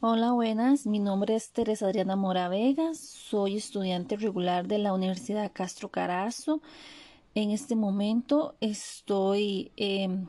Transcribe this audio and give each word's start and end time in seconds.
Hola, 0.00 0.30
buenas. 0.30 0.86
Mi 0.86 1.00
nombre 1.00 1.34
es 1.34 1.50
Teresa 1.50 1.86
Adriana 1.86 2.14
Mora 2.14 2.48
Vegas. 2.48 3.00
Soy 3.00 3.56
estudiante 3.56 4.16
regular 4.16 4.68
de 4.68 4.78
la 4.78 4.92
Universidad 4.92 5.50
Castro 5.52 5.88
Carazo. 5.88 6.62
En 7.34 7.50
este 7.50 7.74
momento 7.74 8.54
estoy 8.60 9.72
em, 9.76 10.28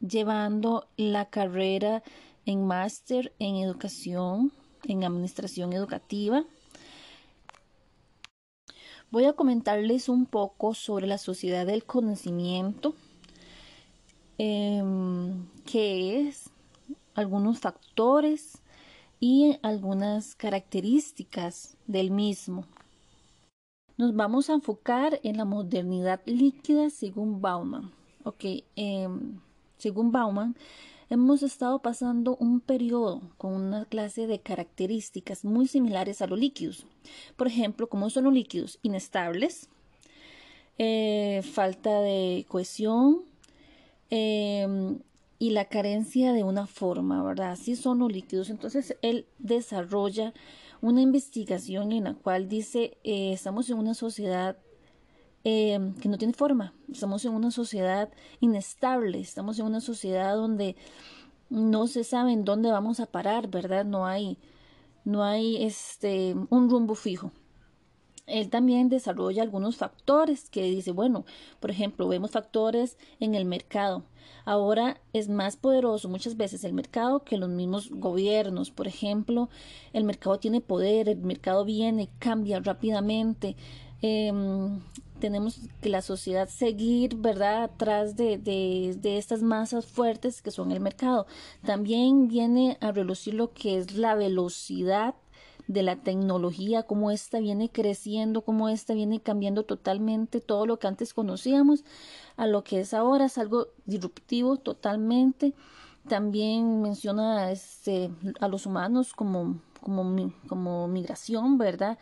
llevando 0.00 0.86
la 0.98 1.30
carrera 1.30 2.02
en 2.44 2.66
máster 2.66 3.32
en 3.38 3.56
educación, 3.56 4.52
en 4.86 5.04
administración 5.04 5.72
educativa. 5.72 6.44
Voy 9.10 9.24
a 9.24 9.32
comentarles 9.32 10.10
un 10.10 10.26
poco 10.26 10.74
sobre 10.74 11.06
la 11.06 11.16
sociedad 11.16 11.64
del 11.64 11.84
conocimiento, 11.84 12.94
em, 14.36 15.48
qué 15.64 16.28
es, 16.28 16.50
algunos 17.14 17.60
factores, 17.60 18.60
y 19.24 19.56
algunas 19.62 20.34
características 20.34 21.78
del 21.86 22.10
mismo. 22.10 22.66
Nos 23.96 24.14
vamos 24.14 24.50
a 24.50 24.52
enfocar 24.52 25.18
en 25.22 25.38
la 25.38 25.46
modernidad 25.46 26.20
líquida 26.26 26.90
según 26.90 27.40
Bauman. 27.40 27.90
Ok, 28.24 28.44
em, 28.76 29.40
según 29.78 30.12
Bauman, 30.12 30.56
hemos 31.08 31.42
estado 31.42 31.78
pasando 31.78 32.36
un 32.36 32.60
periodo 32.60 33.22
con 33.38 33.54
una 33.54 33.86
clase 33.86 34.26
de 34.26 34.40
características 34.40 35.42
muy 35.42 35.68
similares 35.68 36.20
a 36.20 36.26
los 36.26 36.38
líquidos. 36.38 36.84
Por 37.34 37.46
ejemplo, 37.46 37.88
como 37.88 38.10
son 38.10 38.24
los 38.24 38.34
líquidos 38.34 38.78
inestables, 38.82 39.70
eh, 40.76 41.40
falta 41.50 42.02
de 42.02 42.44
cohesión, 42.46 43.22
em, 44.10 44.98
y 45.38 45.50
la 45.50 45.66
carencia 45.66 46.32
de 46.32 46.44
una 46.44 46.66
forma, 46.66 47.22
¿verdad? 47.22 47.52
Así 47.52 47.76
son 47.76 47.98
los 47.98 48.12
líquidos. 48.12 48.50
Entonces 48.50 48.96
él 49.02 49.26
desarrolla 49.38 50.32
una 50.80 51.00
investigación 51.00 51.92
en 51.92 52.04
la 52.04 52.14
cual 52.14 52.48
dice, 52.48 52.98
eh, 53.04 53.32
estamos 53.32 53.68
en 53.70 53.78
una 53.78 53.94
sociedad 53.94 54.56
eh, 55.44 55.92
que 56.00 56.08
no 56.08 56.18
tiene 56.18 56.32
forma, 56.32 56.72
estamos 56.90 57.24
en 57.24 57.32
una 57.32 57.50
sociedad 57.50 58.10
inestable, 58.40 59.20
estamos 59.20 59.58
en 59.58 59.66
una 59.66 59.80
sociedad 59.80 60.34
donde 60.36 60.76
no 61.50 61.86
se 61.86 62.02
sabe 62.04 62.32
en 62.32 62.44
dónde 62.44 62.70
vamos 62.70 63.00
a 63.00 63.06
parar, 63.06 63.48
¿verdad? 63.48 63.84
No 63.84 64.06
hay, 64.06 64.38
no 65.04 65.22
hay 65.22 65.62
este, 65.62 66.34
un 66.48 66.70
rumbo 66.70 66.94
fijo 66.94 67.30
él 68.26 68.48
también 68.48 68.88
desarrolla 68.88 69.42
algunos 69.42 69.76
factores 69.76 70.48
que 70.48 70.62
dice, 70.62 70.92
bueno, 70.92 71.24
por 71.60 71.70
ejemplo, 71.70 72.08
vemos 72.08 72.30
factores 72.30 72.96
en 73.20 73.34
el 73.34 73.44
mercado. 73.44 74.04
Ahora 74.46 75.00
es 75.12 75.28
más 75.28 75.56
poderoso 75.56 76.08
muchas 76.08 76.36
veces 76.36 76.64
el 76.64 76.72
mercado 76.72 77.24
que 77.24 77.38
los 77.38 77.48
mismos 77.48 77.90
gobiernos. 77.90 78.70
Por 78.70 78.86
ejemplo, 78.86 79.48
el 79.92 80.04
mercado 80.04 80.38
tiene 80.38 80.60
poder, 80.60 81.08
el 81.08 81.18
mercado 81.18 81.64
viene, 81.64 82.10
cambia 82.18 82.60
rápidamente. 82.60 83.56
Em, 84.02 84.80
tenemos 85.18 85.60
que 85.80 85.88
la 85.88 86.02
sociedad 86.02 86.48
seguir, 86.48 87.16
¿verdad?, 87.16 87.64
atrás 87.64 88.16
de, 88.16 88.36
de, 88.36 88.96
de, 89.00 89.16
estas 89.16 89.42
masas 89.42 89.86
fuertes 89.86 90.42
que 90.42 90.50
son 90.50 90.72
el 90.72 90.80
mercado. 90.80 91.26
También 91.64 92.28
viene 92.28 92.76
a 92.80 92.92
relucir 92.92 93.34
lo 93.34 93.52
que 93.52 93.78
es 93.78 93.94
la 93.94 94.14
velocidad 94.14 95.14
de 95.66 95.82
la 95.82 95.96
tecnología, 95.96 96.82
cómo 96.82 97.10
ésta 97.10 97.38
viene 97.38 97.70
creciendo, 97.70 98.42
cómo 98.42 98.68
ésta 98.68 98.94
viene 98.94 99.20
cambiando 99.20 99.62
totalmente 99.62 100.40
todo 100.40 100.66
lo 100.66 100.78
que 100.78 100.86
antes 100.86 101.14
conocíamos 101.14 101.84
a 102.36 102.46
lo 102.46 102.64
que 102.64 102.80
es 102.80 102.92
ahora, 102.92 103.26
es 103.26 103.38
algo 103.38 103.68
disruptivo 103.86 104.56
totalmente. 104.56 105.54
También 106.08 106.82
menciona 106.82 107.50
este, 107.50 108.10
a 108.40 108.48
los 108.48 108.66
humanos 108.66 109.14
como, 109.14 109.60
como, 109.80 110.32
como 110.48 110.86
migración, 110.86 111.56
¿verdad? 111.56 111.98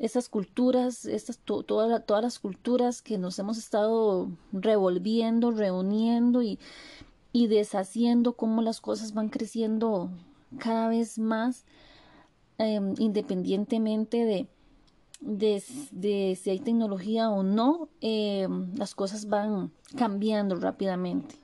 Esas 0.00 0.28
culturas, 0.28 1.04
estas, 1.06 1.38
todas 1.38 2.22
las 2.22 2.38
culturas 2.40 3.02
que 3.02 3.18
nos 3.18 3.38
hemos 3.38 3.56
estado 3.56 4.28
revolviendo, 4.52 5.52
reuniendo 5.52 6.42
y, 6.42 6.58
y 7.32 7.46
deshaciendo, 7.46 8.32
cómo 8.32 8.62
las 8.62 8.80
cosas 8.80 9.14
van 9.14 9.28
creciendo 9.28 10.10
cada 10.58 10.88
vez 10.88 11.18
más 11.18 11.64
Em, 12.58 12.94
independientemente 12.98 14.48
de, 15.20 15.60
si 15.60 16.50
hay 16.50 16.58
tecnología 16.58 17.28
o 17.30 17.42
no, 17.42 17.90
em, 18.00 18.74
las 18.76 18.94
cosas 18.94 19.28
van 19.28 19.72
cambiando 19.96 20.56
rápidamente. 20.56 21.34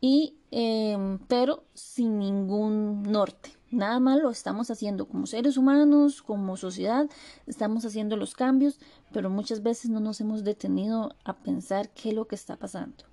Y, 0.00 0.36
em, 0.50 1.18
pero 1.28 1.64
sin 1.74 2.18
ningún 2.18 3.02
norte. 3.04 3.50
Nada 3.70 4.00
más 4.00 4.20
lo 4.20 4.30
estamos 4.30 4.70
haciendo 4.70 5.06
como 5.06 5.26
seres 5.26 5.56
humanos, 5.56 6.22
como 6.22 6.56
sociedad, 6.56 7.08
estamos 7.46 7.84
haciendo 7.84 8.16
los 8.16 8.34
cambios, 8.34 8.80
pero 9.12 9.30
muchas 9.30 9.62
veces 9.62 9.90
no 9.90 10.00
nos 10.00 10.20
hemos 10.20 10.44
detenido 10.44 11.14
a 11.24 11.36
pensar 11.36 11.90
qué 11.90 12.10
es 12.10 12.14
lo 12.14 12.26
que 12.26 12.36
está 12.36 12.56
pasando. 12.56 13.04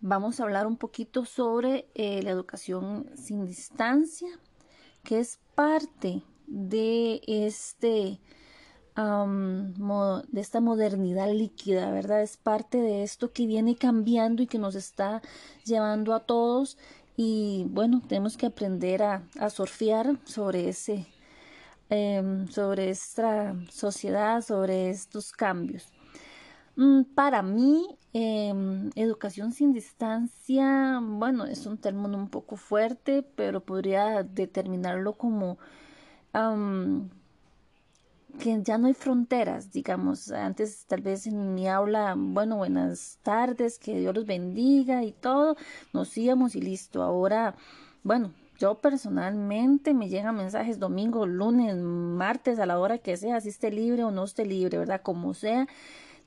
Vamos 0.00 0.38
a 0.38 0.44
hablar 0.44 0.66
un 0.66 0.76
poquito 0.76 1.24
sobre 1.24 1.88
eh, 1.94 2.22
la 2.22 2.30
educación 2.30 3.10
sin 3.16 3.46
distancia, 3.46 4.28
que 5.02 5.18
es 5.18 5.40
parte 5.54 6.22
de 6.46 7.20
este 7.26 8.20
de 8.96 10.40
esta 10.40 10.60
modernidad 10.60 11.32
líquida, 11.32 11.92
¿verdad? 11.92 12.20
Es 12.20 12.36
parte 12.36 12.78
de 12.78 13.04
esto 13.04 13.32
que 13.32 13.46
viene 13.46 13.76
cambiando 13.76 14.42
y 14.42 14.48
que 14.48 14.58
nos 14.58 14.74
está 14.74 15.22
llevando 15.64 16.14
a 16.14 16.20
todos 16.20 16.78
y 17.16 17.66
bueno, 17.70 18.02
tenemos 18.08 18.36
que 18.36 18.46
aprender 18.46 19.04
a, 19.04 19.22
a 19.38 19.50
surfear 19.50 20.18
sobre 20.24 20.68
ese, 20.68 21.06
em, 21.90 22.48
sobre 22.48 22.90
esta 22.90 23.54
sociedad, 23.70 24.42
sobre 24.42 24.90
estos 24.90 25.30
cambios. 25.32 25.92
Mm, 26.78 27.02
para 27.16 27.42
mí, 27.42 27.98
em, 28.12 28.90
educación 28.94 29.50
sin 29.52 29.72
distancia, 29.72 31.00
bueno, 31.02 31.44
es 31.44 31.66
un 31.66 31.76
término 31.76 32.16
un 32.16 32.28
poco 32.28 32.56
fuerte, 32.56 33.24
pero 33.24 33.60
podría 33.60 34.22
determinarlo 34.22 35.14
como 35.14 35.58
que 38.38 38.62
ya 38.62 38.78
no 38.78 38.86
hay 38.86 38.94
fronteras, 38.94 39.72
digamos. 39.72 40.30
Antes 40.30 40.84
tal 40.86 41.02
vez 41.02 41.26
en 41.26 41.54
mi 41.54 41.68
aula, 41.68 42.14
bueno, 42.16 42.56
buenas 42.56 43.18
tardes, 43.22 43.78
que 43.78 43.98
Dios 43.98 44.14
los 44.14 44.26
bendiga 44.26 45.02
y 45.02 45.12
todo, 45.12 45.56
nos 45.92 46.16
íbamos 46.16 46.54
y 46.54 46.60
listo. 46.60 47.02
Ahora, 47.02 47.56
bueno, 48.04 48.32
yo 48.58 48.76
personalmente 48.76 49.94
me 49.94 50.08
llegan 50.08 50.36
mensajes 50.36 50.78
domingo, 50.78 51.26
lunes, 51.26 51.74
martes, 51.76 52.60
a 52.60 52.66
la 52.66 52.78
hora 52.78 52.98
que 52.98 53.16
sea, 53.16 53.40
si 53.40 53.48
esté 53.48 53.70
libre 53.72 54.04
o 54.04 54.12
no 54.12 54.24
esté 54.24 54.44
libre, 54.46 54.78
¿verdad? 54.78 55.02
Como 55.02 55.34
sea 55.34 55.66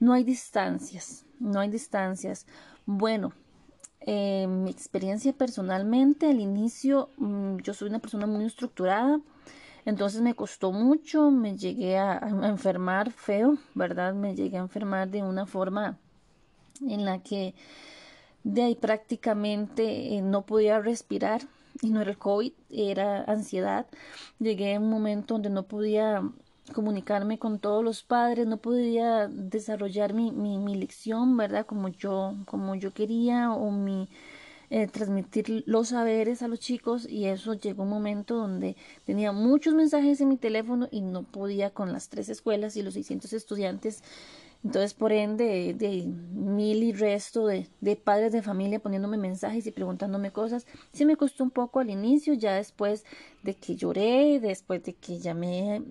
no 0.02 0.14
hay 0.14 0.24
distancias, 0.24 1.26
no 1.40 1.60
hay 1.60 1.70
distancias. 1.70 2.48
Bueno, 2.88 3.34
eh, 4.02 4.48
mi 4.48 4.72
experiencia 4.72 5.32
personalmente, 5.32 6.28
al 6.28 6.40
inicio 6.40 7.10
mm, 7.18 7.58
yo 7.58 7.74
soy 7.76 7.90
una 7.90 8.00
persona 8.00 8.26
muy 8.26 8.46
estructurada, 8.46 9.22
entonces 9.86 10.22
me 10.22 10.34
costó 10.34 10.72
mucho, 10.72 11.30
me 11.30 11.56
llegué 11.56 12.00
a, 12.00 12.18
enfermar 12.44 13.12
feo, 13.12 13.58
¿verdad? 13.76 14.16
Me 14.16 14.36
llegué 14.36 14.58
a 14.58 14.62
enfermar 14.62 15.08
de 15.08 15.22
una 15.22 15.46
forma 15.46 16.00
en 16.82 17.06
la 17.06 17.20
que 17.20 17.54
de 18.44 18.64
ahí 18.64 18.76
prácticamente 18.76 20.16
eh, 20.16 20.22
no 20.24 20.48
podía 20.48 20.80
respirar 20.80 21.42
y 21.84 21.92
no 21.92 22.02
era 22.02 22.10
el 22.10 22.18
COVID, 22.18 22.54
era 22.72 23.24
ansiedad. 23.26 23.86
Llegué 24.40 24.76
a 24.76 24.80
un 24.80 24.90
momento 24.90 25.36
donde 25.36 25.52
no 25.52 25.64
podía 25.64 26.24
comunicarme 26.72 27.40
con 27.40 27.60
todos 27.60 27.84
los 27.84 28.04
padres, 28.04 28.48
no 28.48 28.58
podía 28.58 29.28
desarrollar 29.28 30.14
mi, 30.14 30.32
mi, 30.32 30.58
mi 30.58 30.76
lección, 30.76 31.38
¿verdad? 31.38 31.66
Como 31.66 31.90
yo, 31.90 32.36
como 32.46 32.76
yo 32.76 32.92
quería 32.94 33.52
o 33.52 33.72
mi 33.72 34.08
eh, 34.74 34.88
transmitir 34.88 35.64
los 35.68 35.90
saberes 35.90 36.42
a 36.42 36.48
los 36.48 36.60
chicos 36.60 37.06
y 37.06 37.26
eso 37.26 37.56
llegó 37.56 37.84
un 37.84 37.90
momento 37.90 38.38
donde 38.38 38.78
tenía 39.06 39.34
muchos 39.34 39.74
mensajes 39.74 40.22
en 40.22 40.30
mi 40.30 40.38
teléfono 40.38 40.88
y 40.92 41.02
no 41.02 41.24
podía 41.24 41.72
con 41.72 41.92
las 41.92 42.08
tres 42.08 42.30
escuelas 42.30 42.78
y 42.78 42.82
los 42.82 42.94
600 42.94 43.34
estudiantes 43.34 44.02
entonces, 44.64 44.94
por 44.94 45.12
ende, 45.12 45.74
de, 45.74 46.06
mil 46.06 46.84
y 46.84 46.94
resto 46.94 47.48
de, 47.48 47.68
de, 47.80 47.96
padres 47.96 48.32
de 48.32 48.44
familia 48.44 48.80
poniéndome 48.80 49.18
mensajes 49.18 49.66
y 49.66 49.72
preguntándome 49.72 50.32
cosas, 50.32 50.68
sí 50.94 51.04
me 51.04 51.16
costó 51.16 51.44
un 51.44 51.50
poco 51.50 51.80
al 51.80 51.90
inicio, 51.90 52.36
ya 52.36 52.54
después 52.54 53.04
de 53.42 53.56
que 53.56 53.76
lloré, 53.76 54.40
después 54.40 54.84
de 54.84 54.94
que 54.94 55.18
ya 55.18 55.34
me, 55.34 55.82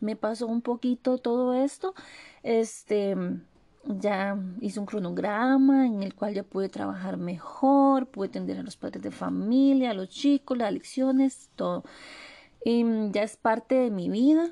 me 0.00 0.16
pasó 0.16 0.46
un 0.46 0.60
poquito 0.60 1.16
todo 1.16 1.54
esto, 1.54 1.94
este, 2.42 3.16
ya 3.84 4.38
hice 4.60 4.80
un 4.80 4.86
cronograma 4.86 5.86
en 5.86 6.02
el 6.02 6.14
cual 6.14 6.34
ya 6.34 6.42
pude 6.42 6.68
trabajar 6.68 7.16
mejor, 7.16 8.06
pude 8.06 8.28
atender 8.28 8.58
a 8.58 8.62
los 8.62 8.76
padres 8.76 9.02
de 9.02 9.10
familia, 9.10 9.92
a 9.92 9.94
los 9.94 10.10
chicos, 10.10 10.58
las 10.58 10.72
lecciones, 10.72 11.48
todo. 11.56 11.84
Y 12.66 12.84
ya 13.12 13.22
es 13.22 13.38
parte 13.38 13.76
de 13.76 13.90
mi 13.90 14.10
vida, 14.10 14.50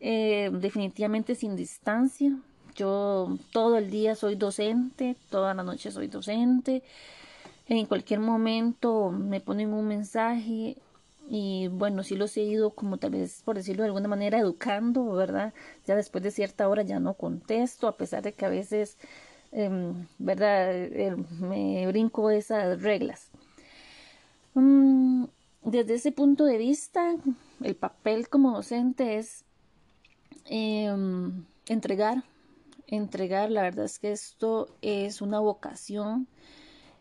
eh, 0.00 0.50
definitivamente 0.52 1.36
sin 1.36 1.54
distancia, 1.54 2.36
yo 2.78 3.36
todo 3.52 3.76
el 3.76 3.90
día 3.90 4.14
soy 4.14 4.36
docente, 4.36 5.16
toda 5.30 5.52
la 5.52 5.64
noche 5.64 5.90
soy 5.90 6.06
docente. 6.06 6.82
En 7.66 7.86
cualquier 7.86 8.20
momento 8.20 9.10
me 9.10 9.40
ponen 9.40 9.74
un 9.74 9.86
mensaje 9.88 10.76
y 11.28 11.68
bueno, 11.68 12.04
sí 12.04 12.14
los 12.14 12.36
he 12.36 12.42
ido 12.42 12.70
como 12.70 12.96
tal 12.96 13.10
vez, 13.10 13.42
por 13.44 13.56
decirlo 13.56 13.82
de 13.82 13.88
alguna 13.88 14.08
manera, 14.08 14.38
educando, 14.38 15.12
¿verdad? 15.12 15.52
Ya 15.86 15.96
después 15.96 16.22
de 16.24 16.30
cierta 16.30 16.68
hora 16.68 16.82
ya 16.82 17.00
no 17.00 17.14
contesto, 17.14 17.88
a 17.88 17.96
pesar 17.96 18.22
de 18.22 18.32
que 18.32 18.46
a 18.46 18.48
veces, 18.48 18.96
em, 19.52 20.06
¿verdad? 20.18 20.72
Eh, 20.74 21.16
me 21.40 21.86
brinco 21.88 22.30
esas 22.30 22.80
reglas. 22.80 23.28
Mm, 24.54 25.24
desde 25.64 25.94
ese 25.94 26.12
punto 26.12 26.44
de 26.44 26.58
vista, 26.58 27.16
el 27.62 27.74
papel 27.76 28.28
como 28.28 28.52
docente 28.52 29.18
es 29.18 29.44
em, 30.46 31.44
entregar, 31.66 32.24
entregar, 32.88 33.50
la 33.50 33.62
verdad 33.62 33.84
es 33.84 33.98
que 33.98 34.12
esto 34.12 34.68
es 34.82 35.22
una 35.22 35.38
vocación 35.38 36.26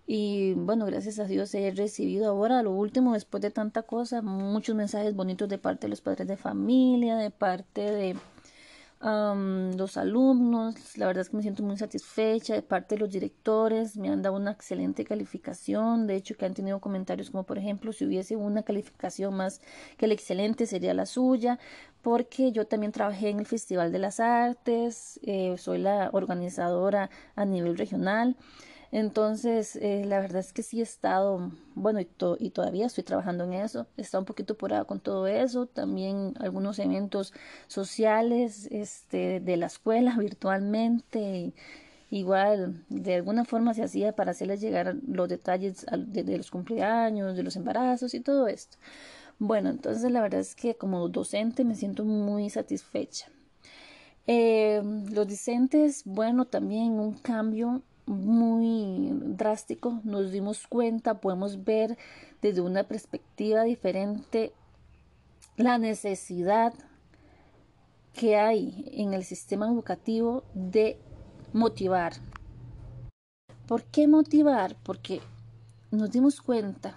y 0.10 0.54
bueno, 0.54 0.86
gracias 0.86 1.20
a 1.20 1.26
Dios 1.26 1.54
he 1.54 1.70
recibido 1.72 2.30
ahora, 2.30 2.64
lo 2.64 2.72
último, 2.72 3.14
después 3.14 3.42
de 3.42 3.52
tanta 3.52 3.84
cosa, 3.84 4.22
muchos 4.22 4.74
mensajes 4.74 5.14
bonitos 5.14 5.50
de 5.50 5.58
parte 5.58 5.88
de 5.88 5.90
los 5.90 6.00
padres 6.00 6.30
de 6.30 6.38
familia, 6.38 7.18
de 7.18 7.30
parte 7.30 7.82
de 7.92 8.16
los 9.00 9.98
alumnos. 9.98 10.98
La 10.98 11.08
verdad 11.08 11.22
es 11.22 11.30
que 11.30 11.38
me 11.38 11.44
siento 11.44 11.64
muy 11.64 11.78
satisfecha 11.78 12.54
de 12.56 12.62
parte 12.62 12.96
de 12.96 13.00
los 13.00 13.12
directores. 13.12 13.98
Me 13.98 14.10
han 14.10 14.22
dado 14.22 14.36
una 14.36 14.52
excelente 14.52 15.06
calificación. 15.06 16.08
De 16.08 16.16
hecho, 16.16 16.36
que 16.36 16.46
han 16.46 16.54
tenido 16.54 16.80
comentarios 16.80 17.30
como, 17.30 17.44
por 17.44 17.58
ejemplo, 17.58 17.94
si 17.94 18.06
hubiese 18.06 18.36
una 18.36 18.64
calificación 18.64 19.36
más 19.36 19.62
que 19.98 20.08
la 20.08 20.14
excelente 20.14 20.66
sería 20.66 20.94
la 20.94 21.06
suya, 21.06 21.60
porque 22.02 22.52
yo 22.52 22.66
también 22.66 22.92
trabajé 22.92 23.30
en 23.30 23.40
el 23.40 23.46
Festival 23.46 23.92
de 23.92 24.00
las 24.00 24.20
Artes. 24.20 25.20
Eh, 25.24 25.56
soy 25.58 25.80
la 25.80 26.10
organizadora 26.14 27.10
a 27.36 27.46
nivel 27.46 27.78
regional. 27.78 28.36
Entonces, 28.92 29.76
eh, 29.76 30.04
la 30.06 30.20
verdad 30.20 30.40
es 30.40 30.54
que 30.54 30.64
sí 30.64 30.80
he 30.80 30.84
estado, 30.84 31.52
bueno, 31.76 32.00
y, 32.00 32.08
y, 32.40 32.50
todavía 32.52 32.86
estoy 32.86 33.04
trabajando 33.04 33.44
en 33.44 33.54
eso, 33.54 33.88
he 33.98 34.02
estado 34.02 34.22
un 34.22 34.26
poquito 34.26 34.54
apurada 34.54 34.86
con 34.86 35.00
todo 35.02 35.28
eso, 35.28 35.66
también 35.66 36.34
algunos 36.40 36.80
eventos 36.80 37.34
sociales 37.68 38.68
este, 38.72 39.42
de 39.42 39.58
la 39.58 39.66
escuela 39.66 40.16
virtualmente, 40.20 41.54
igual 42.10 42.86
de 42.90 43.16
alguna 43.16 43.44
forma 43.44 43.74
se 43.74 43.84
hacía 43.84 44.14
para 44.14 44.32
hacerles 44.32 44.62
llegar 44.62 44.96
los 45.06 45.28
detalles 45.28 45.86
de, 45.92 46.38
los 46.38 46.50
cumpleaños, 46.52 47.36
de 47.36 47.44
los 47.44 47.58
embarazos 47.58 48.14
y 48.14 48.22
todo 48.22 48.48
esto. 48.48 48.78
Bueno, 49.40 49.70
entonces 49.70 50.10
la 50.12 50.22
verdad 50.22 50.40
es 50.40 50.56
que 50.56 50.76
como 50.76 51.10
docente 51.10 51.66
me 51.66 51.76
siento 51.76 52.06
muy 52.06 52.50
satisfecha. 52.50 53.28
Eh, 54.26 54.82
los 55.12 55.28
docentes, 55.28 56.04
bueno, 56.06 56.46
también 56.46 56.94
un 57.00 57.14
cambio 57.14 57.82
muy 58.08 59.12
drástico, 59.12 60.00
nos 60.04 60.32
dimos 60.32 60.66
cuenta, 60.68 61.22
podemos 61.22 61.64
ver 61.64 61.98
desde 62.42 62.62
una 62.62 62.84
perspectiva 62.84 63.64
diferente 63.64 64.54
la 65.58 65.78
necesidad 65.78 66.74
que 68.14 68.38
hay 68.38 68.90
en 68.94 69.14
el 69.14 69.24
sistema 69.24 69.68
educativo 69.68 70.44
de 70.54 70.98
motivar. 71.54 72.14
¿Por 73.68 73.84
qué 73.84 74.08
motivar? 74.08 74.76
Porque 74.84 75.22
nos 75.92 76.12
dimos 76.12 76.42
cuenta 76.42 76.96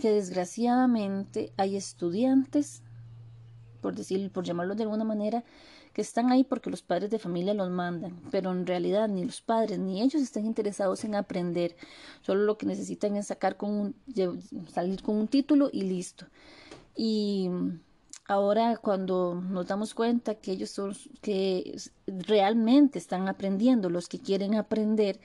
que 0.00 0.10
desgraciadamente 0.10 1.52
hay 1.56 1.76
estudiantes, 1.76 2.82
por 3.82 3.94
decir, 3.94 4.30
por 4.30 4.44
llamarlo 4.44 4.74
de 4.74 4.84
alguna 4.84 5.04
manera, 5.04 5.44
que 5.92 6.00
están 6.00 6.32
ahí 6.32 6.44
porque 6.44 6.70
los 6.70 6.82
padres 6.82 7.10
de 7.10 7.18
familia 7.18 7.52
los 7.52 7.70
mandan, 7.70 8.18
pero 8.30 8.50
en 8.52 8.66
realidad 8.66 9.08
ni 9.08 9.24
los 9.24 9.42
padres 9.42 9.78
ni 9.78 10.00
ellos 10.00 10.22
están 10.22 10.46
interesados 10.46 11.04
en 11.04 11.14
aprender, 11.14 11.76
solo 12.22 12.44
lo 12.44 12.56
que 12.56 12.64
necesitan 12.64 13.16
es 13.16 13.26
sacar 13.26 13.56
con 13.56 13.70
un, 13.70 13.94
salir 14.72 15.02
con 15.02 15.16
un 15.16 15.28
título 15.28 15.68
y 15.70 15.82
listo. 15.82 16.26
Y 16.96 17.50
ahora 18.26 18.76
cuando 18.76 19.34
nos 19.34 19.66
damos 19.66 19.92
cuenta 19.92 20.36
que 20.36 20.52
ellos 20.52 20.70
son 20.70 20.94
que 21.20 21.76
realmente 22.06 22.98
están 22.98 23.28
aprendiendo, 23.28 23.90
los 23.90 24.08
que 24.08 24.18
quieren 24.18 24.54
aprender, 24.54 25.20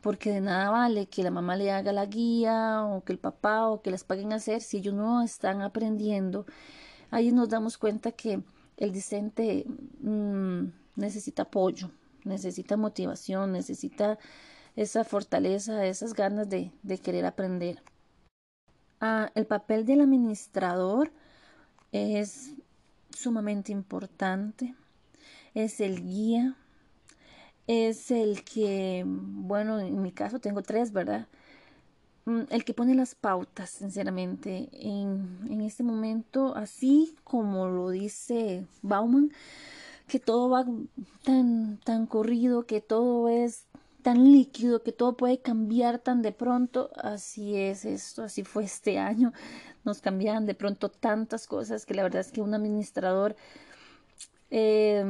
porque 0.00 0.30
de 0.30 0.40
nada 0.40 0.70
vale 0.70 1.06
que 1.06 1.24
la 1.24 1.32
mamá 1.32 1.56
le 1.56 1.72
haga 1.72 1.92
la 1.92 2.06
guía 2.06 2.84
o 2.84 3.02
que 3.02 3.12
el 3.12 3.18
papá 3.18 3.66
o 3.66 3.82
que 3.82 3.90
les 3.90 4.04
paguen 4.04 4.32
hacer 4.32 4.60
si 4.60 4.76
ellos 4.76 4.94
no 4.94 5.22
están 5.22 5.62
aprendiendo. 5.62 6.46
Ahí 7.10 7.32
nos 7.32 7.48
damos 7.48 7.78
cuenta 7.78 8.12
que 8.12 8.42
el 8.76 8.92
discente 8.92 9.64
mm, 10.00 10.64
necesita 10.96 11.42
apoyo, 11.42 11.90
necesita 12.24 12.76
motivación, 12.76 13.52
necesita 13.52 14.18
esa 14.74 15.04
fortaleza, 15.04 15.86
esas 15.86 16.12
ganas 16.12 16.48
de, 16.48 16.70
querer 17.02 17.24
aprender. 17.24 17.82
Ah, 19.00 19.30
el 19.34 19.46
papel 19.46 19.86
del 19.86 20.02
administrador 20.02 21.12
es 21.92 22.52
sumamente 23.10 23.72
importante, 23.72 24.74
es 25.54 25.80
el 25.80 26.02
guía, 26.02 26.56
es 27.66 28.10
el 28.10 28.44
que, 28.44 29.04
bueno, 29.06 29.80
en 29.80 30.02
mi 30.02 30.12
caso 30.12 30.38
tengo 30.38 30.62
tres, 30.62 30.92
¿verdad? 30.92 31.26
Mm, 32.26 32.42
el 32.50 32.64
que 32.64 32.74
pone 32.74 32.94
las 32.94 33.14
pautas, 33.14 33.70
sinceramente, 33.70 34.68
en, 34.72 35.38
en 35.48 35.60
este 35.60 35.82
momento, 35.84 36.54
así 36.56 37.14
como 37.24 37.68
lo 37.68 37.90
dice 37.90 38.66
Bauman, 38.82 39.32
que 40.08 40.18
todo 40.20 40.50
va 40.50 40.66
tan, 41.24 41.78
tan 41.84 42.06
corrido, 42.06 42.66
que 42.66 42.80
todo 42.80 43.28
es 43.28 43.64
tan 44.02 44.32
líquido, 44.32 44.82
que 44.82 44.92
todo 44.92 45.16
puede 45.16 45.38
cambiar 45.38 45.98
tan 46.00 46.22
de 46.22 46.32
pronto, 46.32 46.90
así 46.96 47.56
es 47.56 47.84
esto, 47.84 48.24
así 48.24 48.42
fue 48.44 48.64
este 48.64 48.98
año, 49.12 49.32
nos 49.84 50.00
cambiaban 50.00 50.46
de 50.46 50.54
pronto 50.54 50.88
tantas 50.88 51.46
cosas 51.46 51.86
que 51.86 51.94
la 51.94 52.02
verdad 52.02 52.20
es 52.20 52.32
que 52.32 52.40
un 52.40 52.54
administrador 52.54 53.36
eh, 54.50 55.04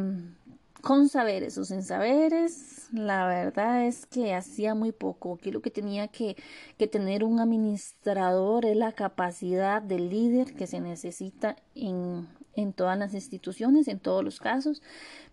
con 0.82 1.08
saberes 1.08 1.58
o 1.58 1.64
sin 1.64 1.82
saberes, 1.82 2.88
la 2.92 3.26
verdad 3.26 3.86
es 3.86 4.06
que 4.06 4.34
hacía 4.34 4.74
muy 4.74 4.92
poco. 4.92 5.34
Aquí 5.34 5.50
lo 5.50 5.60
que 5.60 5.70
tenía 5.70 6.08
que, 6.08 6.36
que 6.78 6.86
tener 6.86 7.24
un 7.24 7.40
administrador 7.40 8.64
es 8.66 8.76
la 8.76 8.92
capacidad 8.92 9.82
del 9.82 10.10
líder 10.10 10.54
que 10.54 10.66
se 10.66 10.80
necesita 10.80 11.56
en, 11.74 12.28
en 12.54 12.72
todas 12.72 12.98
las 12.98 13.14
instituciones, 13.14 13.88
en 13.88 14.00
todos 14.00 14.24
los 14.24 14.40
casos, 14.40 14.82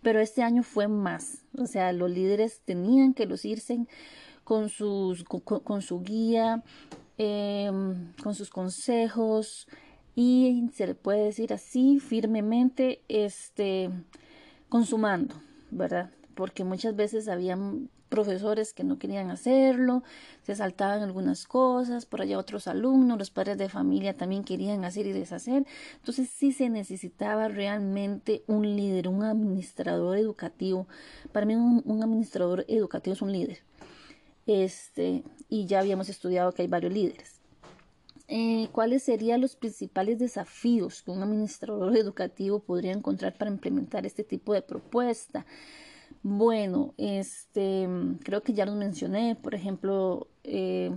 pero 0.02 0.20
este 0.20 0.44
año 0.44 0.64
fue 0.64 0.88
más. 0.88 1.46
O 1.58 1.66
sea, 1.66 1.92
los 1.94 2.12
líderes 2.12 2.62
tenían 2.66 3.14
que 3.14 3.26
lucirse 3.26 3.86
con, 4.44 4.70
sus, 4.70 5.24
con, 5.24 5.82
su 5.82 6.02
guía, 6.02 6.64
em, 7.18 8.14
con 8.22 8.36
sus 8.36 8.50
consejos 8.50 9.68
y 10.16 10.70
se 10.74 10.88
le 10.88 10.96
puede 10.96 11.26
decir 11.26 11.54
así 11.54 12.00
firmemente, 12.00 13.02
este 13.08 13.90
consumando, 14.74 15.36
¿verdad? 15.70 16.10
Porque 16.34 16.64
muchas 16.64 16.96
veces 16.96 17.28
habían 17.28 17.92
profesores 18.10 18.74
que 18.74 18.84
no 18.84 18.98
querían 18.98 19.30
hacerlo, 19.30 20.02
se 20.42 20.56
saltaban 20.56 21.04
algunas 21.04 21.46
cosas, 21.46 22.08
por 22.08 22.22
allá 22.24 22.40
otros 22.40 22.68
alumnos, 22.68 23.20
los 23.20 23.30
padres 23.30 23.60
de 23.60 23.70
familia 23.70 24.16
también 24.16 24.44
querían 24.44 24.84
hacer 24.84 25.06
y 25.06 25.12
deshacer. 25.12 25.68
Entonces 25.98 26.28
sí 26.28 26.52
se 26.52 26.72
necesitaba 26.72 27.50
realmente 27.50 28.42
un 28.48 28.76
líder, 28.76 29.10
un 29.10 29.24
administrador 29.24 30.18
educativo. 30.18 30.88
Para 31.32 31.46
mí 31.46 31.54
un, 31.56 32.02
administrador 32.02 32.66
educativo 32.68 33.14
es 33.14 33.22
un 33.22 33.32
líder. 33.32 33.60
Este, 34.48 35.22
y 35.50 35.68
ya 35.68 35.82
habíamos 35.82 36.10
estudiado 36.10 36.52
que 36.52 36.64
hay 36.64 36.68
varios 36.68 36.92
líderes. 36.92 37.33
Eh, 38.28 38.70
cuáles 38.72 39.04
serían 39.04 39.42
los 39.42 39.56
principales 39.56 40.18
desafíos 40.18 41.02
que 41.02 41.12
un 41.12 41.22
administrador 41.22 41.96
educativo 41.98 42.60
podría 42.60 42.94
encontrar 42.94 43.38
para 43.38 43.52
implementar 43.52 44.06
este 44.06 44.24
tipo 44.24 44.54
de 44.54 44.62
propuesta. 44.62 45.46
Bueno, 46.22 46.94
este, 46.98 47.88
creo 48.24 48.42
que 48.44 48.54
ya 48.54 48.66
los 48.66 48.76
mencioné, 48.76 49.36
por 49.36 49.56
ejemplo, 49.56 50.28
eh, 50.44 50.92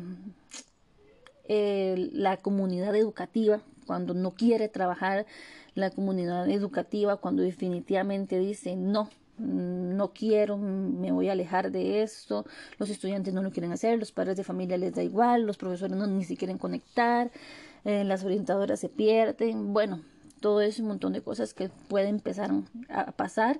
la 1.49 2.37
comunidad 2.37 2.95
educativa, 2.95 3.61
cuando 3.87 4.15
no 4.15 4.33
quiere 4.35 4.69
trabajar 4.69 5.27
la 5.75 5.91
comunidad 5.91 6.49
educativa, 6.49 7.17
cuando 7.17 7.43
definitivamente 7.43 8.39
dice 8.39 8.77
no, 8.77 9.11
no 9.39 10.13
quiero, 10.13 10.57
me 10.57 11.13
voy 11.13 11.29
a 11.29 11.33
alejar 11.33 11.71
de 11.71 12.03
esto, 12.03 12.47
los 12.79 12.91
estudiantes 12.91 13.35
no 13.35 13.43
lo 13.43 13.51
quieren 13.51 13.73
hacer, 13.73 13.99
los 13.99 14.13
padres 14.13 14.37
de 14.37 14.45
familia 14.45 14.79
les 14.79 14.95
da 14.95 15.03
igual, 15.03 15.43
los 15.43 15.57
profesores 15.57 15.97
no 15.97 16.07
ni 16.07 16.23
siquiera 16.23 16.37
quieren 16.37 16.59
conectar, 16.59 17.31
eh, 17.85 18.05
las 18.05 18.25
orientadoras 18.25 18.81
se 18.81 18.89
pierden, 18.89 19.73
bueno, 19.73 20.03
todo 20.41 20.61
es 20.61 20.79
un 20.79 20.89
montón 20.89 21.13
de 21.13 21.23
cosas 21.23 21.55
que 21.55 21.71
pueden 21.89 22.17
empezar 22.17 22.51
a 22.89 23.13
pasar 23.13 23.59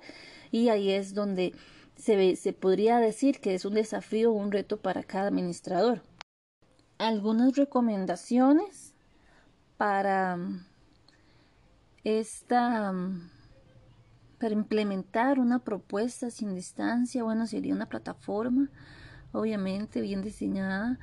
y 0.51 0.69
ahí 0.69 0.91
es 0.91 1.13
donde 1.13 1.53
se, 1.95 2.35
se 2.35 2.53
podría 2.53 2.99
decir 2.99 3.39
que 3.39 3.55
es 3.55 3.65
un 3.65 3.73
desafío 3.73 4.31
un 4.31 4.51
reto 4.51 4.77
para 4.77 5.03
cada 5.03 5.27
administrador. 5.27 6.01
Algunas 6.99 7.55
recomendaciones 7.55 8.93
para 9.77 10.37
esta 12.03 12.93
para 14.39 14.53
implementar 14.53 15.39
una 15.39 15.59
propuesta 15.59 16.29
sin 16.29 16.55
distancia, 16.55 17.23
bueno, 17.23 17.47
sería 17.47 17.73
una 17.73 17.87
plataforma, 17.87 18.69
obviamente 19.31 20.01
bien 20.01 20.21
diseñada, 20.21 20.99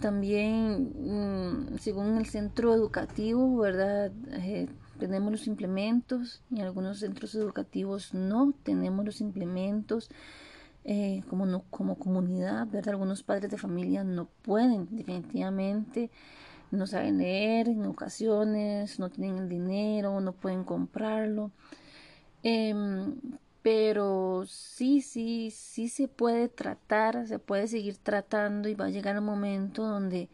también, 0.00 0.92
mm, 0.98 1.78
según 1.78 2.16
el 2.18 2.26
centro 2.26 2.74
educativo, 2.74 3.58
¿verdad? 3.58 4.12
Eh, 4.32 4.68
tenemos 4.98 5.32
los 5.32 5.46
implementos 5.46 6.42
y 6.50 6.60
algunos 6.60 7.00
centros 7.00 7.34
educativos 7.34 8.14
no 8.14 8.52
tenemos 8.62 9.04
los 9.04 9.20
implementos 9.20 10.10
eh, 10.84 11.22
como, 11.30 11.46
no, 11.46 11.64
como 11.70 11.96
comunidad, 11.98 12.66
¿verdad? 12.66 12.90
Algunos 12.90 13.22
padres 13.22 13.50
de 13.50 13.56
familia 13.56 14.04
no 14.04 14.28
pueden 14.42 14.86
definitivamente, 14.90 16.10
no 16.70 16.86
saben 16.86 17.18
leer 17.18 17.68
en 17.68 17.86
ocasiones, 17.86 18.98
no 18.98 19.08
tienen 19.10 19.38
el 19.38 19.48
dinero, 19.48 20.20
no 20.20 20.32
pueden 20.32 20.64
comprarlo. 20.64 21.52
Em, 22.44 23.16
pero 23.62 24.44
sí, 24.46 25.00
sí, 25.00 25.50
sí 25.50 25.88
se 25.88 26.08
puede 26.08 26.48
tratar, 26.50 27.26
se 27.26 27.38
puede 27.38 27.66
seguir 27.66 27.96
tratando 27.96 28.68
y 28.68 28.74
va 28.74 28.84
a 28.86 28.90
llegar 28.90 29.18
un 29.18 29.24
momento 29.24 29.82
donde 29.86 30.28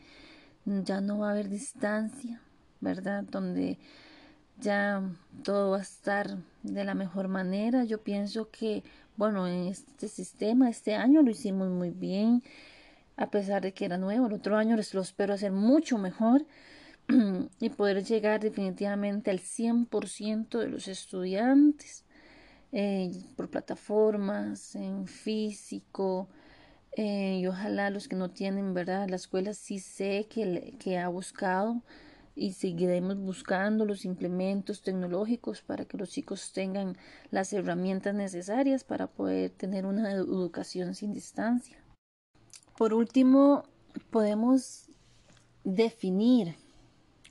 ya 0.65 1.01
no 1.01 1.21
va 1.21 1.29
a 1.29 1.31
haber 1.31 1.49
distancia, 1.49 2.41
¿verdad? 2.81 3.23
Donde 3.23 3.79
ya 4.61 5.03
todo 5.45 5.71
va 5.71 5.79
a 5.79 5.83
estar 5.83 6.39
de 6.65 6.85
la 6.85 6.95
mejor 6.95 7.29
manera. 7.29 7.85
Yo 7.85 8.03
pienso 8.03 8.51
que, 8.51 8.83
bueno, 9.17 9.47
en 9.47 9.69
este 9.69 10.09
sistema, 10.09 10.69
este 10.69 10.97
año 10.97 11.23
lo 11.23 11.31
hicimos 11.31 11.69
muy 11.69 11.91
bien, 11.91 12.43
a 13.17 13.31
pesar 13.31 13.63
de 13.63 13.73
que 13.73 13.85
era 13.85 13.99
nuevo. 13.99 14.27
El 14.27 14.33
otro 14.33 14.57
año 14.57 14.75
lo 14.75 15.01
espero 15.01 15.35
hacer 15.35 15.53
mucho 15.53 15.97
mejor 15.97 16.45
y 17.61 17.71
poder 17.71 18.05
llegar 18.05 18.41
definitivamente 18.41 19.31
al 19.31 19.41
100% 19.41 20.59
de 20.59 20.69
los 20.69 20.89
estudiantes 20.89 22.05
eh, 22.73 23.11
por 23.37 23.51
plataformas, 23.51 24.75
en 24.75 25.07
físico. 25.07 26.29
Eh, 26.97 27.39
y 27.41 27.47
ojalá 27.47 27.91
los 27.91 28.09
que 28.09 28.17
no 28.17 28.31
tienen, 28.31 28.75
¿verdad? 28.75 29.09
La 29.09 29.17
escuela 29.17 29.55
sí 29.55 29.79
sé 29.79 30.27
que, 30.29 30.77
que 30.79 30.99
ha 30.99 31.09
buscado 31.09 31.83
y 32.35 32.53
seguiremos 32.53 33.17
buscando 33.19 33.85
los 33.85 34.05
implementos 34.05 34.83
tecnológicos 34.83 35.63
para 35.63 35.85
que 35.85 35.99
los 35.99 36.11
chicos 36.11 36.53
tengan 36.53 36.97
las 37.31 37.53
herramientas 37.53 38.15
necesarias 38.15 38.85
para 38.85 39.09
poder 39.09 39.51
tener 39.51 39.85
una 39.87 40.13
educación 40.13 40.95
sin 40.95 41.13
distancia. 41.13 41.77
Por 42.77 42.95
último, 42.95 43.65
podemos 44.11 44.89
definir 45.65 46.57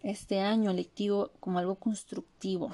este 0.04 0.40
año 0.40 0.74
lectivo 0.74 1.32
como 1.40 1.60
algo 1.60 1.76
constructivo. 1.76 2.72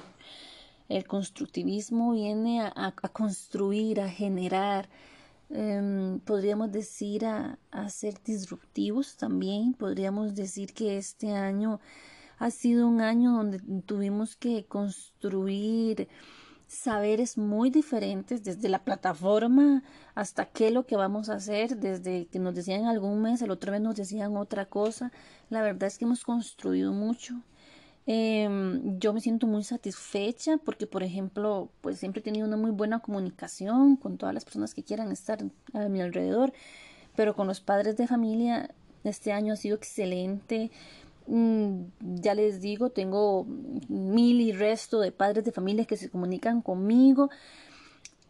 El 0.88 1.06
constructivismo 1.06 2.12
viene 2.12 2.60
a, 2.62 2.92
construir, 3.12 4.00
a 4.00 4.08
generar, 4.08 4.88
em, 5.50 6.20
podríamos 6.20 6.70
decir 6.70 7.26
a, 7.26 7.58
a, 7.72 7.88
ser 7.88 8.22
disruptivos 8.24 9.16
también. 9.16 9.74
Podríamos 9.74 10.34
decir 10.34 10.72
que 10.72 10.96
este 10.96 11.32
año 11.32 11.80
ha 12.38 12.50
sido 12.50 12.86
un 12.86 13.00
año 13.00 13.32
donde 13.32 13.58
tuvimos 13.84 14.36
que 14.36 14.64
construir 14.64 16.08
saberes 16.66 17.38
muy 17.38 17.70
diferentes 17.70 18.42
desde 18.42 18.68
la 18.68 18.84
plataforma 18.84 19.82
hasta 20.14 20.46
qué 20.46 20.68
es 20.68 20.72
lo 20.72 20.86
que 20.86 20.96
vamos 20.96 21.28
a 21.28 21.34
hacer, 21.34 21.76
desde 21.76 22.26
que 22.26 22.38
nos 22.38 22.54
decían 22.54 22.86
algún 22.86 23.22
mes, 23.22 23.42
el 23.42 23.50
otro 23.50 23.72
mes 23.72 23.80
nos 23.80 23.94
decían 23.94 24.36
otra 24.36 24.66
cosa. 24.66 25.12
La 25.48 25.62
verdad 25.62 25.84
es 25.84 25.98
que 25.98 26.04
hemos 26.04 26.24
construido 26.24 26.92
mucho. 26.92 27.42
Em, 28.06 28.98
yo 29.00 29.12
me 29.12 29.20
siento 29.20 29.46
muy 29.48 29.64
satisfecha 29.64 30.58
porque, 30.58 30.86
por 30.86 31.02
ejemplo, 31.02 31.70
pues 31.80 31.98
siempre 31.98 32.20
he 32.20 32.22
tenido 32.22 32.46
una 32.46 32.56
muy 32.56 32.70
buena 32.70 33.00
comunicación 33.00 33.96
con 33.96 34.16
todas 34.16 34.34
las 34.34 34.44
personas 34.44 34.74
que 34.74 34.84
quieran 34.84 35.10
estar 35.10 35.38
a 35.72 35.88
mi 35.88 36.00
alrededor, 36.00 36.52
pero 37.16 37.34
con 37.34 37.48
los 37.48 37.60
padres 37.60 37.96
de 37.96 38.06
familia 38.06 38.70
este 39.02 39.32
año 39.32 39.52
ha 39.52 39.56
sido 39.56 39.76
excelente. 39.76 40.70
Mm, 41.26 41.84
ya 42.00 42.34
les 42.34 42.60
digo, 42.60 42.90
tengo 42.90 43.44
mil 43.88 44.40
y 44.40 44.52
resto 44.52 45.00
de 45.00 45.12
padres 45.12 45.44
de 45.44 45.52
familia 45.52 45.84
que 45.84 45.96
se 45.96 46.10
comunican 46.10 46.62
conmigo, 46.62 47.30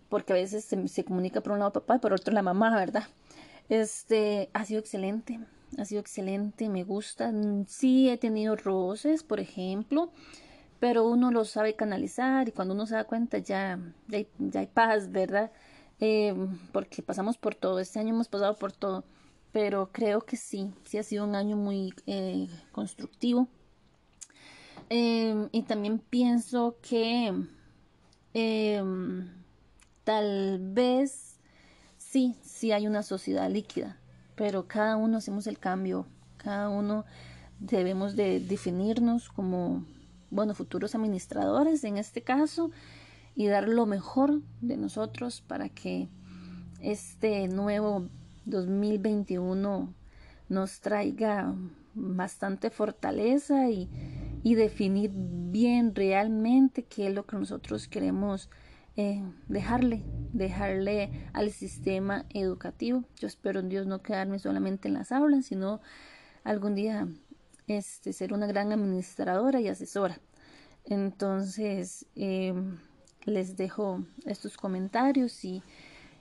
porque 0.09 0.33
a 0.33 0.37
veces 0.37 0.65
se, 0.65 1.05
comunica 1.05 1.41
por 1.41 1.53
un 1.53 1.59
lado 1.61 1.73
papá 1.73 1.97
y 1.97 1.99
por 1.99 2.13
otro 2.13 2.33
la 2.33 2.43
mamá, 2.43 2.75
¿verdad? 2.77 3.05
Este 3.69 4.51
ha 4.55 4.65
sido 4.65 4.81
excelente 4.81 5.41
ha 5.79 5.85
sido 5.85 6.01
excelente, 6.01 6.69
me 6.69 6.85
gusta. 6.85 7.33
Sí 7.67 8.09
he 8.09 8.19
tenido 8.19 8.57
roces, 8.57 9.23
por 9.23 9.41
ejemplo, 9.41 10.11
pero 10.81 11.07
uno 11.07 11.31
lo 11.31 11.45
sabe 11.45 11.75
canalizar 11.75 12.49
y 12.49 12.53
cuando 12.53 12.75
uno 12.75 12.87
se 12.87 12.95
da 12.95 13.05
cuenta 13.05 13.39
ya, 13.39 13.79
ya, 14.09 14.19
hay, 14.61 14.67
paz, 14.67 15.11
¿verdad? 15.11 15.51
Eh, 16.01 16.35
porque 16.73 17.03
pasamos 17.03 17.39
por 17.39 17.55
todo, 17.55 17.81
este 17.81 17.99
año 17.99 18.11
hemos 18.11 18.29
pasado 18.29 18.57
por 18.57 18.73
todo, 18.73 19.05
pero 19.57 19.89
creo 19.91 20.21
que 20.21 20.37
sí, 20.37 20.71
sí 20.85 20.99
ha 20.99 21.03
sido 21.03 21.25
un 21.25 21.35
año 21.35 21.57
muy 21.57 21.95
eh, 22.07 22.47
constructivo. 22.73 23.49
Em, 24.91 25.49
y 25.51 25.63
también 25.63 25.99
pienso 25.99 26.77
que 26.83 27.33
em, 28.35 29.31
tal 30.05 30.59
vez 30.61 31.41
sí, 31.97 32.37
sí 32.43 32.73
hay 32.73 32.87
una 32.87 33.03
sociedad 33.03 33.51
líquida 33.51 33.99
pero 34.35 34.69
cada 34.69 34.97
uno 34.97 35.17
hacemos 35.17 35.47
el 35.47 35.59
cambio, 35.59 36.07
cada 36.37 36.69
uno 36.69 37.07
debemos 37.59 38.15
de 38.15 38.39
definirnos 38.39 39.31
como, 39.31 39.87
bueno, 40.31 40.55
futuros 40.55 40.95
administradores 40.95 41.83
en 41.85 41.97
este 41.97 42.21
caso 42.21 42.71
y 43.35 43.47
dar 43.47 43.67
lo 43.67 43.87
mejor 43.87 44.43
de 44.61 44.77
nosotros 44.77 45.41
para 45.41 45.71
que 45.71 46.11
este 46.83 47.49
nuevo 47.49 48.11
2021 48.47 49.95
nos 50.49 50.81
traiga 50.81 51.55
bastante 51.95 52.71
fortaleza 52.71 53.69
y, 53.69 53.89
y 54.43 54.55
definir 54.55 55.11
bien 55.15 55.95
realmente 55.95 56.85
qué 56.85 57.09
es 57.09 57.15
lo 57.15 57.27
que 57.27 57.37
nosotros 57.37 57.89
queremos 57.89 58.49
eh, 58.99 59.23
dejarle, 59.49 60.03
dejarle 60.33 61.11
al 61.35 61.51
sistema 61.51 62.25
educativo. 62.31 63.05
Yo 63.17 63.27
espero 63.27 63.61
en 63.61 63.69
Dios 63.69 63.87
no 63.87 64.03
quedarme 64.03 64.39
solamente 64.39 64.89
en 64.89 64.95
las 64.95 65.13
aulas, 65.13 65.45
sino 65.45 65.83
algún 66.45 66.75
día 66.75 67.07
este, 67.67 68.15
ser 68.15 68.33
una 68.33 68.47
gran 68.47 68.73
administradora 68.73 69.61
y 69.61 69.69
asesora. 69.69 70.19
Entonces, 70.87 72.07
em, 72.15 72.79
les 73.25 73.57
dejo 73.57 74.05
estos 74.25 74.57
comentarios 74.57 75.45
y 75.45 75.63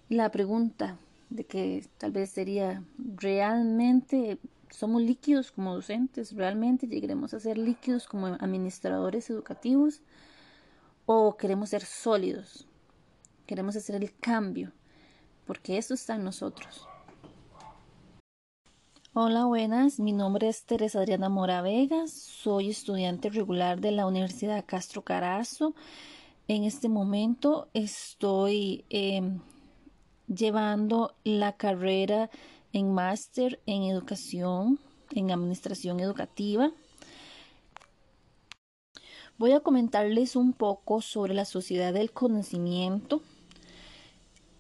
la 0.10 0.30
pregunta 0.32 0.98
de 1.30 1.46
que 1.46 1.86
tal 1.98 2.12
vez 2.12 2.32
sería 2.32 2.84
realmente 2.98 4.40
somos 4.70 5.02
líquidos 5.02 5.52
como 5.52 5.74
docentes, 5.74 6.34
realmente 6.36 6.88
llegaremos 6.88 7.34
a 7.34 7.40
ser 7.40 7.58
líquidos 7.58 8.08
como 8.08 8.28
administradores 8.28 9.30
educativos 9.30 10.02
o 11.06 11.38
queremos 11.38 11.70
ser 11.70 11.86
sólidos, 11.86 12.68
queremos 13.46 13.76
hacer 13.76 13.96
el 13.96 14.14
cambio, 14.18 14.72
porque 15.46 15.78
eso 15.78 15.94
está 15.94 16.16
en 16.16 16.24
nosotros. 16.24 16.88
Hola, 19.14 19.46
buenas. 19.46 19.98
Mi 19.98 20.12
nombre 20.12 20.50
es 20.50 20.66
Teresa 20.66 21.00
Adriana 21.00 21.30
Mora 21.30 21.62
Vegas. 21.62 22.12
Soy 22.12 22.70
estudiante 22.70 23.30
regular 23.30 23.80
de 23.80 23.92
la 23.92 24.08
Universidad 24.08 24.66
Castro 24.68 25.04
Carazo. 25.04 25.74
En 26.50 26.66
este 26.66 26.90
momento 26.90 27.70
estoy 27.74 28.84
em, 28.90 29.40
llevando 30.28 31.16
la 31.24 31.54
carrera 31.54 32.30
en 32.74 32.94
máster 32.94 33.60
en 33.66 33.84
educación, 33.84 34.80
en 35.12 35.32
administración 35.32 36.00
educativa. 36.00 36.72
Voy 39.38 39.52
a 39.52 39.60
comentarles 39.60 40.36
un 40.36 40.54
poco 40.54 41.02
sobre 41.02 41.34
la 41.34 41.46
sociedad 41.46 41.94
del 41.94 42.12
conocimiento, 42.12 43.22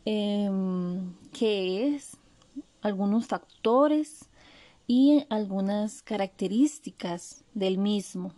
em, 0.03 1.13
que 1.31 1.87
es 1.87 2.17
algunos 2.81 3.25
factores 3.27 4.29
y 4.87 5.25
algunas 5.29 6.01
características 6.01 7.43
del 7.53 7.77
mismo. 7.77 8.33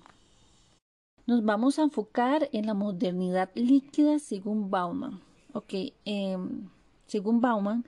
Nos 1.26 1.44
vamos 1.44 1.78
a 1.78 1.84
enfocar 1.84 2.50
en 2.54 2.68
la 2.68 2.74
modernidad 2.74 3.50
líquida 3.54 4.18
según 4.20 4.70
Bauman. 4.70 5.20
Ok, 5.54 5.74
em, 6.06 6.70
según 7.08 7.42
Bauman, 7.42 7.86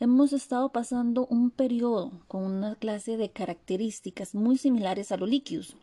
hemos 0.00 0.32
estado 0.32 0.70
pasando 0.70 1.26
un 1.26 1.50
periodo 1.50 2.12
con 2.28 2.44
una 2.44 2.76
clase 2.76 3.16
de 3.16 3.30
características 3.30 4.34
muy 4.34 4.56
similares 4.58 5.10
a 5.10 5.16
los 5.16 5.28
líquidos. 5.28 5.76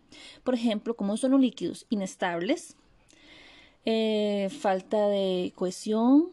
Por 0.44 0.54
ejemplo, 0.54 0.96
como 0.96 1.18
son 1.18 1.32
los 1.32 1.42
líquidos 1.42 1.86
inestables, 1.90 2.76
eh, 3.86 4.50
falta 4.50 5.08
de 5.08 5.54
cohesión 5.56 6.30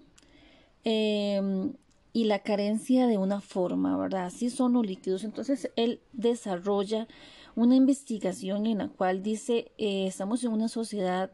em, 0.84 1.74
y 2.12 2.24
la 2.24 2.38
carencia 2.40 3.06
de 3.06 3.18
una 3.18 3.40
forma, 3.40 3.96
¿verdad? 3.96 4.26
Así 4.26 4.50
son 4.50 4.74
los 4.74 4.86
líquidos. 4.86 5.24
Entonces, 5.24 5.70
él 5.76 6.00
desarrolla 6.12 7.08
una 7.54 7.76
investigación 7.76 8.66
en 8.66 8.78
la 8.78 8.88
cual 8.88 9.22
dice, 9.22 9.72
eh, 9.78 10.06
estamos 10.06 10.44
en 10.44 10.52
una 10.52 10.68
sociedad 10.68 11.30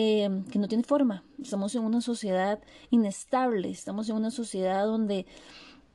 Em, 0.00 0.44
que 0.44 0.60
no 0.60 0.68
tiene 0.68 0.84
forma. 0.84 1.24
Estamos 1.42 1.74
en 1.74 1.82
una 1.82 2.00
sociedad 2.00 2.60
inestable, 2.90 3.68
estamos 3.68 4.08
en 4.08 4.14
una 4.14 4.30
sociedad 4.30 4.86
donde 4.86 5.26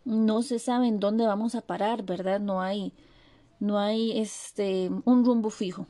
no 0.03 0.41
se 0.41 0.59
sabe 0.59 0.89
en 0.89 0.99
dónde 0.99 1.25
vamos 1.25 1.55
a 1.55 1.61
parar, 1.61 2.03
¿verdad? 2.03 2.41
No 2.41 2.59
hay, 2.59 2.91
no 3.61 3.79
hay 3.79 4.19
este, 4.19 4.91
un 5.05 5.23
rumbo 5.23 5.49
fijo. 5.49 5.87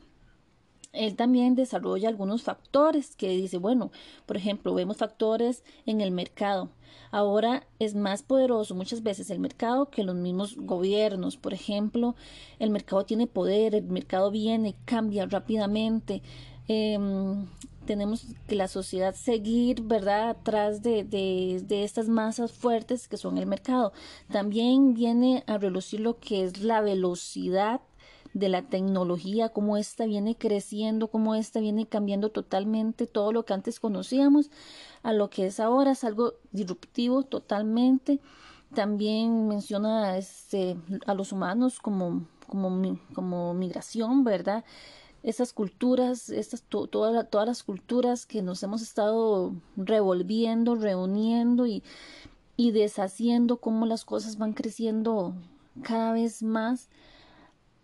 Él 0.92 1.16
también 1.16 1.56
desarrolla 1.56 2.08
algunos 2.08 2.44
factores 2.44 3.16
que 3.16 3.30
dice, 3.30 3.58
bueno, 3.58 3.90
por 4.26 4.36
ejemplo, 4.36 4.74
vemos 4.74 4.98
factores 4.98 5.64
en 5.84 6.00
el 6.00 6.12
mercado. 6.12 6.70
Ahora 7.10 7.66
es 7.80 7.96
más 7.96 8.22
poderoso 8.22 8.76
muchas 8.76 9.02
veces 9.02 9.28
el 9.30 9.40
mercado 9.40 9.90
que 9.90 10.04
los 10.04 10.14
mismos 10.14 10.54
gobiernos. 10.56 11.36
Por 11.36 11.52
ejemplo, 11.52 12.14
el 12.60 12.70
mercado 12.70 13.04
tiene 13.04 13.26
poder, 13.26 13.74
el 13.74 13.82
mercado 13.82 14.30
viene, 14.30 14.76
cambia 14.84 15.26
rápidamente. 15.26 16.22
Em, 16.68 17.46
tenemos 17.84 18.26
que 18.46 18.56
la 18.56 18.68
sociedad 18.68 19.14
seguir, 19.14 19.82
¿verdad?, 19.82 20.30
atrás 20.30 20.82
de, 20.82 21.04
de, 21.04 21.62
de, 21.66 21.84
estas 21.84 22.08
masas 22.08 22.52
fuertes 22.52 23.08
que 23.08 23.16
son 23.16 23.38
el 23.38 23.46
mercado. 23.46 23.92
También 24.30 24.94
viene 24.94 25.44
a 25.46 25.58
relucir 25.58 26.00
lo 26.00 26.18
que 26.18 26.44
es 26.44 26.60
la 26.60 26.80
velocidad 26.80 27.80
de 28.34 28.48
la 28.48 28.62
tecnología, 28.62 29.48
cómo 29.48 29.76
esta 29.76 30.06
viene 30.06 30.36
creciendo, 30.36 31.08
cómo 31.08 31.36
esta 31.36 31.60
viene 31.60 31.86
cambiando 31.86 32.30
totalmente 32.30 33.06
todo 33.06 33.32
lo 33.32 33.44
que 33.44 33.54
antes 33.54 33.78
conocíamos 33.78 34.50
a 35.04 35.12
lo 35.12 35.30
que 35.30 35.46
es 35.46 35.60
ahora, 35.60 35.92
es 35.92 36.02
algo 36.02 36.34
disruptivo 36.50 37.22
totalmente. 37.22 38.18
También 38.74 39.46
menciona 39.46 40.18
este, 40.18 40.76
a 41.06 41.14
los 41.14 41.30
humanos 41.30 41.78
como, 41.78 42.26
como, 42.48 42.98
como 43.14 43.54
migración, 43.54 44.24
¿verdad? 44.24 44.64
Esas 45.24 45.52
culturas, 45.52 46.28
estas, 46.28 46.62
todas 46.62 47.26
las 47.46 47.62
culturas 47.64 48.26
que 48.26 48.42
nos 48.42 48.62
hemos 48.62 48.82
estado 48.82 49.52
revolviendo, 49.76 50.76
reuniendo 50.76 51.66
y, 51.66 51.82
y 52.56 52.70
deshaciendo, 52.70 53.56
cómo 53.56 53.86
las 53.86 54.04
cosas 54.04 54.38
van 54.38 54.52
creciendo 54.52 55.34
cada 55.82 56.12
vez 56.12 56.44
más 56.44 56.88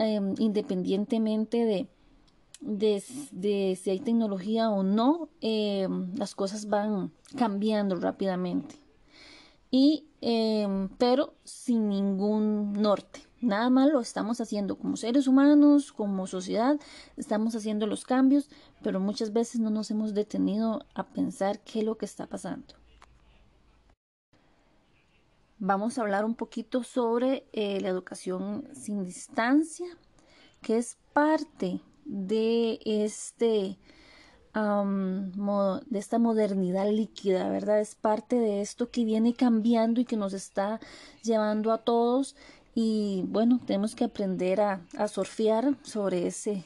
Em, 0.02 0.35
independientemente 0.38 1.66
de, 1.66 1.87
de, 2.62 3.76
si 3.76 3.90
hay 3.90 4.00
tecnología 4.00 4.70
o 4.70 4.82
no, 4.82 5.28
em, 5.42 6.14
las 6.16 6.35
cosas 6.35 6.70
van 6.70 7.12
cambiando 7.37 7.97
rápidamente. 7.97 8.76
Y, 9.70 10.06
em, 10.23 10.88
pero 10.97 11.35
sin 11.44 11.90
ningún 11.90 12.73
norte. 12.73 13.20
Nada 13.40 13.70
malo 13.70 14.00
estamos 14.00 14.40
haciendo 14.42 14.76
como 14.76 14.99
seres 14.99 15.26
humanos, 15.26 15.92
como 15.92 16.26
sociedad, 16.26 16.78
estamos 17.16 17.54
haciendo 17.54 17.87
los 17.87 18.04
cambios, 18.04 18.50
pero 18.82 19.00
muchas 19.00 19.32
veces 19.32 19.61
no 19.61 19.70
nos 19.70 19.90
hemos 19.90 20.12
detenido 20.12 20.85
a 20.94 21.06
pensar 21.06 21.61
qué 21.61 21.78
es 21.78 21.85
lo 21.87 21.97
que 21.97 22.04
está 22.04 22.26
pasando. 22.26 22.75
Vamos 25.59 25.97
a 25.97 26.02
hablar 26.02 26.26
un 26.26 26.35
poquito 26.35 26.82
sobre 26.82 27.47
eh, 27.52 27.80
la 27.80 27.88
educación 27.88 28.68
sin 28.75 29.04
distancia, 29.04 29.87
que 30.61 30.76
es 30.76 30.99
parte 31.12 31.80
de 32.04 32.80
este 32.85 33.78
de 34.52 35.99
esta 35.99 36.18
modernidad 36.18 36.90
líquida, 36.90 37.49
¿verdad? 37.49 37.80
Es 37.80 37.94
parte 37.94 38.35
de 38.37 38.61
esto 38.61 38.90
que 38.90 39.04
viene 39.04 39.32
cambiando 39.32 40.00
y 40.00 40.04
que 40.04 40.16
nos 40.16 40.32
está 40.32 40.80
llevando 41.23 41.73
a 41.73 41.78
todos 41.78 42.35
y 42.75 43.25
bueno, 43.27 43.61
tenemos 43.67 43.95
que 43.95 44.05
aprender 44.05 44.61
a, 44.61 44.81
a 44.97 45.09
surfear 45.09 45.77
sobre 45.83 46.27
ese, 46.27 46.65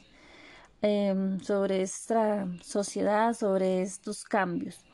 em, 0.83 1.41
sobre 1.41 1.83
esta 1.83 2.47
sociedad, 2.63 3.35
sobre 3.35 3.83
estos 3.83 4.25
cambios. 4.25 4.85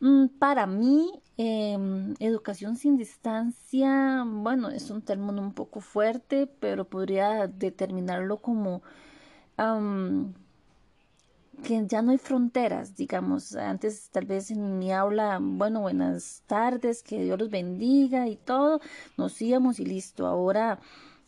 Mm, 0.00 0.26
para 0.38 0.66
mí, 0.66 1.10
em, 1.38 2.14
educación 2.20 2.76
sin 2.76 2.96
distancia, 2.96 4.24
bueno, 4.26 4.68
es 4.70 4.90
un 4.90 5.02
término 5.02 5.40
un 5.40 5.54
poco 5.54 5.80
fuerte, 5.80 6.46
pero 6.46 6.84
podría 6.84 7.46
determinarlo 7.46 8.38
como 8.42 8.82
que 11.62 11.86
ya 11.86 12.02
no 12.02 12.12
hay 12.12 12.18
fronteras, 12.18 12.96
digamos. 12.96 13.54
Antes 13.56 14.10
tal 14.10 14.26
vez 14.26 14.50
en 14.50 14.78
mi 14.78 14.92
aula, 14.92 15.38
bueno, 15.40 15.80
buenas 15.80 16.42
tardes, 16.46 17.02
que 17.02 17.22
Dios 17.22 17.38
los 17.38 17.50
bendiga 17.50 18.28
y 18.28 18.36
todo, 18.36 18.80
nos 19.16 19.40
íbamos 19.40 19.80
y 19.80 19.84
listo. 19.84 20.26
Ahora, 20.26 20.78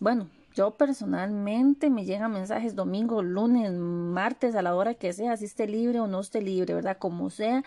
bueno, 0.00 0.28
yo 0.54 0.72
personalmente 0.72 1.90
me 1.90 2.04
llegan 2.04 2.32
mensajes 2.32 2.74
domingo, 2.74 3.22
lunes, 3.22 3.72
martes, 3.72 4.54
a 4.54 4.62
la 4.62 4.74
hora 4.74 4.94
que 4.94 5.12
sea, 5.12 5.36
si 5.36 5.44
esté 5.44 5.66
libre 5.66 6.00
o 6.00 6.06
no 6.06 6.20
esté 6.20 6.42
libre, 6.42 6.74
¿verdad? 6.74 6.98
Como 6.98 7.30
sea 7.30 7.62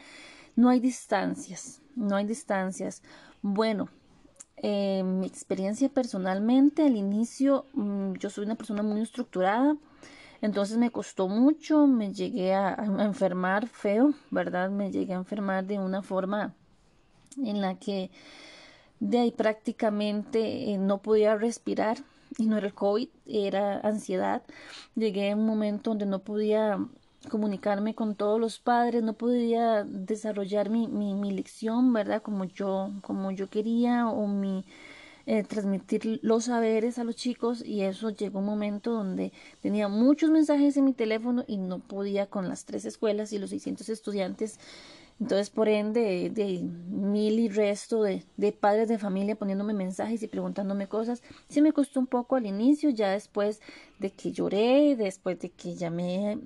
no 0.56 0.70
hay 0.70 0.80
distancias, 0.80 1.82
no 1.96 2.16
hay 2.16 2.26
distancias. 2.26 3.02
Bueno, 3.42 3.90
eh, 4.58 5.04
mi 5.04 5.28
experiencia 5.28 5.90
personalmente, 5.90 6.86
al 6.86 6.96
inicio 6.96 7.66
mm, 7.74 8.14
yo 8.14 8.30
soy 8.30 8.46
una 8.46 8.56
persona 8.56 8.84
muy 8.84 9.02
estructurada, 9.02 9.76
entonces 10.42 10.78
me 10.78 10.92
costó 10.92 11.28
mucho, 11.28 11.86
me 11.88 12.14
llegué 12.14 12.54
a, 12.54 12.76
enfermar 13.00 13.68
feo, 13.68 14.14
¿verdad? 14.32 14.70
Me 14.72 14.92
llegué 14.92 15.14
a 15.14 15.18
enfermar 15.18 15.66
de 15.66 15.78
una 15.78 16.02
forma 16.02 16.56
en 17.38 17.62
la 17.62 17.76
que 17.76 18.10
de 19.00 19.20
ahí 19.20 19.32
prácticamente 19.32 20.72
eh, 20.72 20.78
no 20.78 21.00
podía 21.00 21.36
respirar 21.36 21.98
y 22.38 22.48
no 22.48 22.58
era 22.58 22.68
el 22.68 22.74
COVID, 22.74 23.10
era 23.26 23.80
ansiedad. 23.82 24.42
Llegué 24.96 25.32
a 25.32 25.36
un 25.36 25.46
momento 25.46 25.92
donde 25.92 26.06
no 26.06 26.20
podía 26.20 26.80
comunicarme 27.30 27.94
con 27.94 28.16
todos 28.16 28.40
los 28.40 28.60
padres, 28.60 29.04
no 29.04 29.14
podía 29.14 29.84
desarrollar 29.84 30.70
mi, 30.70 30.88
mi, 30.88 31.14
mi 31.14 31.32
lección, 31.32 31.94
¿verdad? 31.94 32.22
Como 32.24 32.46
yo, 32.46 32.90
como 33.02 33.32
yo 33.32 33.48
quería 33.48 34.08
o 34.08 34.28
mi 34.28 34.66
eh, 35.26 35.44
transmitir 35.44 36.20
los 36.24 36.46
saberes 36.46 36.98
a 37.00 37.04
los 37.04 37.16
chicos 37.16 37.64
y 37.66 37.82
eso 37.82 38.10
llegó 38.10 38.40
un 38.40 38.46
momento 38.46 38.92
donde 38.92 39.32
tenía 39.62 39.88
muchos 39.88 40.30
mensajes 40.30 40.78
en 40.78 40.86
mi 40.86 40.94
teléfono 40.94 41.44
y 41.48 41.58
no 41.58 41.80
podía 41.80 42.28
con 42.28 42.50
las 42.50 42.66
tres 42.66 42.86
escuelas 42.86 43.34
y 43.34 43.40
los 43.40 43.52
600 43.52 43.90
estudiantes. 43.90 44.60
Entonces, 45.20 45.52
por 45.52 45.70
ende, 45.70 46.32
de, 46.34 46.64
mil 46.64 47.38
y 47.38 47.48
resto 47.48 48.02
de, 48.02 48.26
de, 48.38 48.52
padres 48.52 48.90
de 48.90 48.98
familia 48.98 49.36
poniéndome 49.36 49.76
mensajes 49.76 50.24
y 50.24 50.28
preguntándome 50.28 50.88
cosas, 50.88 51.22
sí 51.48 51.62
me 51.62 51.74
costó 51.74 52.00
un 52.00 52.08
poco 52.08 52.38
al 52.38 52.48
inicio, 52.48 52.90
ya 52.90 53.12
después 53.12 53.62
de 54.00 54.10
que 54.10 54.32
lloré, 54.32 54.96
después 54.96 55.40
de 55.40 55.52
que 55.52 55.76
ya 55.76 55.92
me, 55.92 56.40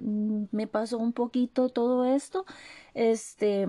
me 0.52 0.68
pasó 0.68 0.98
un 0.98 1.14
poquito 1.14 1.70
todo 1.70 2.04
esto, 2.04 2.46
este, 2.94 3.66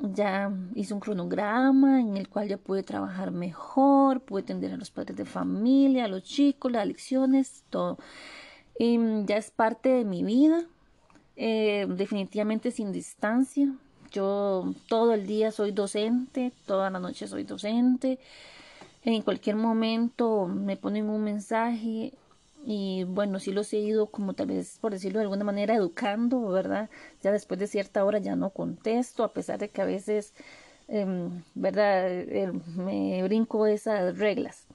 ya 0.00 0.52
hice 0.74 0.94
un 0.94 1.00
cronograma 1.00 2.00
en 2.00 2.16
el 2.16 2.28
cual 2.28 2.48
ya 2.48 2.56
pude 2.56 2.82
trabajar 2.82 3.30
mejor, 3.30 4.20
pude 4.20 4.42
atender 4.42 4.72
a 4.72 4.76
los 4.76 4.90
padres 4.90 5.16
de 5.16 5.24
familia, 5.24 6.04
a 6.04 6.08
los 6.08 6.22
chicos, 6.22 6.70
las 6.72 6.86
lecciones, 6.86 7.64
todo. 7.70 7.98
Y 8.78 8.98
ya 9.26 9.36
es 9.36 9.50
parte 9.50 9.88
de 9.88 10.04
mi 10.04 10.22
vida, 10.22 10.64
eh, 11.36 11.86
definitivamente 11.88 12.70
sin 12.70 12.92
distancia, 12.92 13.72
yo 14.10 14.72
todo 14.88 15.12
el 15.14 15.26
día 15.26 15.52
soy 15.52 15.72
docente, 15.72 16.52
toda 16.66 16.90
la 16.90 16.98
noche 16.98 17.26
soy 17.26 17.44
docente. 17.44 18.18
En 19.02 19.22
cualquier 19.22 19.56
momento 19.56 20.46
me 20.46 20.76
ponen 20.76 21.08
un 21.08 21.22
mensaje 21.22 22.12
y 22.70 23.04
bueno, 23.04 23.40
sí 23.40 23.50
los 23.50 23.72
he 23.72 23.78
ido 23.78 24.08
como 24.08 24.34
tal 24.34 24.48
vez, 24.48 24.78
por 24.78 24.92
decirlo 24.92 25.20
de 25.20 25.22
alguna 25.24 25.42
manera, 25.42 25.74
educando, 25.74 26.48
¿verdad? 26.50 26.90
Ya 27.22 27.32
después 27.32 27.58
de 27.58 27.66
cierta 27.66 28.04
hora 28.04 28.18
ya 28.18 28.36
no 28.36 28.50
contesto, 28.50 29.24
a 29.24 29.32
pesar 29.32 29.58
de 29.58 29.70
que 29.70 29.80
a 29.80 29.86
veces, 29.86 30.34
em, 30.86 31.42
¿verdad? 31.54 32.10
Eh, 32.10 32.52
me 32.76 33.22
brinco 33.22 33.66
esas 33.66 34.18
reglas. 34.18 34.66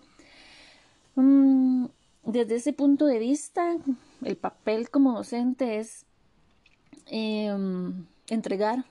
Mm, 1.13 1.85
desde 2.23 2.55
ese 2.55 2.73
punto 2.73 3.05
de 3.05 3.19
vista, 3.19 3.77
el 4.23 4.37
papel 4.37 4.89
como 4.89 5.13
docente 5.13 5.77
es 5.77 6.07
em, 7.05 8.07
entregar 8.27 8.85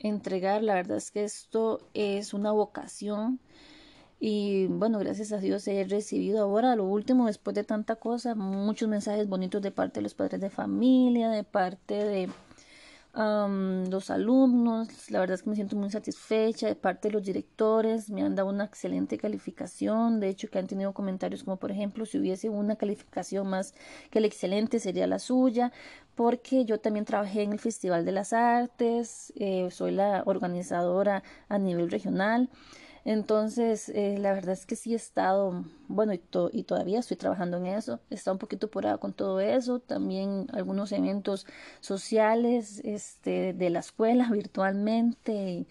entregar. 0.00 0.62
La 0.62 0.74
verdad 0.74 0.98
es 0.98 1.10
que 1.10 1.24
esto 1.24 1.80
es 1.94 2.34
una 2.34 2.52
vocación 2.52 3.40
y 4.20 4.66
bueno, 4.66 4.98
gracias 4.98 5.32
a 5.32 5.38
Dios 5.38 5.66
he 5.68 5.84
recibido 5.84 6.42
ahora, 6.42 6.76
lo 6.76 6.84
último, 6.84 7.26
después 7.26 7.54
de 7.54 7.64
tanta 7.64 7.96
cosa, 7.96 8.34
muchos 8.34 8.88
mensajes 8.88 9.28
bonitos 9.28 9.60
de 9.62 9.70
parte 9.70 10.00
de 10.00 10.02
los 10.02 10.14
padres 10.14 10.40
de 10.40 10.50
familia, 10.50 11.30
de 11.30 11.44
parte 11.44 11.94
de 11.94 12.28
los 13.16 14.10
alumnos. 14.10 15.10
La 15.10 15.20
verdad 15.20 15.34
es 15.34 15.42
que 15.42 15.50
me 15.50 15.56
siento 15.56 15.76
muy 15.76 15.90
satisfecha 15.90 16.66
de 16.66 16.74
parte 16.74 17.08
de 17.08 17.12
los 17.12 17.22
directores. 17.22 18.10
Me 18.10 18.22
han 18.22 18.34
dado 18.34 18.48
una 18.48 18.64
excelente 18.64 19.18
calificación. 19.18 20.18
De 20.18 20.28
hecho, 20.28 20.48
que 20.50 20.58
han 20.58 20.66
tenido 20.66 20.92
comentarios 20.92 21.44
como, 21.44 21.56
por 21.56 21.70
ejemplo, 21.70 22.06
si 22.06 22.18
hubiese 22.18 22.48
una 22.48 22.76
calificación 22.76 23.46
más 23.48 23.74
que 24.10 24.20
la 24.20 24.26
excelente 24.26 24.80
sería 24.80 25.06
la 25.06 25.18
suya 25.18 25.72
porque 26.14 26.64
yo 26.64 26.78
también 26.78 27.04
trabajé 27.04 27.42
en 27.42 27.52
el 27.52 27.58
Festival 27.58 28.04
de 28.04 28.12
las 28.12 28.32
Artes, 28.32 29.32
eh, 29.36 29.68
soy 29.72 29.90
la 29.92 30.22
organizadora 30.26 31.24
a 31.48 31.58
nivel 31.58 31.90
regional. 31.90 32.50
Entonces, 33.04 33.90
eh, 33.90 34.16
la 34.18 34.32
verdad 34.32 34.54
es 34.54 34.64
que 34.64 34.76
sí 34.76 34.94
he 34.94 34.96
estado, 34.96 35.64
bueno, 35.88 36.14
y, 36.14 36.22
y, 36.52 36.62
todavía 36.62 36.98
estoy 37.00 37.18
trabajando 37.18 37.58
en 37.58 37.66
eso, 37.66 38.00
he 38.08 38.14
estado 38.14 38.34
un 38.34 38.38
poquito 38.38 38.66
apurada 38.68 38.96
con 38.96 39.12
todo 39.12 39.40
eso, 39.40 39.78
también 39.78 40.46
algunos 40.54 40.90
eventos 40.92 41.46
sociales 41.80 42.80
este, 42.82 43.52
de 43.52 43.70
la 43.70 43.80
escuela 43.80 44.28
virtualmente, 44.32 45.66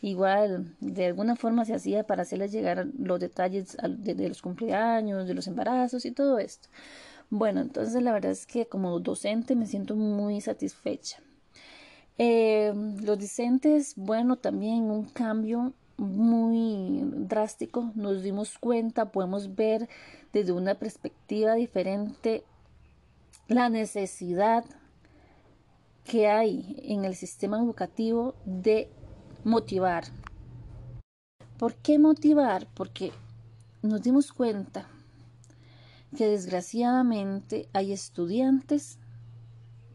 igual 0.00 0.74
de 0.80 1.06
alguna 1.06 1.36
forma 1.36 1.64
se 1.64 1.74
hacía 1.74 2.04
para 2.04 2.22
hacerles 2.22 2.50
llegar 2.50 2.88
los 2.98 3.20
detalles 3.20 3.76
de 3.80 4.28
los 4.28 4.42
cumpleaños, 4.42 5.28
de 5.28 5.34
los 5.34 5.46
embarazos 5.46 6.04
y 6.04 6.10
todo 6.10 6.40
esto. 6.40 6.68
Bueno, 7.30 7.60
entonces 7.60 8.02
la 8.02 8.12
verdad 8.12 8.32
es 8.32 8.46
que 8.46 8.66
como 8.66 8.98
docente 9.00 9.54
me 9.56 9.66
siento 9.66 9.94
muy 9.96 10.40
satisfecha. 10.40 11.18
Eh, 12.18 12.72
los 13.02 13.18
docentes, 13.18 13.94
bueno, 13.96 14.36
también 14.36 14.90
un 14.90 15.04
cambio 15.04 15.72
muy 16.02 17.02
drástico, 17.04 17.92
nos 17.94 18.22
dimos 18.22 18.58
cuenta, 18.58 19.12
podemos 19.12 19.54
ver 19.54 19.88
desde 20.32 20.52
una 20.52 20.74
perspectiva 20.74 21.54
diferente 21.54 22.44
la 23.48 23.68
necesidad 23.68 24.64
que 26.04 26.28
hay 26.28 26.82
en 26.84 27.04
el 27.04 27.14
sistema 27.14 27.58
educativo 27.58 28.34
de 28.44 28.90
motivar. 29.44 30.04
¿Por 31.58 31.74
qué 31.76 31.98
motivar? 31.98 32.66
Porque 32.74 33.12
nos 33.82 34.02
dimos 34.02 34.32
cuenta 34.32 34.88
que 36.16 36.26
desgraciadamente 36.26 37.68
hay 37.72 37.92
estudiantes, 37.92 38.98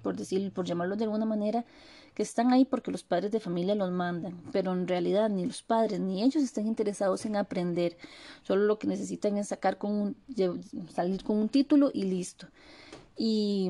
por 0.07 0.15
decir, 0.15 0.53
por 0.53 0.65
llamarlo 0.65 0.95
de 0.95 1.03
alguna 1.03 1.25
manera, 1.25 1.65
que 2.13 2.23
están 2.23 2.53
ahí 2.53 2.63
porque 2.63 2.91
los 2.91 3.03
padres 3.03 3.29
de 3.29 3.41
familia 3.41 3.75
los 3.75 3.91
mandan, 3.91 4.41
pero 4.53 4.71
en 4.71 4.87
realidad 4.87 5.29
ni 5.29 5.45
los 5.45 5.63
padres 5.63 5.99
ni 5.99 6.23
ellos 6.23 6.41
están 6.43 6.65
interesados 6.65 7.25
en 7.25 7.35
aprender, 7.35 7.97
solo 8.41 8.63
lo 8.63 8.79
que 8.79 8.87
necesitan 8.87 9.35
es 9.35 9.49
sacar 9.49 9.77
con 9.77 9.91
un, 9.91 10.15
salir 10.89 11.25
con 11.25 11.35
un 11.35 11.49
título 11.49 11.91
y 11.93 12.03
listo. 12.03 12.47
Y 13.17 13.69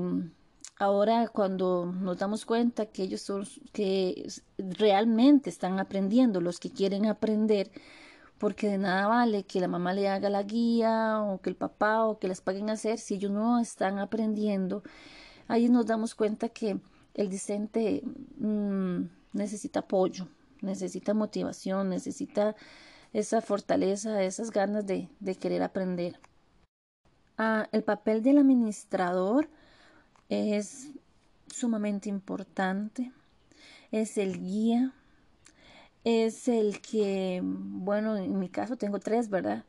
ahora 0.77 1.27
cuando 1.27 1.87
nos 1.87 2.19
damos 2.19 2.45
cuenta 2.45 2.85
que 2.85 3.01
ellos 3.01 3.21
son 3.21 3.47
que 3.73 4.27
realmente 4.59 5.49
están 5.49 5.79
aprendiendo, 5.79 6.39
los 6.39 6.59
que 6.59 6.69
quieren 6.69 7.07
aprender, 7.07 7.71
porque 8.37 8.67
de 8.67 8.77
nada 8.77 9.07
vale 9.07 9.43
que 9.43 9.59
la 9.59 9.67
mamá 9.67 9.91
le 9.95 10.07
haga 10.07 10.29
la 10.29 10.43
guía 10.43 11.19
o 11.23 11.41
que 11.41 11.49
el 11.49 11.55
papá 11.55 12.05
o 12.05 12.19
que 12.19 12.27
les 12.27 12.41
paguen 12.41 12.69
hacer 12.69 12.99
si 12.99 13.15
ellos 13.15 13.31
no 13.31 13.59
están 13.59 13.97
aprendiendo. 13.97 14.83
Ahí 15.47 15.69
nos 15.69 15.85
damos 15.85 16.15
cuenta 16.15 16.49
que 16.49 16.79
el 17.13 17.29
discente 17.29 18.03
mm, 18.37 19.01
necesita 19.33 19.79
apoyo, 19.79 20.27
necesita 20.61 21.13
motivación, 21.13 21.89
necesita 21.89 22.55
esa 23.13 23.41
fortaleza, 23.41 24.21
esas 24.23 24.51
ganas 24.51 24.85
de, 24.85 25.09
querer 25.39 25.63
aprender. 25.63 26.19
Ah, 27.37 27.67
el 27.71 27.83
papel 27.83 28.23
del 28.23 28.39
administrador 28.39 29.49
es 30.29 30.89
sumamente 31.47 32.09
importante, 32.09 33.11
es 33.91 34.17
el 34.17 34.39
guía, 34.39 34.93
es 36.03 36.47
el 36.47 36.81
que, 36.81 37.41
bueno, 37.43 38.17
en 38.17 38.39
mi 38.39 38.49
caso 38.49 38.75
tengo 38.75 38.99
tres, 38.99 39.29
¿verdad? 39.29 39.65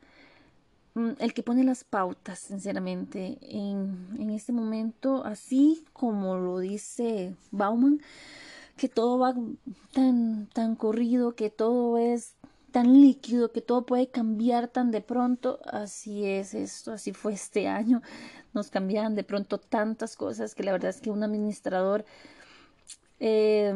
Mm, 0.99 1.11
el 1.19 1.33
que 1.33 1.43
pone 1.43 1.63
las 1.63 1.83
pautas, 1.85 2.39
sinceramente, 2.39 3.37
en, 3.41 4.09
en 4.19 4.29
este 4.31 4.51
momento, 4.51 5.23
así 5.23 5.85
como 5.93 6.35
lo 6.37 6.59
dice 6.59 7.35
Bauman, 7.51 8.01
que 8.75 8.89
todo 8.89 9.17
va 9.19 9.33
tan, 9.93 10.47
tan 10.47 10.75
corrido, 10.75 11.35
que 11.35 11.49
todo 11.49 11.97
es 11.97 12.33
tan 12.71 13.01
líquido, 13.01 13.51
que 13.53 13.61
todo 13.61 13.85
puede 13.85 14.09
cambiar 14.09 14.67
tan 14.67 14.91
de 14.91 15.01
pronto, 15.01 15.59
así 15.71 16.25
es 16.25 16.53
esto, 16.53 16.91
así 16.93 17.13
fue 17.13 17.33
este 17.33 17.67
año, 17.69 18.01
nos 18.53 18.69
cambiaban 18.69 19.15
de 19.15 19.23
pronto 19.23 19.57
tantas 19.57 20.17
cosas 20.17 20.53
que 20.53 20.63
la 20.63 20.73
verdad 20.73 20.89
es 20.89 21.01
que 21.01 21.11
un 21.11 21.23
administrador 21.23 22.05
eh, 23.21 23.73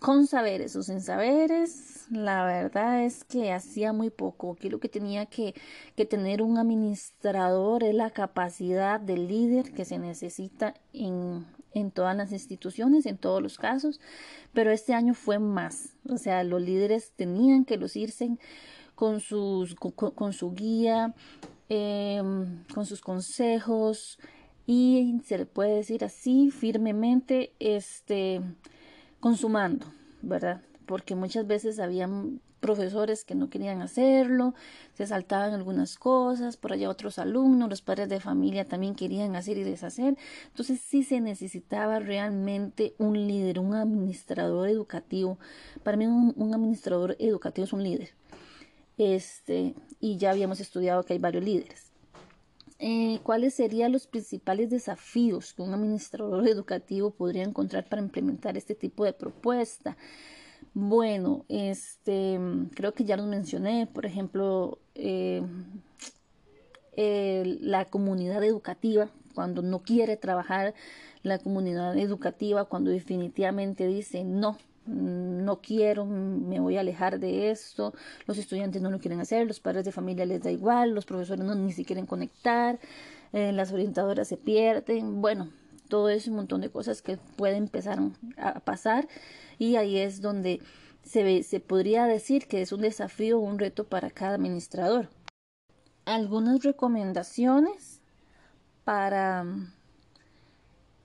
con 0.00 0.26
saberes 0.26 0.76
o 0.76 0.82
sin 0.82 1.00
saberes, 1.00 2.06
la 2.10 2.44
verdad 2.44 3.04
es 3.04 3.24
que 3.24 3.52
hacía 3.52 3.92
muy 3.92 4.10
poco. 4.10 4.52
Aquí 4.52 4.68
lo 4.68 4.80
que 4.80 4.88
tenía 4.88 5.26
que, 5.26 5.54
que, 5.96 6.06
tener 6.06 6.42
un 6.42 6.58
administrador 6.58 7.84
es 7.84 7.94
la 7.94 8.10
capacidad 8.10 9.00
del 9.00 9.28
líder 9.28 9.72
que 9.72 9.84
se 9.84 9.98
necesita 9.98 10.74
en, 10.92 11.46
en 11.74 11.90
todas 11.90 12.16
las 12.16 12.32
instituciones, 12.32 13.06
en 13.06 13.18
todos 13.18 13.42
los 13.42 13.58
casos, 13.58 14.00
pero 14.52 14.70
este 14.70 14.94
año 14.94 15.14
fue 15.14 15.38
más. 15.38 15.94
O 16.08 16.18
sea, 16.18 16.44
los 16.44 16.62
líderes 16.62 17.12
tenían 17.16 17.64
que 17.64 17.76
lucirse 17.76 18.36
con, 18.94 19.20
sus, 19.20 19.74
con, 19.74 20.32
su 20.32 20.52
guía, 20.52 21.14
em, 21.68 22.64
con 22.74 22.86
sus 22.86 23.00
consejos 23.00 24.18
y 24.66 25.20
se 25.24 25.38
le 25.38 25.46
puede 25.46 25.76
decir 25.76 26.04
así 26.04 26.50
firmemente, 26.50 27.52
este 27.58 28.42
consumando, 29.20 29.86
¿verdad? 30.22 30.62
Porque 30.86 31.14
muchas 31.14 31.46
veces 31.46 31.78
habían 31.78 32.40
profesores 32.60 33.24
que 33.24 33.34
no 33.34 33.50
querían 33.50 33.82
hacerlo, 33.82 34.54
se 34.94 35.06
saltaban 35.06 35.54
algunas 35.54 35.96
cosas, 35.96 36.56
por 36.56 36.72
allá 36.72 36.90
otros 36.90 37.18
alumnos, 37.18 37.68
los 37.68 37.82
padres 37.82 38.08
de 38.08 38.20
familia 38.20 38.64
también 38.64 38.94
querían 38.94 39.36
hacer 39.36 39.58
y 39.58 39.62
deshacer. 39.62 40.16
Entonces 40.48 40.80
sí 40.80 41.04
se 41.04 41.20
necesitaba 41.20 42.00
realmente 42.00 42.94
un 42.98 43.14
líder, 43.14 43.58
un 43.60 43.74
administrador 43.74 44.68
educativo. 44.68 45.38
Para 45.82 45.96
mí 45.96 46.06
un, 46.06 46.34
un 46.36 46.54
administrador 46.54 47.16
educativo 47.18 47.64
es 47.64 47.72
un 47.72 47.82
líder. 47.82 48.10
Este, 48.96 49.74
y 50.00 50.16
ya 50.16 50.30
habíamos 50.30 50.58
estudiado 50.58 51.04
que 51.04 51.12
hay 51.12 51.18
varios 51.20 51.44
líderes. 51.44 51.87
Eh, 52.80 53.18
cuáles 53.24 53.54
serían 53.54 53.90
los 53.90 54.06
principales 54.06 54.70
desafíos 54.70 55.52
que 55.52 55.62
un 55.62 55.74
administrador 55.74 56.46
educativo 56.48 57.10
podría 57.10 57.42
encontrar 57.42 57.88
para 57.88 58.02
implementar 58.02 58.56
este 58.56 58.74
tipo 58.74 59.04
de 59.04 59.12
propuesta. 59.12 59.96
Bueno, 60.74 61.44
este, 61.48 62.38
creo 62.74 62.94
que 62.94 63.04
ya 63.04 63.16
lo 63.16 63.24
mencioné, 63.26 63.88
por 63.92 64.06
ejemplo, 64.06 64.78
eh, 64.94 65.42
la 66.94 67.84
comunidad 67.84 68.42
educativa, 68.44 69.08
cuando 69.34 69.62
no 69.62 69.80
quiere 69.80 70.16
trabajar 70.16 70.74
la 71.22 71.38
comunidad 71.38 71.96
educativa, 71.96 72.64
cuando 72.64 72.90
definitivamente 72.90 73.86
dice 73.86 74.24
no, 74.24 74.58
no 74.88 75.60
quiero, 75.60 76.04
me 76.06 76.60
voy 76.60 76.76
a 76.76 76.80
alejar 76.80 77.20
de 77.20 77.50
esto, 77.50 77.94
los 78.26 78.38
estudiantes 78.38 78.80
no 78.82 78.90
lo 78.90 78.98
quieren 78.98 79.20
hacer, 79.20 79.46
los 79.46 79.60
padres 79.60 79.84
de 79.84 79.92
familia 79.92 80.26
les 80.26 80.42
da 80.42 80.50
igual, 80.50 80.90
los 80.90 81.04
profesores 81.04 81.44
no 81.44 81.54
ni 81.54 81.72
siquiera 81.72 81.88
quieren 81.88 82.06
conectar, 82.06 82.78
eh, 83.32 83.52
las 83.52 83.72
orientadoras 83.72 84.28
se 84.28 84.36
pierden, 84.36 85.20
bueno, 85.20 85.48
todo 85.88 86.08
es 86.08 86.28
un 86.28 86.36
montón 86.36 86.60
de 86.60 86.70
cosas 86.70 87.02
que 87.02 87.18
pueden 87.36 87.64
empezar 87.64 87.98
a 88.36 88.60
pasar 88.60 89.08
y 89.58 89.76
ahí 89.76 89.98
es 89.98 90.20
donde 90.20 90.60
se, 91.02 91.42
se 91.42 91.60
podría 91.60 92.06
decir 92.06 92.46
que 92.46 92.60
es 92.60 92.72
un 92.72 92.82
desafío 92.82 93.38
un 93.38 93.58
reto 93.58 93.84
para 93.84 94.10
cada 94.10 94.34
administrador. 94.34 95.08
Algunas 96.04 96.62
recomendaciones 96.62 98.00
para 98.84 99.44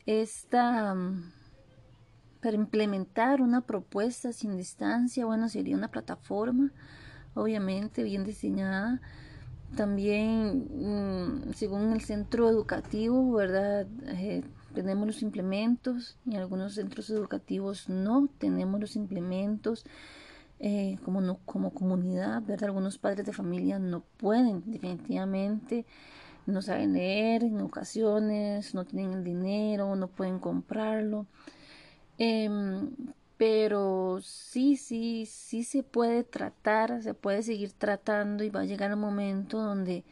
esta 0.05 0.95
para 2.43 2.57
implementar 2.57 3.41
una 3.41 3.61
propuesta 3.61 4.33
sin 4.33 4.57
distancia, 4.57 5.25
bueno, 5.25 5.47
sería 5.47 5.77
una 5.77 5.87
plataforma, 5.87 6.71
obviamente 7.35 8.03
bien 8.03 8.25
diseñada. 8.25 8.99
También, 9.77 10.67
mm, 10.75 11.53
según 11.53 11.93
el 11.93 12.01
centro 12.01 12.49
educativo, 12.49 13.31
¿verdad? 13.31 13.87
Eh, 14.07 14.43
tenemos 14.75 15.07
los 15.07 15.21
implementos 15.21 16.17
y 16.25 16.35
algunos 16.35 16.75
centros 16.75 17.09
educativos 17.09 17.87
no 17.87 18.27
tenemos 18.39 18.81
los 18.81 18.97
implementos. 18.97 19.85
Eh, 20.59 20.97
como, 21.03 21.21
no, 21.21 21.39
como 21.45 21.71
comunidad, 21.73 22.41
¿verdad? 22.43 22.65
Algunos 22.65 22.97
padres 22.97 23.25
de 23.25 23.33
familia 23.33 23.79
no 23.79 24.01
pueden 24.17 24.63
definitivamente, 24.65 25.85
no 26.45 26.61
saben 26.61 26.93
leer 26.93 27.43
en 27.43 27.59
ocasiones, 27.61 28.73
no 28.73 28.85
tienen 28.85 29.13
el 29.13 29.23
dinero, 29.23 29.95
no 29.95 30.07
pueden 30.07 30.39
comprarlo. 30.39 31.25
Em, 32.25 32.89
pero 33.37 34.19
sí, 34.21 34.77
sí, 34.77 35.25
sí 35.25 35.65
se 35.65 35.83
puede 35.83 36.23
tratar, 36.23 37.03
se 37.03 37.13
puede 37.13 37.43
seguir 37.43 37.73
tratando 37.73 38.45
y 38.45 38.49
va 38.49 38.61
a 38.61 38.65
llegar 38.65 38.93
un 38.93 39.01
momento 39.01 39.59
donde 39.61 40.05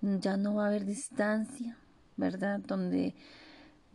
ya 0.00 0.36
no 0.36 0.54
va 0.54 0.66
a 0.66 0.68
haber 0.68 0.84
distancia, 0.84 1.76
¿verdad? 2.16 2.60
Donde 2.60 3.14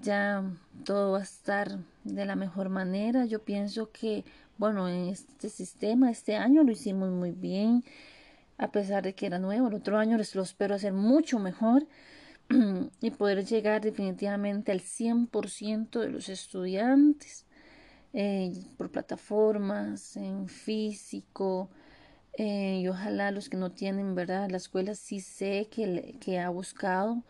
ya 0.01 0.43
todo 0.83 1.13
va 1.13 1.19
a 1.19 1.23
estar 1.23 1.79
de 2.03 2.25
la 2.25 2.35
mejor 2.35 2.67
manera. 2.67 3.25
Yo 3.25 3.41
pienso 3.41 3.89
que, 3.91 4.25
bueno, 4.57 4.89
en 4.89 5.07
este 5.07 5.49
sistema, 5.49 6.11
este 6.11 6.35
año 6.35 6.61
lo 6.63 6.73
hicimos 6.73 7.09
muy 7.09 7.31
bien, 7.31 7.85
a 8.57 8.69
pesar 8.69 9.03
de 9.03 9.15
que 9.15 9.27
era 9.27 9.39
nuevo. 9.39 9.69
El 9.69 9.75
otro 9.75 9.97
año 9.97 10.17
lo 10.17 10.43
espero 10.43 10.75
hacer 10.75 10.91
mucho 10.91 11.39
mejor 11.39 11.87
y 13.01 13.11
poder 13.11 13.45
llegar 13.45 13.81
definitivamente 13.81 14.73
al 14.73 14.81
100% 14.81 16.01
de 16.01 16.09
los 16.09 16.27
estudiantes 16.27 17.44
eh, 18.15 18.53
por 18.77 18.91
plataformas, 18.91 20.15
en 20.15 20.47
físico. 20.47 21.69
Eh, 22.37 22.79
y 22.81 22.87
ojalá 22.87 23.31
los 23.31 23.49
que 23.49 23.57
no 23.57 23.71
tienen, 23.71 24.15
¿verdad? 24.15 24.49
La 24.49 24.57
escuela 24.57 24.95
sí 24.95 25.19
sé 25.19 25.67
que, 25.69 26.17
que 26.21 26.39
ha 26.39 26.49
buscado 26.49 27.23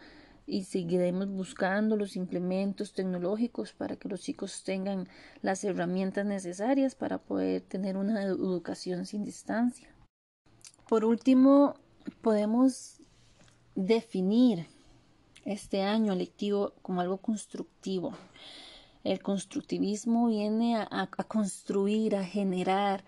y 0.48 0.66
seguiremos 0.66 1.28
buscando 1.28 1.98
los 1.98 2.16
implementos 2.16 2.94
tecnológicos 2.94 3.74
para 3.74 3.96
que 3.96 4.10
los 4.10 4.22
chicos 4.22 4.64
tengan 4.64 5.10
las 5.42 5.64
herramientas 5.64 6.26
necesarias 6.26 6.94
para 6.94 7.18
poder 7.18 7.62
tener 7.62 7.98
una 7.98 8.22
educación 8.22 9.08
sin 9.08 9.24
distancia. 9.24 9.90
Por 10.88 11.04
último, 11.04 11.76
podemos 12.22 13.02
definir 13.74 14.68
este 15.46 15.82
año 15.82 16.14
lectivo 16.14 16.74
como 16.84 17.02
algo 17.02 17.18
constructivo. 17.18 18.14
El 19.06 19.22
constructivismo 19.22 20.30
viene 20.30 20.78
a, 20.78 21.08
construir, 21.28 22.16
a 22.16 22.26
generar, 22.26 23.04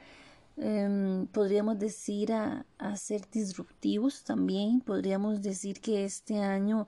em, 0.55 1.25
podríamos 1.25 1.79
decir 1.79 2.31
a, 2.33 2.67
a, 2.77 2.95
ser 2.97 3.27
disruptivos 3.31 4.23
también. 4.23 4.79
Podríamos 4.81 5.41
decir 5.41 5.81
que 5.81 6.05
este 6.05 6.39
año 6.39 6.87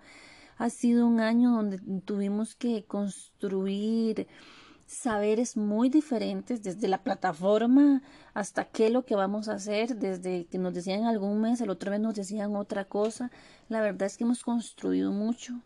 ha 0.60 0.69
sido 0.69 1.08
un 1.08 1.22
año 1.22 1.50
donde 1.52 1.80
tuvimos 2.06 2.54
que 2.54 2.84
construir 2.84 4.28
saberes 4.86 5.58
muy 5.58 5.89
diferentes 5.89 6.62
desde 6.62 6.88
la 6.88 7.02
plataforma 7.04 8.04
hasta 8.36 8.65
qué 8.65 8.88
es 8.88 8.91
lo 8.91 9.06
que 9.06 9.15
vamos 9.15 9.50
a 9.50 9.54
hacer, 9.54 9.95
desde 9.95 10.45
que 10.45 10.60
nos 10.60 10.76
decían 10.76 11.06
algún 11.06 11.41
mes, 11.41 11.62
el 11.62 11.72
otro 11.72 11.89
mes 11.89 12.00
nos 12.00 12.13
decían 12.13 12.56
otra 12.56 12.86
cosa. 12.86 13.32
La 13.69 13.82
verdad 13.82 14.04
es 14.04 14.17
que 14.17 14.24
hemos 14.24 14.43
construido 14.43 15.12
mucho. 15.12 15.62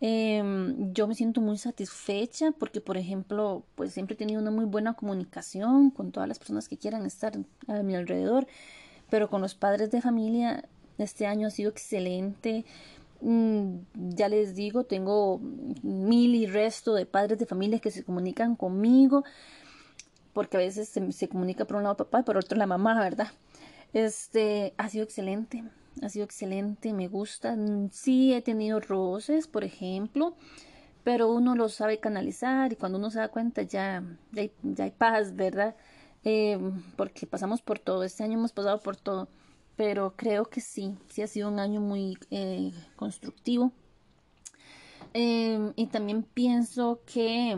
Em, 0.00 0.92
yo 0.92 1.06
me 1.06 1.14
siento 1.14 1.40
muy 1.40 1.56
satisfecha 1.56 2.52
porque, 2.52 2.80
por 2.80 2.96
ejemplo, 2.96 3.64
pues 3.74 3.92
siempre 3.92 4.14
he 4.14 4.18
tenido 4.18 4.40
una 4.40 4.50
muy 4.50 4.64
buena 4.64 4.94
comunicación 4.94 5.90
con 5.90 6.12
todas 6.12 6.28
las 6.28 6.38
personas 6.38 6.68
que 6.68 6.76
quieran 6.76 7.06
estar 7.06 7.32
a 7.68 7.82
mi 7.82 7.94
alrededor, 7.94 8.46
pero 9.08 9.30
con 9.30 9.40
los 9.40 9.54
padres 9.54 9.90
de 9.90 10.00
familia 10.02 10.64
este 10.98 11.26
año 11.26 11.48
ha 11.48 11.50
sido 11.50 11.70
excelente. 11.70 12.64
Mm, 13.20 13.78
ya 13.94 14.28
les 14.28 14.54
digo, 14.54 14.84
tengo 14.84 15.40
mil 15.82 16.34
y 16.34 16.46
resto 16.46 16.94
de 16.94 17.06
padres 17.06 17.38
de 17.38 17.46
familia 17.46 17.78
que 17.78 17.90
se 17.90 18.04
comunican 18.04 18.56
conmigo, 18.56 19.24
porque 20.32 20.56
a 20.56 20.60
veces 20.60 20.88
se, 20.88 21.28
comunica 21.28 21.64
por 21.64 21.76
un 21.76 21.84
lado 21.84 21.96
papá 21.96 22.20
y 22.20 22.22
por 22.24 22.36
otro 22.36 22.58
la 22.58 22.66
mamá, 22.66 23.00
¿verdad? 23.00 23.28
Este 23.92 24.74
ha 24.76 24.88
sido 24.88 25.04
excelente 25.04 25.64
ha 26.02 26.08
sido 26.08 26.24
excelente, 26.24 26.92
me 26.92 27.08
gusta. 27.08 27.56
Mm, 27.56 27.90
sí 27.90 28.34
he 28.34 28.42
tenido 28.42 28.80
roces, 28.80 29.46
por 29.46 29.64
ejemplo, 29.64 30.36
pero 31.04 31.30
uno 31.30 31.54
lo 31.54 31.68
sabe 31.68 32.00
canalizar 32.00 32.72
y 32.72 32.76
cuando 32.76 32.98
uno 32.98 33.10
se 33.10 33.18
da 33.20 33.28
cuenta 33.28 33.62
ya, 33.62 34.02
ya, 34.32 34.42
hay, 34.84 34.90
paz, 34.90 35.36
¿verdad? 35.36 35.76
Eh, 36.24 36.58
porque 36.96 37.26
pasamos 37.26 37.62
por 37.62 37.78
todo, 37.78 38.04
este 38.04 38.24
año 38.24 38.38
hemos 38.38 38.52
pasado 38.52 38.80
por 38.80 38.96
todo, 38.96 39.28
pero 39.76 40.14
creo 40.16 40.46
que 40.46 40.60
sí, 40.60 40.96
sí 41.08 41.22
ha 41.22 41.26
sido 41.26 41.48
un 41.48 41.58
año 41.58 41.80
muy 41.80 42.18
eh, 42.30 42.72
constructivo. 42.96 43.72
Em, 45.12 45.72
y 45.76 45.86
también 45.88 46.24
pienso 46.24 47.00
que 47.06 47.56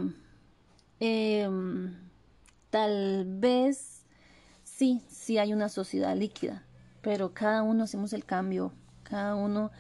tal 2.71 3.25
vez 3.27 4.05
sí, 4.65 5.03
sí 5.09 5.39
hay 5.39 5.53
una 5.53 5.69
sociedad 5.69 6.17
líquida 6.17 6.66
pero 7.07 7.33
cada 7.33 7.63
uno 7.63 7.85
hacemos 7.85 8.13
el 8.13 8.25
cambio, 8.25 8.73
cada 9.05 9.37
uno 9.37 9.71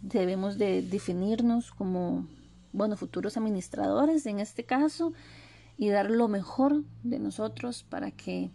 debemos 0.00 0.58
de 0.58 0.82
definirnos 0.82 1.70
como, 1.70 2.26
bueno, 2.72 2.96
futuros 2.96 3.36
administradores 3.36 4.26
en 4.26 4.40
este 4.40 4.64
caso 4.64 5.12
y 5.78 5.90
dar 5.90 6.10
lo 6.10 6.26
mejor 6.26 6.82
de 7.04 7.20
nosotros 7.20 7.84
para 7.84 8.10
que 8.10 8.50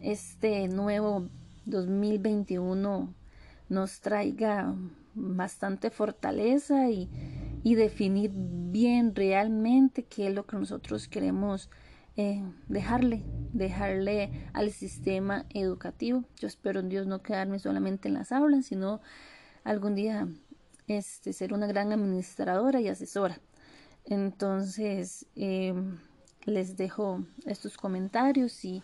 este 0.00 0.68
nuevo 0.68 1.28
2021 1.66 3.12
nos 3.68 4.00
traiga 4.00 4.74
bastante 5.14 5.90
fortaleza 5.90 6.88
y, 6.88 7.10
y 7.62 7.74
definir 7.74 8.30
bien 8.34 9.14
realmente 9.14 10.04
qué 10.04 10.28
es 10.28 10.34
lo 10.34 10.46
que 10.46 10.56
nosotros 10.56 11.08
queremos 11.08 11.68
eh, 12.16 12.42
dejarle, 12.68 13.22
dejarle 13.52 14.48
al 14.52 14.70
sistema 14.70 15.46
educativo. 15.50 16.24
Yo 16.38 16.48
espero 16.48 16.80
en 16.80 16.88
Dios 16.88 17.06
no 17.06 17.22
quedarme 17.22 17.58
solamente 17.58 18.08
en 18.08 18.14
las 18.14 18.32
aulas, 18.32 18.66
sino 18.66 19.00
algún 19.64 19.94
día 19.94 20.28
este, 20.86 21.32
ser 21.32 21.52
una 21.52 21.66
gran 21.66 21.92
administradora 21.92 22.80
y 22.80 22.88
asesora. 22.88 23.40
Entonces, 24.04 25.26
em, 25.36 25.98
les 26.44 26.76
dejo 26.76 27.24
estos 27.46 27.76
comentarios 27.76 28.64
y 28.64 28.82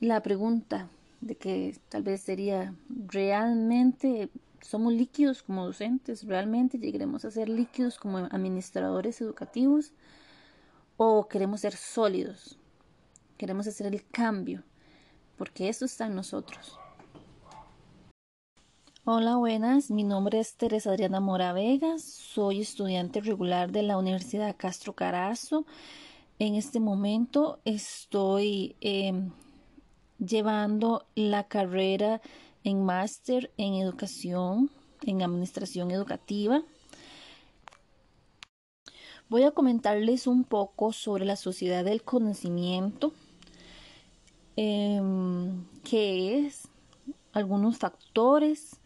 la 0.00 0.22
pregunta 0.22 0.88
de 1.20 1.36
que 1.36 1.78
tal 1.88 2.02
vez 2.02 2.22
sería 2.22 2.74
realmente 2.88 4.30
somos 4.60 4.92
líquidos 4.92 5.42
como 5.42 5.64
docentes, 5.64 6.26
realmente 6.26 6.78
llegaremos 6.78 7.24
a 7.24 7.30
ser 7.30 7.48
líquidos 7.48 7.98
como 7.98 8.18
administradores 8.18 9.20
educativos 9.20 9.92
o 11.02 11.26
queremos 11.28 11.62
ser 11.62 11.74
sólidos, 11.76 12.58
queremos 13.38 13.66
hacer 13.66 13.86
el 13.86 14.06
cambio, 14.10 14.64
porque 15.38 15.70
eso 15.70 15.86
está 15.86 16.08
en 16.08 16.14
nosotros. 16.14 16.78
Hola, 19.06 19.36
buenas. 19.36 19.90
Mi 19.90 20.04
nombre 20.04 20.40
es 20.40 20.56
Teresa 20.56 20.90
Adriana 20.90 21.20
Mora 21.20 21.54
Vegas. 21.54 22.02
Soy 22.02 22.60
estudiante 22.60 23.22
regular 23.22 23.72
de 23.72 23.82
la 23.82 23.96
Universidad 23.96 24.54
Castro 24.58 24.92
Carazo. 24.92 25.64
En 26.38 26.54
este 26.54 26.80
momento 26.80 27.60
estoy 27.64 28.76
em, 28.82 29.30
llevando 30.18 31.06
la 31.14 31.44
carrera 31.44 32.20
en 32.62 32.84
máster 32.84 33.50
en 33.56 33.72
educación, 33.76 34.70
en 35.06 35.22
administración 35.22 35.92
educativa. 35.92 36.62
Voy 39.30 39.44
a 39.44 39.52
comentarles 39.52 40.26
un 40.26 40.42
poco 40.42 40.92
sobre 40.92 41.24
la 41.24 41.36
sociedad 41.36 41.84
del 41.84 42.02
conocimiento, 42.02 43.12
em, 44.56 45.64
qué 45.84 46.40
es, 46.40 46.66
algunos 47.32 47.78
factores 47.78 48.80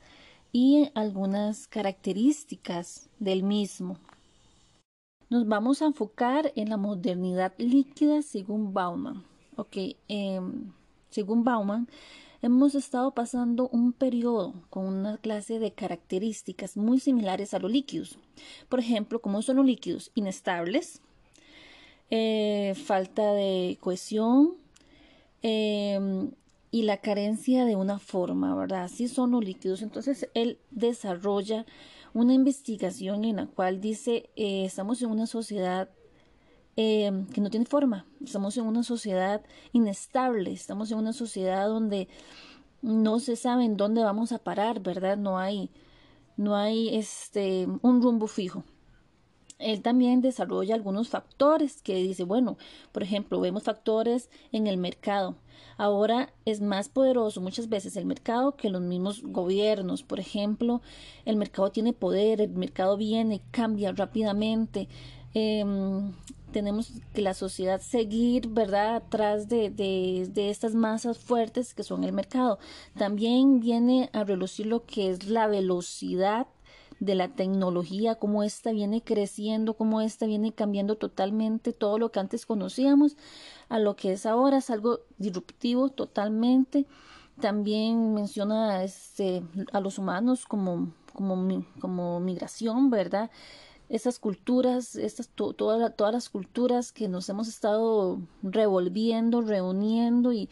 y 0.53 0.91
algunas 0.95 1.67
características 1.67 3.09
del 3.19 3.43
mismo. 3.43 3.97
Nos 5.31 5.49
vamos 5.49 5.81
a 5.81 5.87
enfocar 5.87 6.53
en 6.57 6.69
la 6.69 6.77
modernidad 6.77 7.55
líquida 7.57 8.21
según 8.21 8.75
Bauman. 8.75 9.25
Ok, 9.57 9.97
em, 10.09 10.73
según 11.09 11.43
Bauman, 11.43 11.89
hemos 12.45 12.75
estado 12.75 13.13
pasando 13.13 13.69
un 13.71 13.93
periodo 13.93 14.53
con 14.69 14.85
una 14.85 15.17
clase 15.17 15.59
de 15.59 15.73
características 15.73 16.77
muy 16.77 17.01
similares 17.01 17.55
a 17.55 17.59
los 17.59 17.71
líquidos. 17.71 18.19
Por 18.69 18.81
ejemplo, 18.81 19.21
como 19.23 19.41
son 19.41 19.57
los 19.57 19.67
líquidos 19.67 20.11
inestables, 20.15 21.01
eh, 22.11 22.75
falta 22.85 23.33
de 23.33 23.79
cohesión 23.81 24.57
em, 25.41 26.33
y 26.71 26.83
la 26.83 26.99
carencia 26.99 27.65
de 27.65 27.77
una 27.77 27.99
forma, 27.99 28.55
¿verdad? 28.55 28.85
Así 28.85 29.09
son 29.09 29.31
los 29.31 29.43
líquidos. 29.43 29.81
Entonces, 29.81 30.29
él 30.35 30.59
desarrolla 30.71 31.65
una 32.13 32.35
investigación 32.35 33.25
en 33.25 33.37
la 33.37 33.47
cual 33.47 33.81
dice, 33.81 34.29
eh, 34.37 34.67
estamos 34.67 35.01
en 35.01 35.11
una 35.11 35.27
sociedad 35.27 35.89
Em, 36.77 37.27
que 37.27 37.41
no 37.41 37.51
tiene 37.51 37.67
forma. 37.67 38.05
Estamos 38.25 38.57
en 38.57 38.67
una 38.67 38.83
sociedad 38.83 39.43
inestable, 39.73 40.53
estamos 40.53 40.91
en 40.91 40.99
una 40.99 41.13
sociedad 41.13 41.69
donde 41.69 42.09
no 42.83 43.21
se 43.21 43.37
sabe 43.37 43.65
en 43.65 43.77
dónde 43.77 44.03
vamos 44.03 44.33
a 44.33 44.39
parar, 44.39 44.81
¿verdad? 44.81 45.17
No 45.17 45.39
hay, 45.39 45.71
no 46.37 46.57
hay 46.57 46.97
este, 46.97 47.69
un 47.83 48.03
rumbo 48.03 48.27
fijo. 48.27 48.65
Él 49.61 49.83
también 49.83 50.21
desarrolla 50.21 50.75
algunos 50.75 51.09
factores 51.09 51.81
que 51.81 51.95
dice, 51.95 52.25
bueno, 52.25 52.59
por 52.91 53.05
ejemplo, 53.05 53.41
vemos 53.41 53.63
factores 53.63 54.29
en 54.51 54.67
el 54.67 54.77
mercado. 54.77 55.37
Ahora 55.77 56.33
es 56.45 56.61
más 56.61 56.89
poderoso 56.89 57.41
muchas 57.41 57.69
veces 57.69 57.97
el 57.97 58.05
mercado 58.05 58.57
que 58.57 58.69
los 58.69 58.83
mismos 58.83 59.23
gobiernos. 59.23 60.03
Por 60.03 60.19
ejemplo, 60.19 60.83
el 61.25 61.37
mercado 61.37 61.71
tiene 61.71 61.93
poder, 61.93 62.41
el 62.41 62.51
mercado 62.51 62.97
viene, 62.97 63.43
cambia 63.53 63.93
rápidamente. 63.93 64.89
Em, 65.35 66.13
tenemos 66.55 66.93
que 67.13 67.21
la 67.21 67.35
sociedad 67.35 67.81
seguir, 67.81 68.47
¿verdad?, 68.47 68.95
atrás 68.95 69.49
de, 69.49 69.71
de, 69.71 70.31
de, 70.33 70.51
estas 70.51 70.77
masas 70.77 71.19
fuertes 71.19 71.75
que 71.75 71.83
son 71.83 72.05
el 72.05 72.13
mercado. 72.13 72.61
También 72.97 73.59
viene 73.59 74.09
a 74.13 74.23
relucir 74.23 74.67
lo 74.67 74.87
que 74.87 75.11
es 75.11 75.27
la 75.27 75.49
velocidad 75.49 76.47
de 77.01 77.17
la 77.17 77.27
tecnología, 77.27 78.15
cómo 78.15 78.45
esta 78.45 78.71
viene 78.71 79.03
creciendo, 79.03 79.75
cómo 79.75 80.01
esta 80.01 80.27
viene 80.27 80.53
cambiando 80.53 80.95
totalmente 80.95 81.73
todo 81.73 81.99
lo 81.99 82.13
que 82.13 82.21
antes 82.21 82.47
conocíamos 82.47 83.17
a 83.69 83.81
lo 83.81 83.97
que 83.97 84.13
es 84.13 84.25
ahora, 84.25 84.59
es 84.59 84.71
algo 84.71 85.01
disruptivo 85.19 85.89
totalmente. 85.89 86.87
También 87.41 88.15
menciona 88.15 88.85
este, 88.85 89.43
a 89.73 89.81
los 89.81 89.99
humanos 89.99 90.47
como, 90.47 90.95
como, 91.13 91.65
como 91.81 92.21
migración, 92.21 92.91
¿verdad? 92.91 93.29
Esas 93.89 94.19
culturas, 94.19 94.97
estas, 94.97 95.29
todas 95.29 95.95
las 96.13 96.29
culturas 96.29 96.93
que 96.93 97.09
nos 97.09 97.29
hemos 97.29 97.49
estado 97.49 98.21
revolviendo, 98.43 99.43
reuniendo 99.43 100.33
y, 100.33 100.49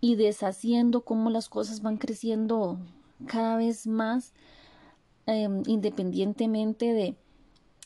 y 0.00 0.16
deshaciendo, 0.16 1.02
cómo 1.02 1.30
las 1.30 1.48
cosas 1.48 1.82
van 1.82 1.96
creciendo 1.96 2.78
cada 3.26 3.56
vez 3.56 3.86
más, 3.86 4.32
em, 5.26 5.62
independientemente 5.66 6.92
de, 6.92 7.16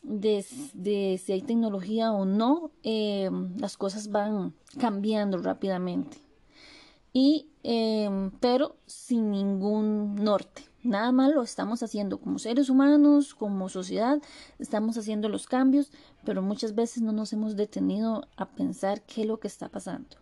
de, 0.02 1.20
si 1.22 1.32
hay 1.32 1.42
tecnología 1.42 2.12
o 2.12 2.24
no, 2.24 2.70
em, 2.82 3.56
las 3.58 3.76
cosas 3.76 4.10
van 4.10 4.54
cambiando 4.78 5.38
rápidamente. 5.38 6.18
Y, 7.12 7.48
em, 7.62 8.30
pero 8.40 8.76
sin 8.86 9.30
ningún 9.30 10.16
norte, 10.16 10.62
nada 10.86 11.12
malo 11.12 11.42
estamos 11.42 11.82
haciendo 11.82 12.18
como 12.18 12.38
seres 12.38 12.70
humanos, 12.70 13.34
como 13.34 13.68
sociedad, 13.68 14.20
estamos 14.58 14.96
haciendo 14.96 15.28
los 15.28 15.46
cambios, 15.46 15.92
pero 16.24 16.42
muchas 16.42 16.74
veces 16.74 17.02
no 17.02 17.12
nos 17.12 17.32
hemos 17.32 17.56
detenido 17.56 18.26
a 18.36 18.48
pensar 18.48 19.02
qué 19.02 19.22
es 19.22 19.26
lo 19.26 19.38
que 19.38 19.48
está 19.48 19.68
pasando. 19.68 20.16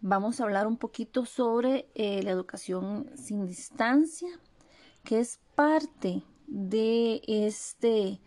Vamos 0.00 0.40
a 0.40 0.44
hablar 0.44 0.66
un 0.66 0.76
poquito 0.76 1.24
sobre 1.24 1.88
eh, 1.94 2.22
la 2.22 2.30
educación 2.30 3.10
sin 3.16 3.46
distancia, 3.46 4.28
que 5.02 5.20
es 5.20 5.40
parte 5.54 6.22
de 6.46 7.22
este 7.26 8.20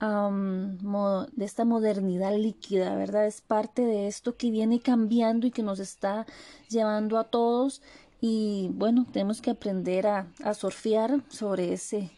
de 0.00 1.44
esta 1.44 1.66
modernidad 1.66 2.34
líquida, 2.34 2.94
¿verdad? 2.96 3.26
Es 3.26 3.42
parte 3.42 3.82
de 3.82 4.06
esto 4.06 4.36
que 4.36 4.50
viene 4.50 4.80
cambiando 4.80 5.46
y 5.46 5.50
que 5.50 5.62
nos 5.62 5.78
está 5.78 6.26
llevando 6.70 7.18
a 7.18 7.24
todos 7.24 7.82
y 8.20 8.70
bueno, 8.74 9.06
tenemos 9.12 9.40
que 9.40 9.50
aprender 9.50 10.06
a, 10.06 10.26
a 10.44 10.54
surfear 10.54 11.22
sobre 11.28 11.72
ese, 11.72 12.10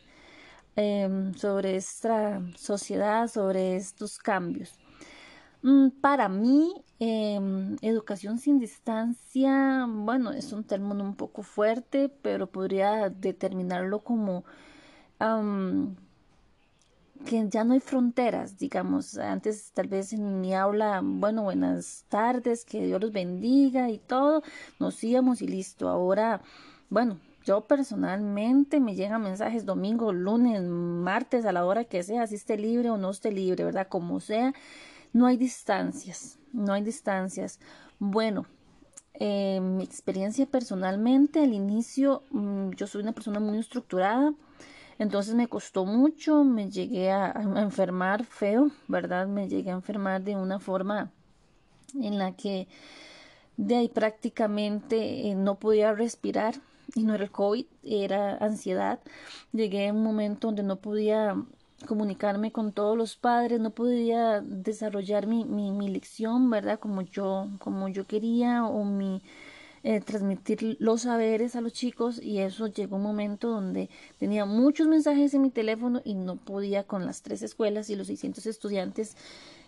em, 0.77 1.35
sobre 1.35 1.77
esta 1.77 2.43
sociedad, 2.57 3.29
sobre 3.29 3.77
estos 3.77 4.19
cambios. 4.19 4.79
Mm, 5.63 5.91
para 6.01 6.29
mí, 6.29 6.75
em, 6.99 7.77
educación 7.83 8.39
sin 8.39 8.59
distancia, 8.59 9.87
bueno, 9.89 10.33
es 10.33 10.53
un 10.53 10.65
término 10.65 11.05
un 11.05 11.15
poco 11.17 11.43
fuerte, 11.43 12.09
pero 12.09 12.49
podría 12.49 13.09
determinarlo 13.11 14.01
como 14.03 14.45
que 17.23 17.49
ya 17.49 17.65
no 17.65 17.75
hay 17.75 17.81
fronteras, 17.81 18.59
digamos, 18.59 19.17
antes 19.19 19.73
tal 19.73 19.89
vez 19.89 20.13
en 20.13 20.41
mi 20.41 20.55
aula, 20.55 21.01
bueno, 21.03 21.43
buenas 21.43 22.05
tardes, 22.09 22.65
que 22.65 22.85
Dios 22.85 23.01
los 23.01 23.13
bendiga 23.13 23.91
y 23.91 23.99
todo, 23.99 24.43
nos 24.79 25.03
íbamos 25.03 25.43
y 25.43 25.49
listo. 25.49 25.89
Ahora, 25.89 26.43
bueno, 26.91 27.19
yo 27.45 27.63
personalmente 27.63 28.81
me 28.81 28.95
llegan 28.95 29.23
mensajes 29.23 29.65
domingo, 29.65 30.13
lunes, 30.13 30.63
martes, 30.63 31.45
a 31.45 31.53
la 31.53 31.65
hora 31.65 31.85
que 31.85 32.03
sea, 32.03 32.27
si 32.27 32.37
esté 32.37 32.57
libre 32.57 32.91
o 32.91 32.99
no 32.99 33.11
esté 33.11 33.33
libre, 33.33 33.65
¿verdad? 33.65 33.89
Como 33.89 34.21
sea, 34.21 34.55
no 35.13 35.27
hay 35.27 35.37
distancias, 35.37 36.39
no 36.53 36.73
hay 36.73 36.83
distancias. 36.83 37.59
Bueno, 37.99 38.47
eh, 39.15 39.61
mi 39.61 39.85
experiencia 39.85 40.47
personalmente, 40.47 41.43
al 41.43 41.53
inicio, 41.53 42.23
mm, 42.31 42.71
yo 42.71 42.87
soy 42.87 43.03
una 43.03 43.13
persona 43.13 43.41
muy 43.41 43.59
estructurada, 43.59 44.35
entonces 45.03 45.35
me 45.35 45.49
costó 45.49 45.85
mucho, 45.85 46.45
me 46.45 46.71
llegué 46.71 47.11
a, 47.11 47.33
enfermar 47.57 48.25
feo, 48.25 48.71
¿verdad? 48.89 49.27
Me 49.27 49.49
llegué 49.49 49.71
a 49.71 49.75
enfermar 49.75 50.23
de 50.23 50.37
una 50.37 50.59
forma 50.59 51.11
en 52.01 52.19
la 52.19 52.33
que 52.33 52.69
de 53.57 53.77
ahí 53.77 53.89
prácticamente 53.89 55.29
eh, 55.29 55.35
no 55.35 55.57
podía 55.57 55.93
respirar 55.93 56.55
y 56.95 57.03
no 57.05 57.15
era 57.15 57.25
el 57.25 57.31
COVID, 57.31 57.67
era 57.83 58.37
ansiedad. 58.37 59.01
Llegué 59.53 59.89
a 59.89 59.93
un 59.93 60.03
momento 60.03 60.49
donde 60.49 60.63
no 60.63 60.77
podía 60.77 61.37
comunicarme 61.87 62.53
con 62.53 62.73
todos 62.73 62.97
los 62.97 63.17
padres, 63.17 63.61
no 63.61 63.71
podía 63.71 64.41
desarrollar 64.41 65.27
mi, 65.27 65.45
mi, 65.45 65.73
mi 65.73 65.89
lección, 65.89 66.49
¿verdad? 66.49 66.79
Como 66.79 67.03
yo, 67.03 67.49
como 67.59 67.89
yo 67.89 68.07
quería 68.07 68.65
o 68.65 68.85
mi 68.85 69.21
eh, 69.85 70.01
transmitir 70.01 70.77
los 70.79 71.03
saberes 71.03 71.57
a 71.57 71.61
los 71.61 71.73
chicos 71.73 72.23
y 72.23 72.39
eso 72.39 72.69
llegó 72.69 72.97
un 72.97 73.03
momento 73.03 73.49
donde 73.49 73.91
tenía 74.19 74.45
muchos 74.45 74.87
mensajes 74.87 75.35
en 75.35 75.43
mi 75.43 75.51
teléfono 75.51 76.01
y 76.05 76.15
no 76.15 76.37
podía 76.37 76.85
con 76.85 77.05
las 77.05 77.23
tres 77.23 77.43
escuelas 77.43 77.91
y 77.91 77.97
los 77.97 78.07
600 78.07 78.47
estudiantes. 78.47 79.17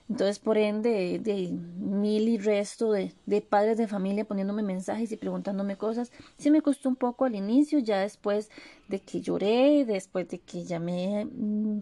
Entonces, 0.08 0.38
por 0.38 0.58
ende, 0.58 1.18
de, 1.18 1.48
mil 1.50 2.28
y 2.28 2.36
resto 2.36 2.92
de, 2.92 3.12
de, 3.24 3.40
padres 3.40 3.78
de 3.78 3.88
familia 3.88 4.26
poniéndome 4.26 4.62
mensajes 4.62 5.10
y 5.10 5.16
preguntándome 5.16 5.76
cosas, 5.76 6.12
sí 6.36 6.50
me 6.50 6.60
costó 6.60 6.90
un 6.90 6.96
poco 6.96 7.24
al 7.24 7.34
inicio, 7.34 7.78
ya 7.78 7.98
después 7.98 8.50
de 8.88 9.00
que 9.00 9.22
lloré, 9.22 9.86
después 9.86 10.28
de 10.28 10.38
que 10.40 10.64
ya 10.64 10.78
me, 10.78 11.26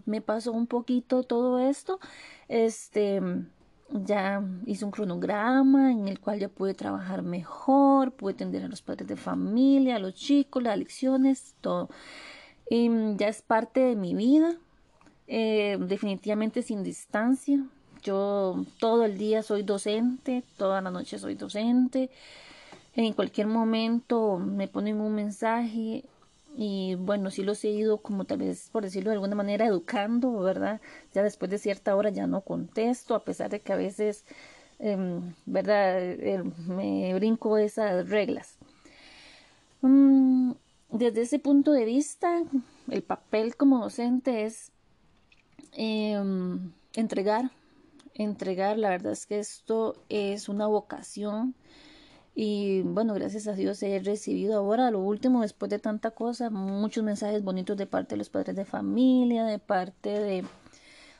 me 0.05 0.21
pasó 0.21 0.53
un 0.53 0.67
poquito 0.67 1.23
todo 1.23 1.59
esto, 1.59 1.99
este, 2.47 3.21
ya 3.93 4.43
hice 4.65 4.85
un 4.85 4.91
cronograma 4.91 5.91
en 5.91 6.07
el 6.07 6.19
cual 6.19 6.39
ya 6.39 6.49
pude 6.49 6.73
trabajar 6.73 7.21
mejor, 7.21 8.11
pude 8.11 8.33
atender 8.33 8.63
a 8.63 8.67
los 8.67 8.81
padres 8.81 9.07
de 9.07 9.15
familia, 9.15 9.97
a 9.97 9.99
los 9.99 10.15
chicos, 10.15 10.63
las 10.63 10.77
lecciones, 10.77 11.55
todo. 11.61 11.89
Y 12.69 12.89
mm, 12.89 13.17
ya 13.17 13.27
es 13.27 13.41
parte 13.41 13.81
de 13.81 13.95
mi 13.95 14.15
vida, 14.15 14.55
eh, 15.27 15.77
definitivamente 15.79 16.61
sin 16.61 16.83
distancia. 16.83 17.63
Yo 18.01 18.65
todo 18.79 19.05
el 19.05 19.17
día 19.17 19.43
soy 19.43 19.63
docente, 19.63 20.43
toda 20.57 20.81
la 20.81 20.91
noche 20.91 21.19
soy 21.19 21.35
docente. 21.35 22.09
En 22.95 23.13
cualquier 23.13 23.47
momento 23.47 24.37
me 24.37 24.67
ponen 24.67 24.99
un 24.99 25.15
mensaje 25.15 26.03
y 26.55 26.95
bueno, 26.95 27.31
sí 27.31 27.43
los 27.43 27.63
he 27.63 27.69
ido 27.69 27.97
como 27.97 28.25
tal 28.25 28.39
vez, 28.39 28.69
por 28.71 28.83
decirlo 28.83 29.09
de 29.09 29.15
alguna 29.15 29.35
manera, 29.35 29.65
educando, 29.65 30.39
¿verdad? 30.39 30.81
Ya 31.13 31.23
después 31.23 31.49
de 31.49 31.57
cierta 31.57 31.95
hora 31.95 32.09
ya 32.09 32.27
no 32.27 32.41
contesto, 32.41 33.15
a 33.15 33.23
pesar 33.23 33.49
de 33.49 33.59
que 33.59 33.73
a 33.73 33.75
veces, 33.75 34.23
em, 34.79 35.33
¿verdad? 35.45 35.99
Eh, 36.01 36.43
me 36.67 37.13
brinco 37.15 37.57
esas 37.57 38.09
reglas. 38.09 38.57
Mm, 39.81 40.51
desde 40.91 41.21
ese 41.21 41.39
punto 41.39 41.71
de 41.71 41.85
vista, 41.85 42.43
el 42.89 43.03
papel 43.03 43.55
como 43.55 43.79
docente 43.79 44.45
es 44.45 44.71
em, 45.71 46.71
entregar, 46.95 47.51
entregar, 48.13 48.77
la 48.77 48.89
verdad 48.89 49.13
es 49.13 49.25
que 49.25 49.39
esto 49.39 49.95
es 50.09 50.49
una 50.49 50.67
vocación 50.67 51.55
y 52.35 52.81
bueno, 52.81 53.13
gracias 53.13 53.47
a 53.47 53.53
Dios 53.53 53.81
he 53.83 53.99
recibido 53.99 54.57
ahora, 54.57 54.91
lo 54.91 54.99
último, 54.99 55.41
después 55.41 55.69
de 55.69 55.79
tanta 55.79 56.11
cosa, 56.11 56.49
muchos 56.49 57.03
mensajes 57.03 57.43
bonitos 57.43 57.77
de 57.77 57.85
parte 57.85 58.15
de 58.15 58.17
los 58.17 58.29
padres 58.29 58.55
de 58.55 58.65
familia, 58.65 59.45
de 59.45 59.59
parte 59.59 60.09
de 60.09 60.43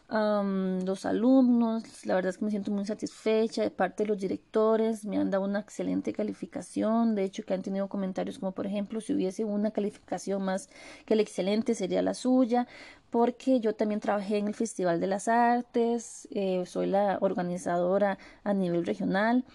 los 0.09 1.05
alumnos. 1.05 2.05
La 2.05 2.15
verdad 2.15 2.29
es 2.29 2.37
que 2.37 2.45
me 2.45 2.51
siento 2.51 2.71
muy 2.71 2.85
satisfecha 2.85 3.63
de 3.63 3.71
parte 3.71 4.03
de 4.03 4.09
los 4.09 4.19
directores. 4.19 5.05
Me 5.05 5.17
han 5.17 5.31
dado 5.31 5.43
una 5.43 5.59
excelente 5.59 6.13
calificación. 6.13 7.15
De 7.15 7.23
hecho, 7.23 7.43
que 7.43 7.53
han 7.53 7.63
tenido 7.63 7.87
comentarios 7.87 8.37
como, 8.37 8.51
por 8.51 8.67
ejemplo, 8.67 9.01
si 9.01 9.13
hubiese 9.13 9.43
una 9.43 9.71
calificación 9.71 10.43
más 10.43 10.69
que 11.05 11.15
la 11.15 11.23
excelente 11.23 11.73
sería 11.73 12.01
la 12.01 12.13
suya, 12.13 12.67
porque 13.09 13.59
yo 13.59 13.73
también 13.73 14.01
trabajé 14.01 14.37
en 14.37 14.47
el 14.47 14.55
Festival 14.55 14.99
de 14.99 15.07
las 15.07 15.27
Artes, 15.27 16.27
eh, 16.31 16.63
soy 16.65 16.87
la 16.87 17.17
organizadora 17.21 18.17
a 18.43 18.53
nivel 18.53 18.85
regional. 18.85 19.45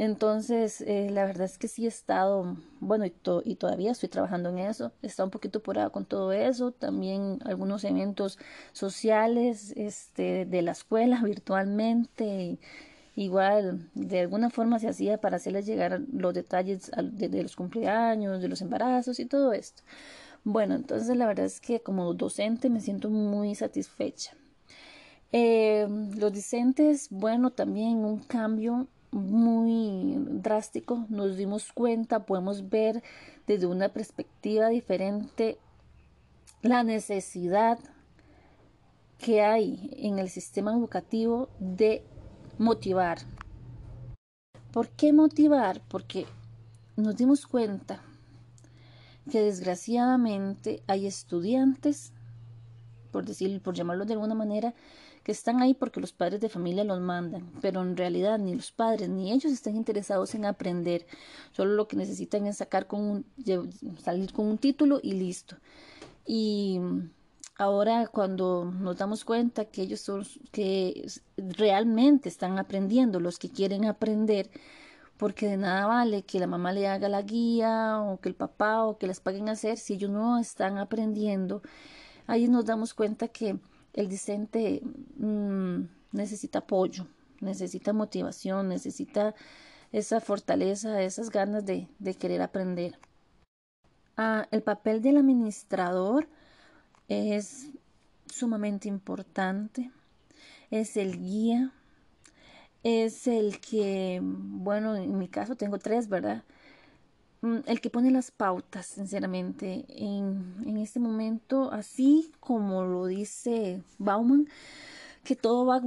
Entonces, 0.00 0.80
eh, 0.80 1.10
la 1.10 1.26
verdad 1.26 1.44
es 1.44 1.58
que 1.58 1.68
sí 1.68 1.84
he 1.84 1.88
estado, 1.88 2.56
bueno, 2.80 3.04
y, 3.04 3.12
y, 3.44 3.56
todavía 3.56 3.92
estoy 3.92 4.08
trabajando 4.08 4.48
en 4.48 4.56
eso, 4.60 4.92
he 5.02 5.06
estado 5.06 5.26
un 5.26 5.30
poquito 5.30 5.58
apurada 5.58 5.90
con 5.90 6.06
todo 6.06 6.32
eso, 6.32 6.72
también 6.72 7.38
algunos 7.44 7.84
eventos 7.84 8.38
sociales 8.72 9.74
este, 9.76 10.46
de 10.46 10.62
la 10.62 10.72
escuela 10.72 11.20
virtualmente, 11.24 12.58
igual 13.14 13.90
de 13.92 14.20
alguna 14.20 14.48
forma 14.48 14.78
se 14.78 14.88
hacía 14.88 15.20
para 15.20 15.36
hacerles 15.36 15.66
llegar 15.66 16.00
los 16.10 16.32
detalles 16.32 16.90
de, 16.96 17.42
los 17.42 17.54
cumpleaños, 17.54 18.40
de 18.40 18.48
los 18.48 18.62
embarazos 18.62 19.20
y 19.20 19.26
todo 19.26 19.52
esto. 19.52 19.82
Bueno, 20.44 20.76
entonces 20.76 21.14
la 21.14 21.26
verdad 21.26 21.44
es 21.44 21.60
que 21.60 21.80
como 21.80 22.14
docente 22.14 22.70
me 22.70 22.80
siento 22.80 23.10
muy 23.10 23.54
satisfecha. 23.54 24.32
Eh, 25.30 25.86
los 26.16 26.32
docentes, 26.32 27.08
bueno, 27.10 27.50
también 27.50 27.98
un 27.98 28.20
cambio 28.20 28.88
muy 29.12 30.16
drástico, 30.18 31.06
nos 31.08 31.36
dimos 31.36 31.72
cuenta, 31.72 32.26
podemos 32.26 32.68
ver 32.68 33.02
desde 33.46 33.66
una 33.66 33.88
perspectiva 33.88 34.68
diferente 34.68 35.58
la 36.62 36.82
necesidad 36.82 37.78
que 39.18 39.42
hay 39.42 39.90
en 39.98 40.18
el 40.18 40.30
sistema 40.30 40.72
educativo 40.72 41.48
de 41.58 42.02
motivar. 42.58 43.18
¿Por 44.72 44.88
qué 44.88 45.12
motivar? 45.12 45.82
Porque 45.88 46.26
nos 46.96 47.16
dimos 47.16 47.46
cuenta 47.46 48.02
que 49.30 49.42
desgraciadamente 49.42 50.82
hay 50.86 51.06
estudiantes, 51.06 52.12
por 53.10 53.24
decir, 53.24 53.60
por 53.60 53.74
llamarlo 53.74 54.04
de 54.04 54.14
alguna 54.14 54.34
manera, 54.34 54.74
que 55.22 55.32
están 55.32 55.60
ahí 55.60 55.74
porque 55.74 56.00
los 56.00 56.12
padres 56.12 56.40
de 56.40 56.48
familia 56.48 56.84
los 56.84 57.00
mandan, 57.00 57.50
pero 57.60 57.82
en 57.82 57.96
realidad 57.96 58.38
ni 58.38 58.54
los 58.54 58.72
padres 58.72 59.08
ni 59.08 59.32
ellos 59.32 59.52
están 59.52 59.76
interesados 59.76 60.34
en 60.34 60.44
aprender, 60.44 61.06
solo 61.52 61.74
lo 61.74 61.88
que 61.88 61.96
necesitan 61.96 62.46
es 62.46 62.58
sacar 62.58 62.86
con 62.86 63.00
un, 63.00 63.24
salir 64.02 64.32
con 64.32 64.46
un 64.46 64.58
título 64.58 65.00
y 65.02 65.12
listo. 65.12 65.56
Y 66.26 66.80
ahora 67.58 68.06
cuando 68.06 68.64
nos 68.64 68.96
damos 68.96 69.24
cuenta 69.24 69.66
que 69.66 69.82
ellos 69.82 70.00
son 70.00 70.24
que 70.52 71.06
realmente 71.36 72.28
están 72.28 72.58
aprendiendo, 72.58 73.20
los 73.20 73.38
que 73.38 73.50
quieren 73.50 73.84
aprender, 73.84 74.50
porque 75.20 75.46
de 75.46 75.58
nada 75.58 75.86
vale 75.86 76.22
que 76.22 76.40
la 76.40 76.46
mamá 76.46 76.72
le 76.72 76.88
haga 76.88 77.10
la 77.10 77.20
guía 77.20 78.00
o 78.00 78.18
que 78.20 78.30
el 78.30 78.34
papá 78.34 78.84
o 78.84 78.96
que 78.96 79.06
les 79.06 79.20
paguen 79.20 79.50
hacer 79.50 79.76
si 79.76 79.94
ellos 79.94 80.10
no 80.10 80.38
están 80.38 80.78
aprendiendo. 80.78 81.60
Ahí 82.30 82.46
nos 82.46 82.64
damos 82.64 82.94
cuenta 82.94 83.26
que 83.26 83.58
el 83.92 84.08
discente 84.08 84.82
mm, 85.16 85.80
necesita 86.12 86.60
apoyo, 86.60 87.08
necesita 87.40 87.92
motivación, 87.92 88.68
necesita 88.68 89.34
esa 89.90 90.20
fortaleza, 90.20 91.02
esas 91.02 91.30
ganas 91.30 91.66
de, 91.66 91.88
querer 92.20 92.40
aprender. 92.40 92.96
Ah, 94.16 94.46
el 94.52 94.62
papel 94.62 95.02
del 95.02 95.16
administrador 95.16 96.28
es 97.08 97.70
sumamente 98.26 98.86
importante. 98.86 99.90
Es 100.70 100.96
el 100.96 101.18
guía. 101.18 101.72
Es 102.84 103.26
el 103.26 103.58
que, 103.58 104.20
bueno, 104.22 104.94
en 104.94 105.18
mi 105.18 105.26
caso 105.26 105.56
tengo 105.56 105.80
tres, 105.80 106.08
¿verdad? 106.08 106.44
Mm, 107.42 107.58
el 107.66 107.80
que 107.80 107.90
pone 107.90 108.10
las 108.10 108.30
pautas, 108.30 108.86
sinceramente, 108.86 109.86
en, 109.88 110.56
en 110.66 110.76
este 110.76 111.00
momento, 111.00 111.72
así 111.72 112.32
como 112.40 112.84
lo 112.84 113.06
dice 113.06 113.82
Bauman, 113.98 114.48
que 115.24 115.36
todo 115.36 115.66
va 115.66 115.82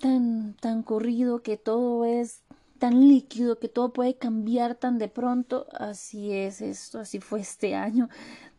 tan, 0.00 0.54
tan 0.60 0.82
corrido, 0.82 1.42
que 1.42 1.56
todo 1.56 2.04
es 2.04 2.42
tan 2.78 3.00
líquido, 3.08 3.58
que 3.58 3.68
todo 3.68 3.92
puede 3.92 4.14
cambiar 4.16 4.74
tan 4.74 4.98
de 4.98 5.08
pronto. 5.08 5.66
Así 5.72 6.32
es 6.32 6.60
esto, 6.60 7.00
así 7.00 7.20
fue 7.20 7.40
este 7.40 7.74
año. 7.76 8.08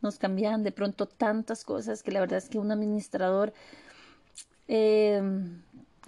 Nos 0.02 0.18
cambiaban 0.18 0.64
de 0.64 0.72
pronto 0.72 1.08
tantas 1.08 1.64
cosas 1.64 2.04
que 2.04 2.12
la 2.12 2.22
verdad 2.22 2.40
es 2.40 2.50
que 2.50 2.60
un 2.60 2.72
administrador 2.72 3.54
eh, 4.68 5.22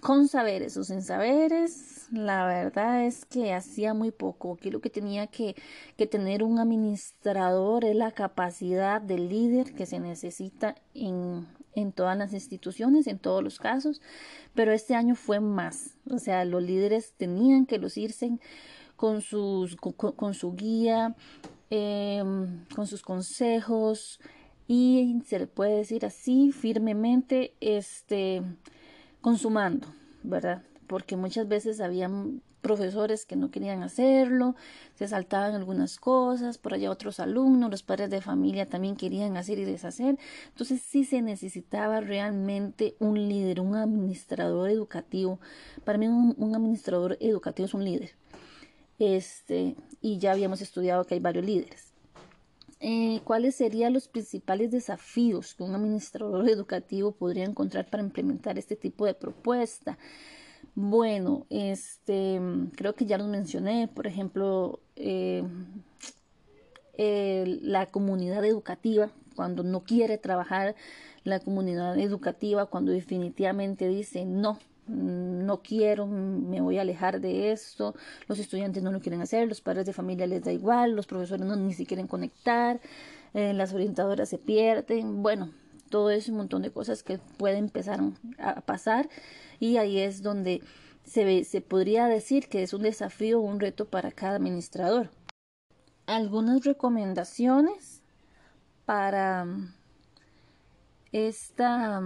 con 0.03 0.27
saberes 0.27 0.75
o 0.75 0.83
sin 0.83 1.01
saberes, 1.01 2.07
la 2.11 2.45
verdad 2.45 3.05
es 3.05 3.23
que 3.23 3.53
hacía 3.53 3.93
muy 3.93 4.11
poco. 4.11 4.53
Aquí 4.53 4.69
lo 4.69 4.81
que 4.81 4.89
tenía 4.89 5.27
que, 5.27 5.55
tener 6.11 6.43
un 6.43 6.59
administrador 6.59 7.85
es 7.85 7.95
la 7.95 8.11
capacidad 8.11 9.01
del 9.01 9.29
líder 9.29 9.73
que 9.73 9.85
se 9.85 10.01
necesita 10.01 10.75
en, 10.93 11.47
en 11.73 11.93
todas 11.93 12.17
las 12.17 12.33
instituciones, 12.33 13.07
en 13.07 13.17
todos 13.17 13.41
los 13.41 13.59
casos, 13.59 14.01
pero 14.53 14.73
este 14.73 14.93
año 14.93 15.15
fue 15.15 15.39
más. 15.39 15.95
O 16.11 16.19
sea, 16.19 16.43
los 16.43 16.61
líderes 16.61 17.13
tenían 17.15 17.65
que 17.65 17.77
lucirse 17.77 18.37
con, 18.97 19.21
sus, 19.21 19.77
con, 19.77 20.33
su 20.33 20.53
guía, 20.53 21.15
em, 21.69 22.65
con 22.75 22.87
sus 22.87 23.01
consejos 23.01 24.19
y 24.67 25.21
se 25.25 25.39
le 25.39 25.47
puede 25.47 25.77
decir 25.77 26.05
así 26.05 26.51
firmemente, 26.51 27.53
este, 27.61 28.41
consumando, 29.23 29.87
¿verdad? 30.21 30.63
Porque 30.85 31.15
muchas 31.15 31.47
veces 31.47 31.79
habían 31.79 32.41
profesores 32.59 33.25
que 33.25 33.37
no 33.37 33.51
querían 33.51 33.83
hacerlo, 33.83 34.55
se 34.95 35.07
saltaban 35.07 35.55
algunas 35.55 35.97
cosas, 35.97 36.57
por 36.57 36.73
allá 36.73 36.91
otros 36.91 37.21
alumnos, 37.21 37.71
los 37.71 37.83
padres 37.83 38.09
de 38.09 38.21
familia 38.21 38.67
también 38.67 38.97
querían 38.97 39.37
hacer 39.37 39.59
y 39.59 39.63
deshacer. 39.65 40.19
Entonces 40.49 40.81
sí 40.81 41.05
se 41.05 41.21
necesitaba 41.21 42.01
realmente 42.01 42.95
un 42.99 43.15
líder, 43.15 43.61
un 43.61 43.75
administrador 43.75 44.69
educativo. 44.69 45.39
Para 45.85 45.97
mí 45.97 46.07
un, 46.07 46.53
administrador 46.53 47.17
educativo 47.21 47.65
es 47.65 47.73
un 47.73 47.85
líder. 47.85 48.11
Este, 48.99 49.77
y 50.01 50.17
ya 50.17 50.33
habíamos 50.33 50.61
estudiado 50.61 51.05
que 51.05 51.13
hay 51.13 51.21
varios 51.21 51.45
líderes. 51.45 51.92
Eh, 52.85 53.21
¿Cuáles 53.23 53.55
serían 53.55 53.93
los 53.93 54.09
principales 54.09 54.69
desafíos 54.69 55.53
que 55.53 55.63
un 55.63 55.73
administrador 55.73 56.49
educativo 56.49 57.13
podría 57.13 57.45
encontrar 57.45 57.89
para 57.89 58.03
implementar 58.03 58.59
este 58.59 58.75
tipo 58.75 59.05
de 59.05 59.13
propuesta? 59.13 59.97
Bueno, 60.75 61.45
este, 61.49 62.41
creo 62.75 62.93
que 62.93 63.05
ya 63.05 63.17
los 63.17 63.29
mencioné, 63.29 63.87
por 63.87 64.05
ejemplo, 64.05 64.81
eh, 64.97 65.45
la 66.97 67.85
comunidad 67.85 68.43
educativa, 68.43 69.11
cuando 69.33 69.63
no 69.63 69.85
quiere 69.85 70.17
trabajar 70.17 70.75
la 71.23 71.39
comunidad 71.39 71.97
educativa, 71.97 72.65
cuando 72.65 72.91
definitivamente 72.91 73.87
dice 73.87 74.25
no, 74.25 74.59
no 74.87 75.61
quiero, 75.61 76.07
me 76.07 76.61
voy 76.61 76.77
a 76.77 76.81
alejar 76.81 77.21
de 77.21 77.51
esto, 77.51 77.95
los 78.27 78.39
estudiantes 78.39 78.83
no 78.83 78.91
lo 78.91 78.99
quieren 78.99 79.21
hacer, 79.21 79.47
los 79.47 79.61
padres 79.61 79.85
de 79.85 79.93
familia 79.93 80.27
les 80.27 80.43
da 80.43 80.51
igual, 80.51 80.91
los 80.91 81.07
profesores 81.07 81.45
no 81.45 81.55
ni 81.55 81.71
siquiera 81.71 81.87
quieren 81.87 82.07
conectar, 82.07 82.81
eh, 83.33 83.53
las 83.53 83.73
orientadoras 83.73 84.29
se 84.29 84.37
pierden, 84.37 85.21
bueno, 85.23 85.51
todo 85.89 86.09
ese 86.09 86.31
montón 86.31 86.63
de 86.63 86.71
cosas 86.71 87.03
que 87.03 87.19
pueden 87.37 87.65
empezar 87.65 87.99
a 88.39 88.61
pasar 88.61 89.09
y 89.59 89.77
ahí 89.77 89.99
es 89.99 90.23
donde 90.23 90.61
se, 91.03 91.43
se 91.43 91.61
podría 91.61 92.07
decir 92.07 92.47
que 92.47 92.63
es 92.63 92.73
un 92.73 92.81
desafío 92.81 93.39
un 93.39 93.59
reto 93.59 93.85
para 93.85 94.11
cada 94.11 94.37
administrador. 94.37 95.11
Algunas 96.05 96.63
recomendaciones 96.63 98.01
para 98.85 99.45
esta 101.11 102.01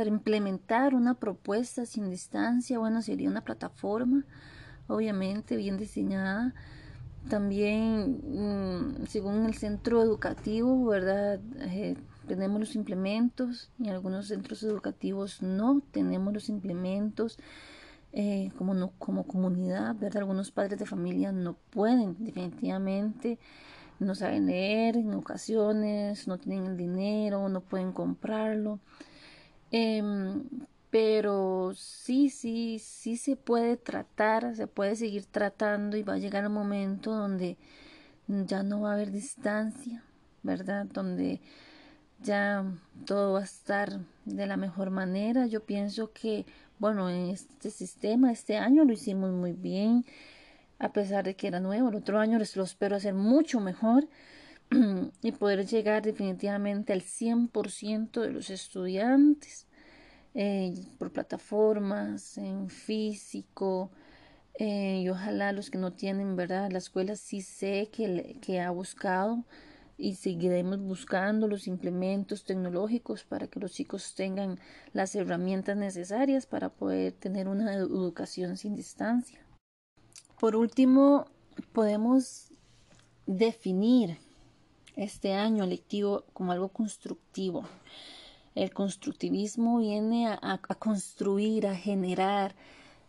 para 0.00 0.08
implementar 0.08 0.94
una 0.94 1.12
propuesta 1.12 1.84
sin 1.84 2.08
distancia, 2.08 2.78
bueno, 2.78 3.02
sería 3.02 3.28
una 3.28 3.44
plataforma, 3.44 4.24
obviamente 4.86 5.56
bien 5.58 5.76
diseñada. 5.76 6.54
También, 7.28 8.22
mm, 8.24 9.06
según 9.08 9.44
el 9.44 9.52
centro 9.52 10.00
educativo, 10.00 10.86
¿verdad? 10.86 11.38
Eh, 11.58 11.98
tenemos 12.26 12.60
los 12.60 12.76
implementos 12.76 13.70
en 13.78 13.90
algunos 13.90 14.28
centros 14.28 14.62
educativos 14.62 15.42
no 15.42 15.82
tenemos 15.90 16.32
los 16.32 16.48
implementos 16.48 17.38
eh, 18.14 18.52
como, 18.56 18.72
no, 18.72 18.92
como 18.98 19.24
comunidad, 19.24 19.96
¿verdad? 19.96 20.22
Algunos 20.22 20.50
padres 20.50 20.78
de 20.78 20.86
familia 20.86 21.30
no 21.30 21.56
pueden 21.68 22.16
definitivamente, 22.24 23.38
no 23.98 24.14
saben 24.14 24.46
leer 24.46 24.96
en 24.96 25.12
ocasiones, 25.12 26.26
no 26.26 26.38
tienen 26.38 26.64
el 26.68 26.78
dinero, 26.78 27.50
no 27.50 27.60
pueden 27.60 27.92
comprarlo. 27.92 28.80
Em, 29.72 30.44
pero 30.90 31.72
sí, 31.76 32.30
sí, 32.30 32.78
sí 32.80 33.16
se 33.16 33.36
puede 33.36 33.76
tratar, 33.76 34.56
se 34.56 34.66
puede 34.66 34.96
seguir 34.96 35.24
tratando 35.26 35.96
y 35.96 36.02
va 36.02 36.14
a 36.14 36.18
llegar 36.18 36.44
el 36.44 36.50
momento 36.50 37.12
donde 37.12 37.56
ya 38.26 38.62
no 38.62 38.82
va 38.82 38.90
a 38.90 38.94
haber 38.94 39.12
distancia, 39.12 40.02
¿verdad? 40.42 40.86
Donde 40.86 41.40
ya 42.22 42.64
todo 43.06 43.34
va 43.34 43.40
a 43.40 43.44
estar 43.44 44.00
de 44.24 44.46
la 44.46 44.56
mejor 44.56 44.90
manera. 44.90 45.46
Yo 45.46 45.64
pienso 45.64 46.12
que, 46.12 46.44
bueno, 46.78 47.08
en 47.08 47.30
este 47.30 47.70
sistema, 47.70 48.32
este 48.32 48.56
año 48.58 48.84
lo 48.84 48.92
hicimos 48.92 49.32
muy 49.32 49.52
bien, 49.52 50.04
a 50.78 50.92
pesar 50.92 51.24
de 51.24 51.36
que 51.36 51.48
era 51.48 51.60
nuevo. 51.60 51.88
El 51.88 51.96
otro 51.96 52.18
año 52.18 52.38
lo 52.38 52.64
espero 52.64 52.96
hacer 52.96 53.14
mucho 53.14 53.60
mejor 53.60 54.08
y 55.22 55.32
poder 55.32 55.66
llegar 55.66 56.02
definitivamente 56.02 56.92
al 56.92 57.02
100% 57.02 58.20
de 58.20 58.30
los 58.30 58.50
estudiantes 58.50 59.66
eh, 60.34 60.74
por 60.98 61.12
plataformas, 61.12 62.38
en 62.38 62.68
físico. 62.68 63.90
Eh, 64.54 65.02
y 65.02 65.08
ojalá 65.08 65.52
los 65.52 65.70
que 65.70 65.78
no 65.78 65.92
tienen, 65.92 66.36
¿verdad? 66.36 66.70
La 66.70 66.78
escuela 66.78 67.16
sí 67.16 67.40
sé 67.40 67.88
que, 67.90 68.36
que 68.40 68.60
ha 68.60 68.70
buscado 68.70 69.44
y 69.96 70.14
seguiremos 70.14 70.80
buscando 70.80 71.46
los 71.46 71.66
implementos 71.66 72.44
tecnológicos 72.44 73.24
para 73.24 73.48
que 73.48 73.60
los 73.60 73.72
chicos 73.72 74.14
tengan 74.14 74.58
las 74.92 75.14
herramientas 75.14 75.76
necesarias 75.76 76.46
para 76.46 76.70
poder 76.70 77.12
tener 77.12 77.48
una 77.48 77.74
educación 77.74 78.56
sin 78.56 78.74
distancia. 78.74 79.40
Por 80.38 80.56
último, 80.56 81.26
podemos 81.72 82.50
definir 83.26 84.18
este 85.00 85.32
año 85.32 85.66
lectivo 85.66 86.24
como 86.32 86.52
algo 86.52 86.68
constructivo. 86.68 87.64
El 88.54 88.72
constructivismo 88.72 89.78
viene 89.78 90.28
a, 90.28 90.60
construir, 90.78 91.66
a 91.66 91.74
generar, 91.74 92.54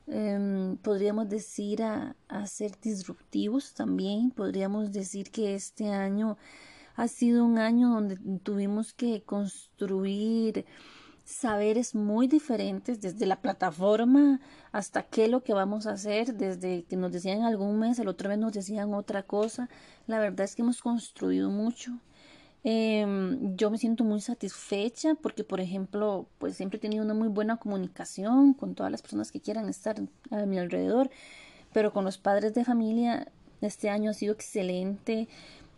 em, 0.08 0.78
podríamos 0.78 1.28
decir 1.28 1.84
a, 1.84 2.16
a 2.30 2.48
ser 2.48 2.80
disruptivos 2.80 3.74
también. 3.74 4.32
Podríamos 4.32 4.92
decir 4.92 5.32
que 5.32 5.56
este 5.56 5.90
año 5.90 6.38
ha 6.96 7.08
sido 7.08 7.44
un 7.44 7.58
año 7.58 7.90
donde 7.90 8.18
tuvimos 8.40 8.94
que 8.94 9.24
construir 9.24 10.66
saberes 11.24 11.96
muy 11.96 12.28
diferentes 12.28 13.02
desde 13.02 13.26
la 13.26 13.42
plataforma 13.42 14.40
hasta 14.72 15.04
qué 15.04 15.26
es 15.26 15.30
lo 15.30 15.44
que 15.44 15.54
vamos 15.54 15.88
a 15.88 15.92
hacer, 15.92 16.34
desde 16.36 16.84
que 16.84 16.96
nos 16.96 17.12
decían 17.12 17.44
algún 17.44 17.80
mes, 17.80 18.00
el 18.00 18.08
otro 18.08 18.30
mes 18.30 18.40
nos 18.40 18.54
decían 18.54 18.94
otra 18.94 19.24
cosa. 19.24 19.70
La 20.08 20.20
verdad 20.20 20.46
es 20.46 20.56
que 20.56 20.62
hemos 20.62 20.82
construido 20.82 21.50
mucho. 21.50 21.92
Em, 22.64 23.56
yo 23.56 23.72
me 23.72 23.78
siento 23.80 24.04
muy 24.04 24.22
satisfecha 24.22 25.16
porque, 25.16 25.44
por 25.44 25.60
ejemplo, 25.60 26.28
pues 26.38 26.56
siempre 26.56 26.78
he 26.78 26.80
tenido 26.82 27.04
una 27.04 27.16
muy 27.16 27.28
buena 27.28 27.58
comunicación 27.58 28.54
con 28.54 28.76
todas 28.76 28.92
las 28.92 29.02
personas 29.02 29.32
que 29.32 29.42
quieran 29.42 29.68
estar 29.68 29.96
a 30.30 30.46
mi 30.46 30.60
alrededor, 30.60 31.10
pero 31.74 31.92
con 31.92 32.06
los 32.06 32.18
padres 32.20 32.54
de 32.54 32.64
familia 32.64 33.32
este 33.62 33.90
año 33.90 34.12
ha 34.12 34.14
sido 34.14 34.34
excelente. 34.34 35.28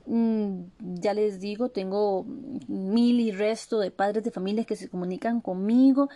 Mm, 0.06 0.64
ya 0.80 1.14
les 1.14 1.39
digo, 1.39 1.70
tengo 1.70 2.26
mil 2.68 3.20
y 3.20 3.32
resto 3.32 3.80
de 3.80 3.91
padres 3.91 4.24
de 4.24 4.32
familia 4.32 4.66
que 4.66 4.76
se 4.76 4.89
comunican 4.89 5.39
conmigo, 5.41 6.10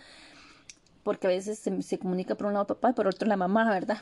porque 1.02 1.26
a 1.26 1.30
veces 1.30 1.58
se, 1.58 1.98
comunica 1.98 2.34
por 2.34 2.48
un 2.48 2.54
lado 2.54 2.66
papá 2.66 2.90
y 2.90 2.92
por 2.92 3.06
otro 3.06 3.26
la 3.28 3.36
mamá, 3.36 3.70
¿verdad? 3.70 3.98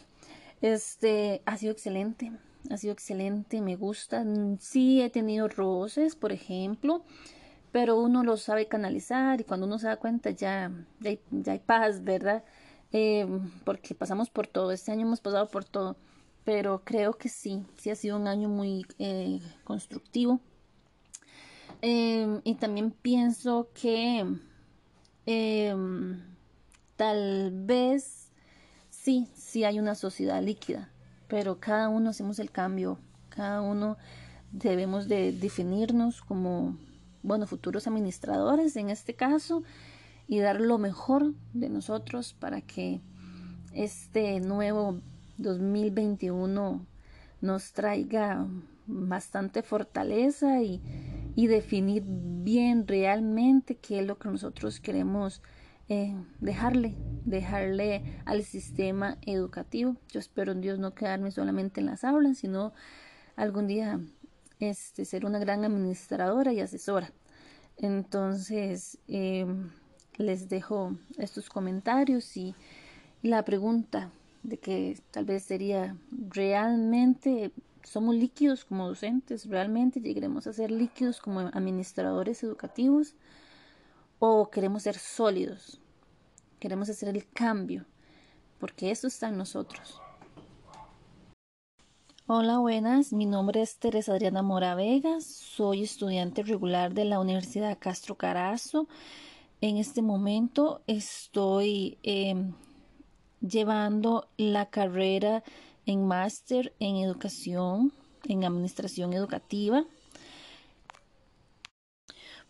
Este 0.61 1.43
ha 1.47 1.57
sido 1.57 1.73
excelente, 1.73 2.33
ha 2.71 2.77
sido 2.79 2.93
excelente, 2.93 3.61
me 3.61 3.77
gusta. 3.77 4.25
Sí 4.61 5.03
he 5.03 5.11
tenido 5.11 5.49
roces, 5.49 6.17
por 6.17 6.33
ejemplo, 6.33 7.05
pero 7.73 8.01
uno 8.01 8.25
lo 8.25 8.37
sabe 8.37 8.67
canalizar 8.67 9.41
y 9.41 9.45
cuando 9.45 9.67
uno 9.67 9.79
se 9.79 9.87
da 9.89 9.97
cuenta 9.97 10.31
ya, 10.31 10.73
ya, 11.01 11.11
hay, 11.53 11.59
paz, 11.61 12.03
¿verdad? 12.03 12.45
Eh, 12.93 13.27
porque 13.65 13.95
pasamos 13.95 14.31
por 14.31 14.47
todo, 14.47 14.73
este 14.73 14.93
año 14.93 15.07
hemos 15.07 15.21
pasado 15.21 15.49
por 15.49 15.65
todo 15.65 15.97
pero 16.47 16.83
creo 16.85 17.15
que 17.15 17.29
sí, 17.29 17.67
sí 17.77 17.91
ha 17.91 17.97
sido 17.97 18.17
un 18.17 18.29
año 18.29 18.49
muy 18.49 18.87
eh, 19.01 19.41
constructivo. 19.65 20.41
Em, 21.83 22.41
y 22.45 22.55
también 22.55 22.93
pienso 22.93 23.69
que 23.75 24.25
em, 25.27 26.23
tal 26.95 27.51
vez 27.53 28.31
sí, 28.91 29.29
sí 29.35 29.65
hay 29.65 29.81
una 29.81 29.97
sociedad 29.97 30.41
líquida, 30.41 30.89
pero 31.27 31.59
cada 31.59 31.89
uno 31.89 32.11
hacemos 32.11 32.39
el 32.39 32.53
cambio, 32.53 33.01
cada 33.29 33.61
uno 33.61 33.97
debemos 34.53 35.09
de 35.09 35.33
definirnos 35.33 36.23
como, 36.23 36.79
bueno, 37.25 37.49
futuros 37.49 37.89
administradores 37.89 38.77
en 38.77 38.89
este 38.91 39.15
caso 39.15 39.65
y 40.29 40.39
dar 40.39 40.61
lo 40.61 40.79
mejor 40.79 41.35
de 41.55 41.71
nosotros 41.71 42.35
para 42.35 42.61
que 42.61 43.01
este 43.73 44.39
nuevo 44.39 45.01
2021 45.39 46.87
nos 47.41 47.73
traiga 47.73 48.47
bastante 48.87 49.63
fortaleza 49.63 50.63
y, 50.63 50.81
definir 51.37 52.03
bien 52.07 52.89
realmente 52.89 53.77
qué 53.77 54.01
es 54.01 54.07
lo 54.07 54.19
que 54.19 54.31
nosotros 54.31 54.81
queremos 54.81 55.43
eh, 55.89 56.17
dejarle, 56.41 56.95
dejarle 57.27 58.23
al 58.25 58.43
sistema 58.43 59.19
educativo. 59.21 59.97
Yo 60.09 60.19
espero 60.19 60.53
en 60.53 60.63
Dios 60.63 60.79
no 60.79 60.95
quedarme 60.95 61.31
solamente 61.31 61.81
en 61.81 61.87
las 61.87 62.05
aulas, 62.05 62.39
sino 62.39 62.73
algún 63.37 63.67
día 63.67 64.01
este, 64.61 65.05
ser 65.05 65.27
una 65.27 65.39
gran 65.39 65.65
administradora 65.65 66.55
y 66.55 66.61
asesora. 66.61 67.13
Entonces, 67.77 68.99
em, 69.07 69.71
les 70.17 70.49
dejo 70.49 70.97
estos 71.19 71.51
comentarios 71.51 72.35
y 72.39 72.55
la 73.23 73.45
pregunta 73.45 74.11
de 74.47 74.59
que 74.59 74.99
tal 75.11 75.25
vez 75.25 75.43
sería 75.43 75.97
realmente 76.11 77.53
somos 77.83 78.15
líquidos 78.15 78.65
como 78.65 78.89
docentes, 78.89 79.49
realmente 79.49 80.01
llegaremos 80.01 80.47
a 80.47 80.53
ser 80.53 80.71
líquidos 80.71 81.21
como 81.21 81.41
administradores 81.41 82.43
educativos 82.43 83.15
o 84.19 84.51
queremos 84.51 84.85
ser 84.85 84.97
sólidos, 84.99 85.81
queremos 86.59 86.89
hacer 86.89 87.09
el 87.09 87.29
cambio, 87.29 87.87
porque 88.59 88.91
eso 88.91 89.07
está 89.07 89.29
en 89.29 89.37
nosotros. 89.37 90.01
Hola, 92.29 92.59
buenas. 92.59 93.13
Mi 93.13 93.25
nombre 93.25 93.63
es 93.63 93.79
Teresa 93.79 94.13
Adriana 94.13 94.43
Mora 94.43 94.75
Vegas. 94.75 95.25
Soy 95.25 95.85
estudiante 95.85 96.43
regular 96.43 96.93
de 96.93 97.05
la 97.05 97.21
Universidad 97.21 97.79
Castro 97.79 98.17
Carazo. 98.17 98.89
En 99.61 99.77
este 99.77 100.03
momento 100.03 100.83
estoy 100.89 101.99
em, 102.03 102.53
llevando 103.49 104.29
la 104.37 104.67
carrera 104.67 105.43
en 105.87 106.07
máster 106.07 106.75
en 106.81 106.97
educación, 106.97 107.93
en 108.25 108.45
administración 108.45 109.13
educativa. 109.13 109.85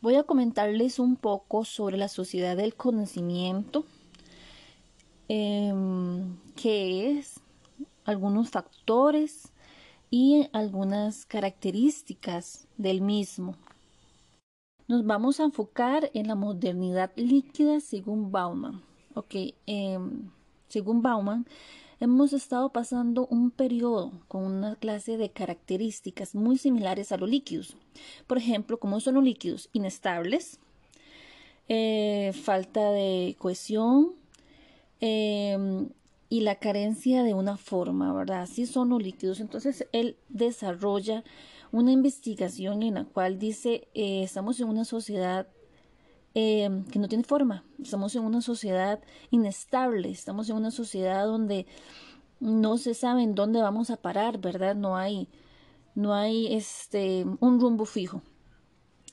Voy 0.00 0.16
a 0.16 0.24
comentarles 0.24 0.98
un 0.98 1.16
poco 1.16 1.64
sobre 1.64 1.96
la 1.96 2.08
sociedad 2.08 2.56
del 2.56 2.74
conocimiento, 2.74 3.84
em, 5.28 6.36
que 6.54 7.10
es 7.18 7.40
algunos 8.04 8.50
factores 8.50 9.48
y 10.10 10.48
algunas 10.52 11.26
características 11.26 12.68
del 12.76 13.00
mismo. 13.00 13.56
Nos 14.88 15.04
vamos 15.04 15.40
a 15.40 15.44
enfocar 15.44 16.10
en 16.14 16.28
la 16.28 16.36
modernidad 16.36 17.10
líquida 17.16 17.80
según 17.80 18.30
Bauman. 18.30 18.82
Ok, 19.14 19.34
em, 19.66 20.30
según 20.68 21.02
Bauman, 21.02 21.46
hemos 22.00 22.32
estado 22.32 22.70
pasando 22.70 23.26
un 23.28 23.50
periodo 23.50 24.12
con 24.28 24.44
una 24.44 24.76
clase 24.76 25.16
de 25.16 25.30
características 25.30 26.34
muy 26.34 26.58
similares 26.58 27.12
a 27.12 27.16
los 27.16 27.28
líquidos. 27.28 27.76
Por 28.26 28.38
ejemplo, 28.38 28.78
como 28.78 29.00
son 29.00 29.14
los 29.14 29.24
líquidos 29.24 29.68
inestables, 29.72 30.60
eh, 31.68 32.32
falta 32.44 32.92
de 32.92 33.34
cohesión 33.38 34.12
em, 35.00 35.88
y 36.28 36.40
la 36.40 36.56
carencia 36.56 37.22
de 37.22 37.34
una 37.34 37.56
forma, 37.56 38.12
¿verdad? 38.12 38.42
Así 38.42 38.66
son 38.66 38.90
los 38.90 39.02
líquidos. 39.02 39.40
Entonces, 39.40 39.86
él 39.92 40.16
desarrolla 40.28 41.24
una 41.72 41.92
investigación 41.92 42.82
en 42.82 42.94
la 42.94 43.04
cual 43.04 43.38
dice, 43.38 43.88
eh, 43.94 44.22
estamos 44.22 44.60
en 44.60 44.68
una 44.68 44.84
sociedad 44.84 45.46
Em, 46.38 46.84
que 46.84 46.98
no 46.98 47.08
tiene 47.08 47.24
forma. 47.24 47.64
Estamos 47.82 48.14
en 48.14 48.22
una 48.22 48.42
sociedad 48.42 49.00
inestable, 49.30 50.10
estamos 50.10 50.50
en 50.50 50.56
una 50.56 50.70
sociedad 50.70 51.24
donde 51.24 51.64
no 52.40 52.76
se 52.76 52.92
sabe 52.92 53.22
en 53.22 53.34
dónde 53.34 53.62
vamos 53.62 53.88
a 53.88 53.96
parar, 53.96 54.36
¿verdad? 54.36 54.76
No 54.76 54.98
hay, 54.98 55.28
no 55.94 56.12
hay 56.12 56.54
este, 56.54 57.24
un 57.40 57.58
rumbo 57.58 57.86
fijo. 57.86 58.20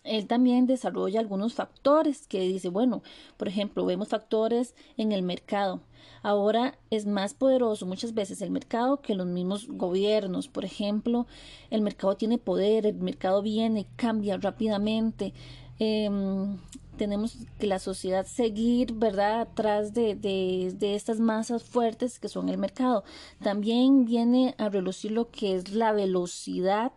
Él 0.03 0.27
también 0.27 0.67
desarrolla 0.67 1.21
algunos 1.21 1.53
factores 1.53 2.27
que 2.27 2.41
dice, 2.41 2.67
bueno, 2.67 3.03
por 3.37 3.47
ejemplo, 3.47 3.85
vemos 3.85 4.09
factores 4.09 4.75
en 4.97 5.13
el 5.13 5.23
mercado. 5.23 5.79
Ahora 6.23 6.77
es 6.89 7.05
más 7.05 7.33
poderoso 7.33 7.85
muchas 7.85 8.13
veces 8.13 8.41
el 8.41 8.51
mercado 8.51 8.99
que 8.99 9.15
los 9.15 9.27
mismos 9.27 9.69
gobiernos. 9.69 10.49
Por 10.49 10.65
ejemplo, 10.65 11.25
el 11.69 11.83
mercado 11.83 12.17
tiene 12.17 12.37
poder, 12.37 12.85
el 12.85 12.95
mercado 12.95 13.41
viene, 13.41 13.87
cambia 13.95 14.35
rápidamente. 14.35 15.33
Em, 15.79 16.57
tenemos 16.97 17.37
que 17.59 17.67
la 17.67 17.79
sociedad 17.79 18.25
seguir, 18.25 18.93
¿verdad?, 18.93 19.41
atrás 19.41 19.93
de, 19.93 20.15
de, 20.15 20.95
estas 20.95 21.19
masas 21.19 21.63
fuertes 21.63 22.19
que 22.19 22.29
son 22.29 22.49
el 22.49 22.57
mercado. 22.57 23.03
También 23.41 24.05
viene 24.05 24.55
a 24.57 24.69
relucir 24.69 25.11
lo 25.11 25.29
que 25.29 25.55
es 25.55 25.73
la 25.73 25.91
velocidad 25.91 26.91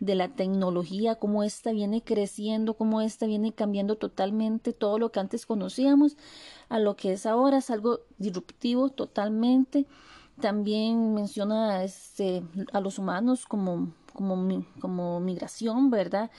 de 0.00 0.14
la 0.14 0.28
tecnología, 0.28 1.16
cómo 1.16 1.42
esta 1.42 1.72
viene 1.72 2.02
creciendo, 2.02 2.74
cómo 2.74 3.00
esta 3.00 3.26
viene 3.26 3.52
cambiando 3.52 3.96
totalmente 3.96 4.72
todo 4.72 4.98
lo 4.98 5.10
que 5.10 5.20
antes 5.20 5.44
conocíamos 5.44 6.16
a 6.68 6.78
lo 6.78 6.94
que 6.94 7.12
es 7.12 7.26
ahora, 7.26 7.58
es 7.58 7.70
algo 7.70 8.00
disruptivo 8.18 8.90
totalmente. 8.90 9.86
También 10.40 11.14
menciona 11.14 11.82
este, 11.82 12.44
a 12.72 12.80
los 12.80 12.98
humanos 12.98 13.44
como, 13.44 13.92
como, 14.12 14.64
como 14.80 15.18
migración, 15.18 15.90
¿verdad? 15.90 16.30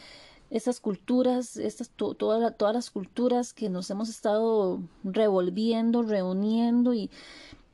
Esas 0.50 0.80
culturas, 0.80 1.58
estas, 1.58 1.90
todas 1.90 2.74
las 2.74 2.90
culturas 2.90 3.54
que 3.54 3.70
nos 3.70 3.90
hemos 3.90 4.10
estado 4.10 4.82
revolviendo, 5.04 6.02
reuniendo 6.02 6.94
y, 6.94 7.10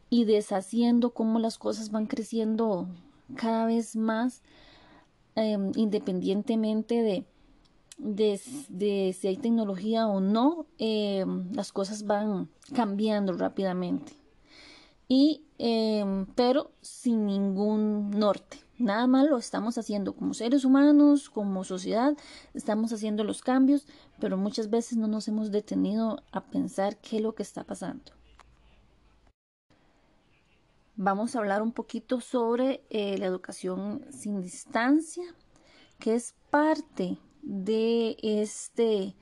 y 0.09 0.25
deshaciendo, 0.25 1.11
cómo 1.11 1.39
las 1.39 1.57
cosas 1.57 1.91
van 1.91 2.05
creciendo 2.05 2.87
cada 3.35 3.65
vez 3.65 3.95
más, 3.95 4.43
em, 5.35 5.71
independientemente 5.75 7.01
de, 7.01 7.25
de, 7.97 9.13
si 9.17 9.27
hay 9.27 9.37
tecnología 9.37 10.07
o 10.07 10.19
no, 10.19 10.65
em, 10.77 11.51
las 11.53 11.71
cosas 11.71 12.05
van 12.05 12.49
cambiando 12.73 13.33
rápidamente. 13.33 14.13
Y, 15.07 15.43
em, 15.57 16.25
pero 16.35 16.71
sin 16.81 17.25
ningún 17.25 18.11
norte. 18.11 18.64
Nada 18.77 19.07
malo 19.07 19.37
estamos 19.37 19.77
haciendo 19.77 20.13
como 20.13 20.33
seres 20.33 20.65
humanos, 20.65 21.29
como 21.29 21.63
sociedad, 21.63 22.17
estamos 22.53 22.91
haciendo 22.91 23.23
los 23.23 23.41
cambios, 23.41 23.87
pero 24.19 24.35
muchas 24.37 24.69
veces 24.69 24.97
no 24.97 25.07
nos 25.07 25.29
hemos 25.29 25.51
detenido 25.51 26.21
a 26.33 26.41
pensar 26.41 26.97
qué 26.97 27.17
es 27.17 27.23
lo 27.23 27.35
que 27.35 27.43
está 27.43 27.63
pasando. 27.63 28.11
Vamos 30.97 31.35
a 31.35 31.39
hablar 31.39 31.61
un 31.61 31.71
poquito 31.71 32.19
sobre 32.19 32.83
eh, 32.89 33.17
la 33.17 33.27
educación 33.27 34.05
sin 34.11 34.41
distancia, 34.41 35.23
que 35.99 36.15
es 36.15 36.35
parte 36.49 37.17
de 37.41 38.17
este 38.21 39.15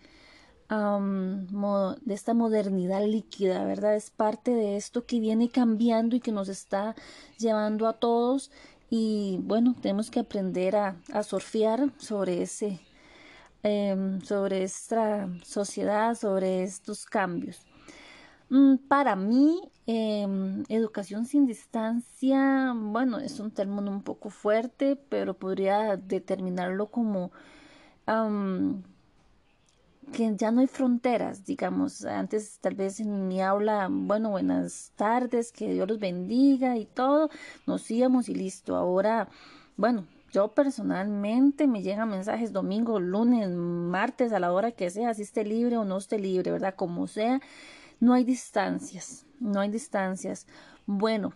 de 0.69 2.13
esta 2.13 2.33
modernidad 2.33 3.05
líquida, 3.05 3.63
¿verdad? 3.63 3.95
Es 3.95 4.09
parte 4.09 4.51
de 4.51 4.75
esto 4.75 5.05
que 5.05 5.19
viene 5.19 5.49
cambiando 5.49 6.15
y 6.15 6.19
que 6.19 6.31
nos 6.31 6.49
está 6.49 6.95
llevando 7.37 7.87
a 7.87 7.93
todos 7.93 8.49
y 8.95 9.39
bueno, 9.41 9.75
tenemos 9.81 10.11
que 10.11 10.19
aprender 10.19 10.75
a, 10.75 10.95
a 11.11 11.23
surfear 11.23 11.89
sobre 11.97 12.43
ese, 12.43 12.79
em, 13.63 14.21
sobre 14.21 14.61
esta 14.63 15.27
sociedad, 15.43 16.13
sobre 16.13 16.61
estos 16.61 17.07
cambios. 17.07 17.65
Mm, 18.49 18.75
para 18.87 19.15
mí, 19.15 19.59
em, 19.87 20.63
educación 20.69 21.25
sin 21.25 21.47
distancia, 21.47 22.71
bueno, 22.75 23.17
es 23.17 23.39
un 23.39 23.49
término 23.49 23.89
un 23.89 24.03
poco 24.03 24.29
fuerte, 24.29 24.95
pero 25.09 25.33
podría 25.33 25.97
determinarlo 25.97 26.91
como 26.91 27.31
que 30.11 30.35
ya 30.35 30.51
no 30.51 30.61
hay 30.61 30.67
fronteras, 30.67 31.45
digamos, 31.45 32.03
antes 32.05 32.59
tal 32.59 32.75
vez 32.75 32.99
en 32.99 33.27
mi 33.27 33.41
aula, 33.41 33.87
bueno, 33.89 34.29
buenas 34.31 34.91
tardes, 34.95 35.51
que 35.51 35.73
Dios 35.73 35.87
los 35.87 35.99
bendiga 35.99 36.77
y 36.77 36.85
todo, 36.85 37.29
nos 37.67 37.89
íbamos 37.91 38.29
y 38.29 38.35
listo. 38.35 38.75
Ahora, 38.75 39.29
bueno, 39.77 40.05
yo 40.31 40.49
personalmente 40.53 41.67
me 41.67 41.81
llegan 41.81 42.09
mensajes 42.09 42.51
domingo, 42.51 42.99
lunes, 42.99 43.49
martes, 43.49 44.33
a 44.33 44.39
la 44.39 44.51
hora 44.51 44.71
que 44.71 44.89
sea, 44.89 45.13
si 45.13 45.21
esté 45.23 45.43
libre 45.45 45.77
o 45.77 45.85
no 45.85 45.97
esté 45.97 46.19
libre, 46.19 46.51
¿verdad? 46.51 46.75
Como 46.75 47.07
sea, 47.07 47.39
no 47.99 48.13
hay 48.13 48.23
distancias, 48.23 49.25
no 49.39 49.59
hay 49.61 49.69
distancias. 49.69 50.47
Bueno, 50.85 51.33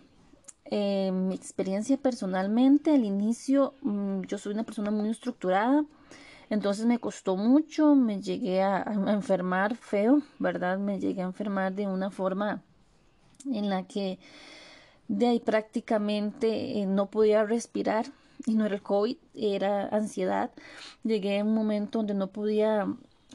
Eh, 0.69 1.11
mi 1.13 1.33
experiencia 1.33 1.95
personalmente, 1.97 2.91
al 2.93 3.05
inicio 3.05 3.73
mm, 3.83 4.23
yo 4.27 4.37
soy 4.37 4.53
una 4.53 4.63
persona 4.63 4.91
muy 4.91 5.09
estructurada, 5.09 5.85
entonces 6.49 6.85
me 6.85 6.99
costó 6.99 7.35
mucho, 7.35 7.95
me 7.95 8.21
llegué 8.21 8.61
a, 8.61 8.83
enfermar 9.07 9.75
feo, 9.75 10.21
¿verdad? 10.39 10.77
Me 10.77 10.99
llegué 10.99 11.21
a 11.21 11.25
enfermar 11.25 11.73
de 11.73 11.87
una 11.87 12.09
forma 12.09 12.63
en 13.45 13.69
la 13.69 13.83
que 13.83 14.19
de 15.07 15.27
ahí 15.27 15.39
prácticamente 15.39 16.79
eh, 16.79 16.85
no 16.85 17.07
podía 17.07 17.43
respirar 17.43 18.05
y 18.45 18.55
no 18.55 18.65
era 18.65 18.75
el 18.75 18.81
COVID, 18.81 19.17
era 19.33 19.87
ansiedad. 19.89 20.51
Llegué 21.03 21.39
a 21.39 21.43
un 21.43 21.53
momento 21.53 21.99
donde 21.99 22.13
no 22.13 22.27
podía 22.27 22.87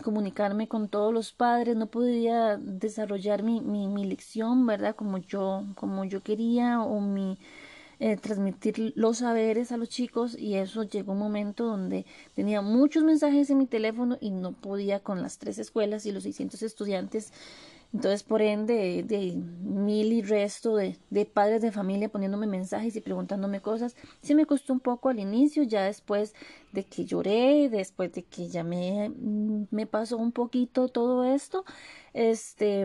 comunicarme 0.03 0.69
con 0.69 0.89
todos 0.89 1.13
los 1.13 1.33
padres, 1.33 1.77
no 1.77 1.87
podía 1.87 2.57
desarrollar 2.57 3.43
mi, 3.43 3.61
mi, 3.61 3.89
mi 3.89 4.05
lección, 4.05 4.67
¿verdad? 4.67 4.97
Como 4.97 5.19
yo, 5.19 5.65
como 5.75 6.05
yo 6.05 6.23
quería 6.23 6.81
o 6.81 7.01
mi 7.01 7.39
eh, 8.05 8.17
transmitir 8.17 8.93
los 8.97 9.19
saberes 9.19 9.71
a 9.71 9.77
los 9.77 9.89
chicos 9.89 10.37
y 10.37 10.57
eso 10.57 10.83
llegó 10.83 11.13
un 11.13 11.21
momento 11.21 11.65
donde 11.65 12.05
tenía 12.35 12.61
muchos 12.61 13.05
mensajes 13.05 13.49
en 13.49 13.59
mi 13.59 13.67
teléfono 13.67 14.19
y 14.21 14.33
no 14.33 14.51
podía 14.51 14.99
con 14.99 15.23
las 15.23 15.39
tres 15.39 15.57
escuelas 15.61 16.05
y 16.05 16.11
los 16.11 16.25
600 16.25 16.61
estudiantes. 16.65 17.33
Entonces, 17.95 18.25
por 18.25 18.43
ende, 18.43 19.05
de, 19.07 19.37
mil 19.37 20.13
y 20.13 20.23
resto 20.23 20.75
de, 20.75 20.97
de, 21.11 21.27
padres 21.27 21.63
de 21.63 21.71
familia 21.71 22.09
poniéndome 22.09 22.49
mensajes 22.49 22.97
y 22.97 23.01
preguntándome 23.01 23.61
cosas, 23.61 23.95
sí 24.21 24.35
me 24.35 24.47
costó 24.47 24.73
un 24.73 24.81
poco 24.81 25.09
al 25.09 25.21
inicio, 25.21 25.63
ya 25.63 25.85
después 25.85 26.35
de 26.73 26.83
que 26.83 27.05
lloré, 27.05 27.69
después 27.69 28.13
de 28.15 28.25
que 28.25 28.49
ya 28.49 28.65
me, 28.65 29.13
me 29.71 29.87
pasó 29.87 30.17
un 30.17 30.33
poquito 30.33 30.89
todo 30.89 31.23
esto, 31.23 31.65
este, 32.15 32.85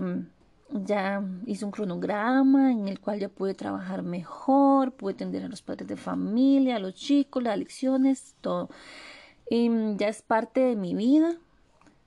ya 0.72 1.24
hice 1.46 1.66
un 1.66 1.72
cronograma 1.72 2.72
en 2.72 2.88
el 2.88 3.00
cual 3.00 3.20
ya 3.20 3.30
pude 3.30 3.54
trabajar 3.54 4.04
mejor, 4.04 4.92
pude 4.92 5.14
atender 5.14 5.44
a 5.44 5.48
los 5.48 5.62
padres 5.62 5.88
de 5.88 5.98
familia, 5.98 6.76
a 6.76 6.80
los 6.80 6.94
chicos, 6.94 7.44
las 7.44 7.58
lecciones, 7.58 8.36
todo. 8.42 8.70
Y 9.50 9.70
ya 9.96 10.10
es 10.10 10.22
parte 10.22 10.60
de 10.60 10.76
mi 10.76 10.94
vida, 10.94 11.38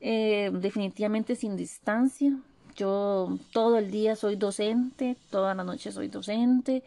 eh, 0.01 0.51
definitivamente 0.53 1.37
sin 1.37 1.57
distancia. 1.57 2.39
Yo 2.77 3.39
todo 3.53 3.79
el 3.79 3.91
día 3.91 4.15
soy 4.15 4.37
docente, 4.37 5.17
toda 5.31 5.55
la 5.55 5.65
noche 5.65 5.91
soy 5.91 6.09
docente. 6.09 6.83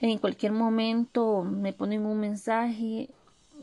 En 0.00 0.18
cualquier 0.18 0.52
momento 0.52 1.42
me 1.42 1.72
ponen 1.72 2.04
un 2.06 2.18
mensaje, 2.18 3.08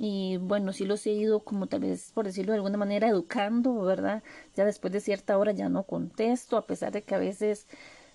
y 0.01 0.37
bueno, 0.37 0.71
sí 0.71 0.85
los 0.85 1.05
he 1.05 1.11
ido 1.11 1.41
como 1.41 1.67
tal 1.67 1.81
vez, 1.81 2.11
por 2.13 2.25
decirlo 2.25 2.53
de 2.53 2.59
alguna 2.59 2.77
manera, 2.77 3.09
educando, 3.09 3.81
¿verdad? 3.81 4.23
Ya 4.55 4.63
después 4.63 4.93
de 4.93 5.01
cierta 5.01 5.37
hora 5.37 5.51
ya 5.51 5.67
no 5.67 5.83
contesto, 5.83 6.55
a 6.55 6.65
pesar 6.65 6.93
de 6.93 7.01
que 7.03 7.15
a 7.15 7.17
veces, 7.17 7.67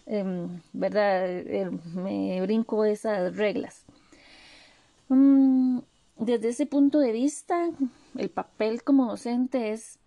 em, 0.07 0.63
¿verdad? 0.73 1.29
Eh, 1.29 1.71
me 1.95 2.41
brinco 2.41 2.87
esas 2.87 3.37
reglas. 3.37 3.85
Mm, 5.09 5.81
desde 6.19 6.49
ese 6.49 6.65
punto 6.65 7.01
de 7.01 7.13
vista, 7.13 7.71
el 8.17 8.31
papel 8.31 8.83
como 8.83 9.07
docente 9.07 9.73
es 9.73 9.99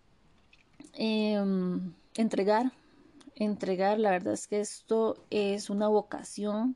em, 0.94 1.92
entregar, 2.16 2.72
entregar, 3.36 4.00
la 4.00 4.10
verdad 4.10 4.34
es 4.34 4.48
que 4.48 4.58
esto 4.60 5.16
es 5.30 5.70
una 5.70 5.86
vocación 5.86 6.74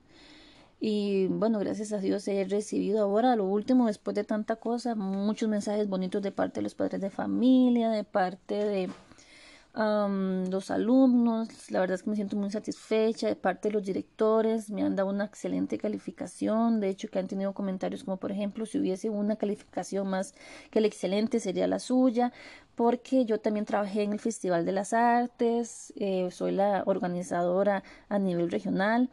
y 0.85 1.29
bueno, 1.29 1.61
gracias 1.61 1.93
a 1.93 1.99
Dios 1.99 2.27
he 2.27 2.43
recibido 2.43 3.05
ahora, 3.05 3.37
lo 3.37 3.45
último, 3.45 3.87
después 3.87 4.17
de 4.17 4.25
tanta 4.25 4.57
cosa, 4.57 4.97
muchos 4.97 5.49
mensajes 5.49 5.89
bonitos 5.89 6.21
de 6.23 6.33
parte 6.33 6.59
de 6.59 6.63
los 6.63 6.75
padres 6.75 7.01
de 7.01 7.09
familia, 7.09 7.89
de 7.89 8.03
parte 8.03 8.57
de 8.57 8.91
los 9.75 10.73
alumnos. 10.73 11.71
La 11.71 11.79
verdad 11.79 11.95
es 11.95 12.03
que 12.03 12.11
me 12.11 12.17
siento 12.17 12.37
muy 12.37 12.51
satisfecha 12.51 13.29
de 13.29 13.37
parte 13.37 13.69
de 13.69 13.75
los 13.75 13.85
directores. 13.85 14.71
Me 14.71 14.83
han 14.83 14.97
dado 14.97 15.09
una 15.09 15.27
excelente 15.27 15.79
calificación. 15.79 16.81
De 16.81 16.89
hecho, 16.89 17.07
que 17.09 17.21
han 17.21 17.29
tenido 17.29 17.55
comentarios 17.55 18.03
como, 18.03 18.17
por 18.17 18.33
ejemplo, 18.33 18.67
si 18.67 18.81
hubiese 18.81 19.09
una 19.09 19.37
calificación 19.37 20.09
más 20.09 20.35
que 20.73 20.81
la 20.81 20.89
excelente, 20.89 21.39
sería 21.39 21.69
la 21.69 21.79
suya. 21.79 22.33
Porque 22.75 23.25
yo 23.25 23.39
también 23.39 23.67
trabajé 23.67 24.03
en 24.03 24.13
el 24.13 24.19
Festival 24.19 24.67
de 24.67 24.73
las 24.73 24.93
Artes. 24.93 25.93
Eh, 25.95 26.29
soy 26.33 26.51
la 26.51 26.83
organizadora 26.87 27.85
a 28.09 28.19
nivel 28.19 28.51
regional. 28.51 29.11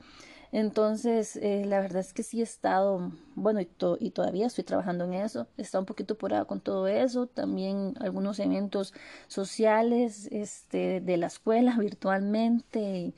Entonces, 0.51 1.35
eh, 1.35 1.63
la 1.65 1.79
verdad 1.79 1.99
es 1.99 2.11
que 2.11 2.23
sí 2.23 2.39
he 2.39 2.43
estado, 2.43 3.11
bueno, 3.35 3.61
y, 3.61 3.69
y, 3.99 4.09
todavía 4.09 4.47
estoy 4.47 4.63
trabajando 4.63 5.05
en 5.05 5.13
eso, 5.13 5.47
he 5.57 5.61
estado 5.61 5.83
un 5.83 5.85
poquito 5.85 6.15
apurada 6.15 6.45
con 6.45 6.59
todo 6.59 6.87
eso, 6.87 7.27
también 7.27 7.93
algunos 7.99 8.39
eventos 8.39 8.93
sociales 9.27 10.27
este, 10.31 11.01
de 11.01 11.17
la 11.17 11.27
escuela 11.27 11.75
virtualmente, 11.79 13.13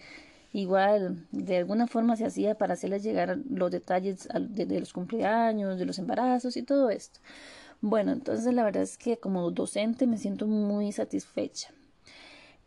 igual 0.52 1.26
de 1.32 1.58
alguna 1.58 1.88
forma 1.88 2.18
se 2.18 2.26
hacía 2.26 2.56
para 2.56 2.74
hacerles 2.74 3.04
llegar 3.04 3.38
los 3.50 3.72
detalles 3.72 4.28
de, 4.34 4.80
los 4.80 4.92
cumpleaños, 4.92 5.80
de 5.80 5.86
los 5.86 6.00
embarazos 6.00 6.58
y 6.58 6.64
todo 6.64 6.90
esto. 6.90 7.22
Bueno, 7.80 8.12
entonces 8.12 8.54
la 8.54 8.64
verdad 8.64 8.84
es 8.84 8.98
que 8.98 9.18
como 9.18 9.50
docente 9.52 10.06
me 10.06 10.18
siento 10.18 10.48
muy 10.48 10.92
satisfecha. 10.92 11.70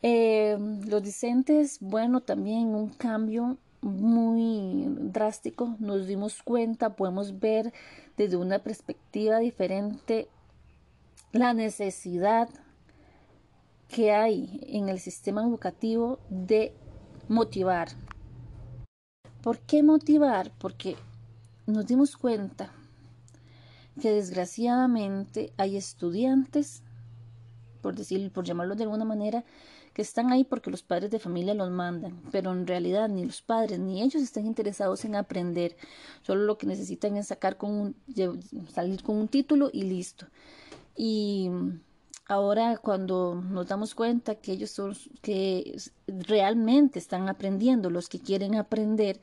Eh, 0.03 0.57
los 0.87 1.03
docentes, 1.05 1.79
bueno, 1.81 2.21
también 2.21 2.69
un 2.75 2.89
cambio 2.89 3.59
muy 3.85 4.87
drástico, 4.89 5.77
nos 5.79 6.07
dimos 6.07 6.43
cuenta, 6.43 6.97
podemos 6.97 7.39
ver 7.39 7.73
desde 8.17 8.37
una 8.37 8.59
perspectiva 8.61 9.39
diferente 9.39 10.29
la 11.33 11.53
necesidad 11.53 12.49
que 13.89 14.13
hay 14.13 14.61
en 14.69 14.89
el 14.89 14.99
sistema 15.01 15.43
educativo 15.43 16.19
de 16.31 16.73
motivar. 17.29 17.89
¿Por 19.43 19.59
qué 19.59 19.83
motivar? 19.83 20.51
Porque 20.59 20.97
nos 21.67 21.87
dimos 21.87 22.17
cuenta 22.17 22.73
que 24.01 24.13
desgraciadamente 24.13 25.53
hay 25.59 25.77
estudiantes, 25.77 26.83
por 27.85 27.95
decir, 27.95 28.33
por 28.33 28.47
llamarlo 28.47 28.77
de 28.77 28.85
alguna 28.85 29.05
manera, 29.05 29.45
que 29.93 30.01
están 30.01 30.33
ahí 30.33 30.43
porque 30.43 30.71
los 30.71 30.83
padres 30.83 31.11
de 31.11 31.19
familia 31.19 31.53
los 31.53 31.71
mandan, 31.71 32.19
pero 32.33 32.51
en 32.51 32.67
realidad 32.67 33.11
ni 33.11 33.27
los 33.27 33.43
padres 33.43 33.79
ni 33.79 34.01
ellos 34.01 34.23
están 34.23 34.47
interesados 34.47 35.05
en 35.05 35.17
aprender, 35.17 35.77
solo 36.23 36.45
lo 36.45 36.57
que 36.57 36.67
necesitan 36.67 37.19
es 37.19 37.27
sacar 37.27 37.59
con 37.59 37.71
un, 37.71 37.97
salir 38.73 39.03
con 39.03 39.19
un 39.19 39.29
título 39.29 39.69
y 39.71 39.83
listo. 39.83 40.27
Y 40.97 41.51
ahora 42.27 42.79
cuando 42.79 43.35
nos 43.35 43.69
damos 43.69 43.95
cuenta 43.95 44.37
que 44.37 44.53
ellos 44.53 44.71
son 44.71 44.97
que 45.21 45.77
realmente 46.07 46.99
están 46.99 47.29
aprendiendo, 47.29 47.91
los 47.91 48.09
que 48.09 48.19
quieren 48.19 48.55
aprender, 48.55 49.21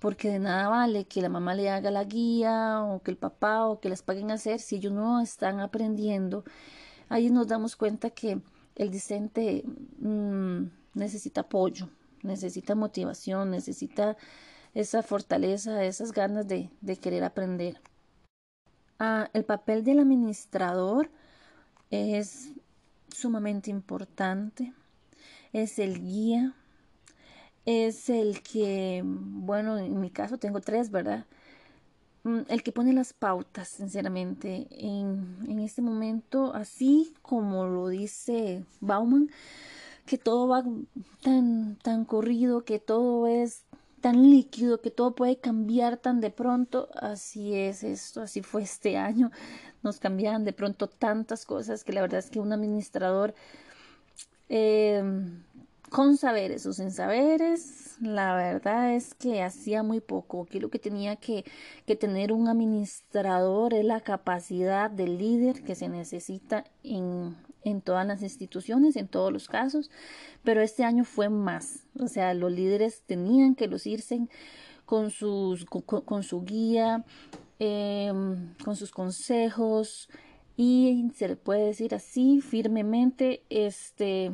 porque 0.00 0.28
de 0.28 0.38
nada 0.38 0.68
vale 0.68 1.06
que 1.06 1.22
la 1.22 1.30
mamá 1.30 1.54
le 1.54 1.70
haga 1.70 1.90
la 1.90 2.04
guía 2.04 2.82
o 2.82 3.02
que 3.02 3.10
el 3.10 3.16
papá 3.16 3.66
o 3.66 3.80
que 3.80 3.88
les 3.88 4.02
paguen 4.02 4.30
hacer 4.30 4.60
si 4.60 4.76
ellos 4.76 4.92
no 4.92 5.22
están 5.22 5.60
aprendiendo. 5.60 6.44
Ahí 7.08 7.30
nos 7.30 7.46
damos 7.46 7.76
cuenta 7.76 8.10
que 8.10 8.40
el 8.74 8.90
discente 8.90 9.64
mm, 9.98 10.64
necesita 10.94 11.42
apoyo, 11.42 11.88
necesita 12.22 12.74
motivación, 12.74 13.50
necesita 13.50 14.16
esa 14.74 15.02
fortaleza, 15.02 15.84
esas 15.84 16.12
ganas 16.12 16.46
de, 16.46 16.70
querer 17.00 17.24
aprender. 17.24 17.80
Ah, 18.98 19.30
el 19.32 19.44
papel 19.44 19.84
del 19.84 20.00
administrador 20.00 21.10
es 21.90 22.50
sumamente 23.08 23.70
importante, 23.70 24.74
es 25.52 25.78
el 25.78 26.02
guía, 26.02 26.54
es 27.64 28.10
el 28.10 28.42
que, 28.42 29.02
bueno, 29.04 29.78
en 29.78 30.00
mi 30.00 30.10
caso 30.10 30.38
tengo 30.38 30.60
tres, 30.60 30.90
¿verdad? 30.90 31.24
Mm, 32.26 32.40
el 32.48 32.64
que 32.64 32.72
pone 32.72 32.92
las 32.92 33.12
pautas, 33.12 33.68
sinceramente, 33.68 34.66
en, 34.72 35.38
en 35.48 35.60
este 35.60 35.80
momento, 35.80 36.52
así 36.54 37.14
como 37.22 37.66
lo 37.66 37.86
dice 37.86 38.64
Bauman, 38.80 39.30
que 40.06 40.18
todo 40.18 40.48
va 40.48 40.64
tan, 41.22 41.76
tan 41.76 42.04
corrido, 42.04 42.64
que 42.64 42.80
todo 42.80 43.28
es 43.28 43.62
tan 44.00 44.28
líquido, 44.28 44.80
que 44.80 44.90
todo 44.90 45.14
puede 45.14 45.36
cambiar 45.36 45.98
tan 45.98 46.20
de 46.20 46.30
pronto, 46.30 46.88
así 46.96 47.54
es 47.54 47.84
esto, 47.84 48.22
así 48.22 48.42
fue 48.42 48.62
este 48.62 48.96
año, 48.96 49.30
nos 49.84 50.00
cambian 50.00 50.44
de 50.44 50.52
pronto 50.52 50.88
tantas 50.88 51.46
cosas 51.46 51.84
que 51.84 51.92
la 51.92 52.00
verdad 52.00 52.18
es 52.18 52.30
que 52.30 52.40
un 52.40 52.52
administrador 52.52 53.34
eh, 54.48 55.00
con 55.90 56.16
saberes 56.16 56.66
o 56.66 56.72
sin 56.72 56.90
saberes, 56.90 57.96
la 58.00 58.34
verdad 58.34 58.94
es 58.94 59.14
que 59.14 59.42
hacía 59.42 59.82
muy 59.82 60.00
poco. 60.00 60.42
Aquí 60.42 60.60
lo 60.60 60.70
que 60.70 60.78
tenía 60.78 61.16
que, 61.16 61.44
que 61.86 61.96
tener 61.96 62.32
un 62.32 62.48
administrador 62.48 63.74
es 63.74 63.84
la 63.84 64.00
capacidad 64.00 64.90
del 64.90 65.18
líder 65.18 65.62
que 65.62 65.74
se 65.74 65.88
necesita 65.88 66.64
en, 66.82 67.36
en 67.62 67.80
todas 67.80 68.06
las 68.06 68.22
instituciones, 68.22 68.96
en 68.96 69.08
todos 69.08 69.32
los 69.32 69.48
casos, 69.48 69.90
pero 70.44 70.60
este 70.60 70.84
año 70.84 71.04
fue 71.04 71.28
más. 71.28 71.80
O 71.98 72.08
sea, 72.08 72.34
los 72.34 72.52
líderes 72.52 73.02
tenían 73.06 73.54
que 73.54 73.66
lucirse 73.66 74.28
con, 74.84 75.10
sus, 75.10 75.64
con, 75.64 76.22
su 76.22 76.44
guía, 76.44 77.04
em, 77.58 78.54
con 78.64 78.76
sus 78.76 78.92
consejos 78.92 80.08
y 80.56 81.10
se 81.14 81.28
le 81.28 81.36
puede 81.36 81.66
decir 81.66 81.94
así 81.94 82.40
firmemente, 82.40 83.42
este 83.50 84.32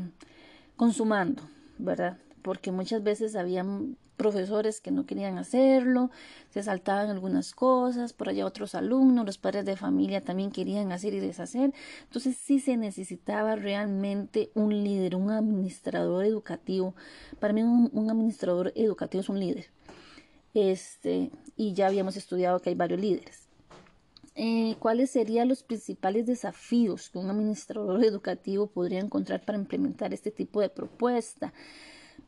consumando, 0.83 1.43
¿verdad? 1.79 2.19
porque 2.43 2.73
muchas 2.73 3.05
veces 3.05 3.37
habían 3.37 3.97
profesores 4.17 4.81
que 4.81 4.91
no 4.91 5.07
querían 5.07 5.39
hacerlo, 5.39 6.11
se 6.51 6.61
saltaban 6.63 7.09
algunas 7.09 7.55
cosas, 7.55 8.13
por 8.13 8.29
allá 8.29 8.47
otros 8.47 8.75
alumnos, 8.75 9.25
los 9.25 9.39
padres 9.39 9.65
de 9.65 9.77
familia 9.77 10.21
también 10.21 10.51
querían 10.51 10.91
hacer 10.91 11.15
y 11.15 11.21
deshacer. 11.21 11.73
Entonces 12.03 12.37
sí 12.37 12.59
se 12.59 12.77
necesitaba 12.77 13.55
realmente 13.55 14.51
un 14.55 14.85
líder, 14.85 15.15
un 15.15 15.31
administrador 15.31 16.25
educativo. 16.25 16.97
Para 17.39 17.53
mí 17.53 17.63
un, 17.63 18.11
administrador 18.11 18.73
educativo 18.75 19.21
es 19.21 19.29
un 19.29 19.39
líder. 19.39 19.67
Este, 20.53 21.31
y 21.57 21.75
ya 21.75 21.87
habíamos 21.87 22.17
estudiado 22.17 22.61
que 22.61 22.71
hay 22.71 22.75
varios 22.75 23.01
líderes. 23.01 23.42
Eh, 24.35 24.77
¿Cuáles 24.79 25.11
serían 25.11 25.49
los 25.49 25.63
principales 25.63 26.27
desafíos 26.27 27.11
que 27.11 27.19
un 27.19 27.31
administrador 27.31 28.03
educativo 28.05 28.67
podría 28.67 29.01
encontrar 29.01 29.45
para 29.45 29.59
implementar 29.59 30.15
este 30.15 30.31
tipo 30.31 30.61
de 30.61 30.69
propuesta? 30.69 31.53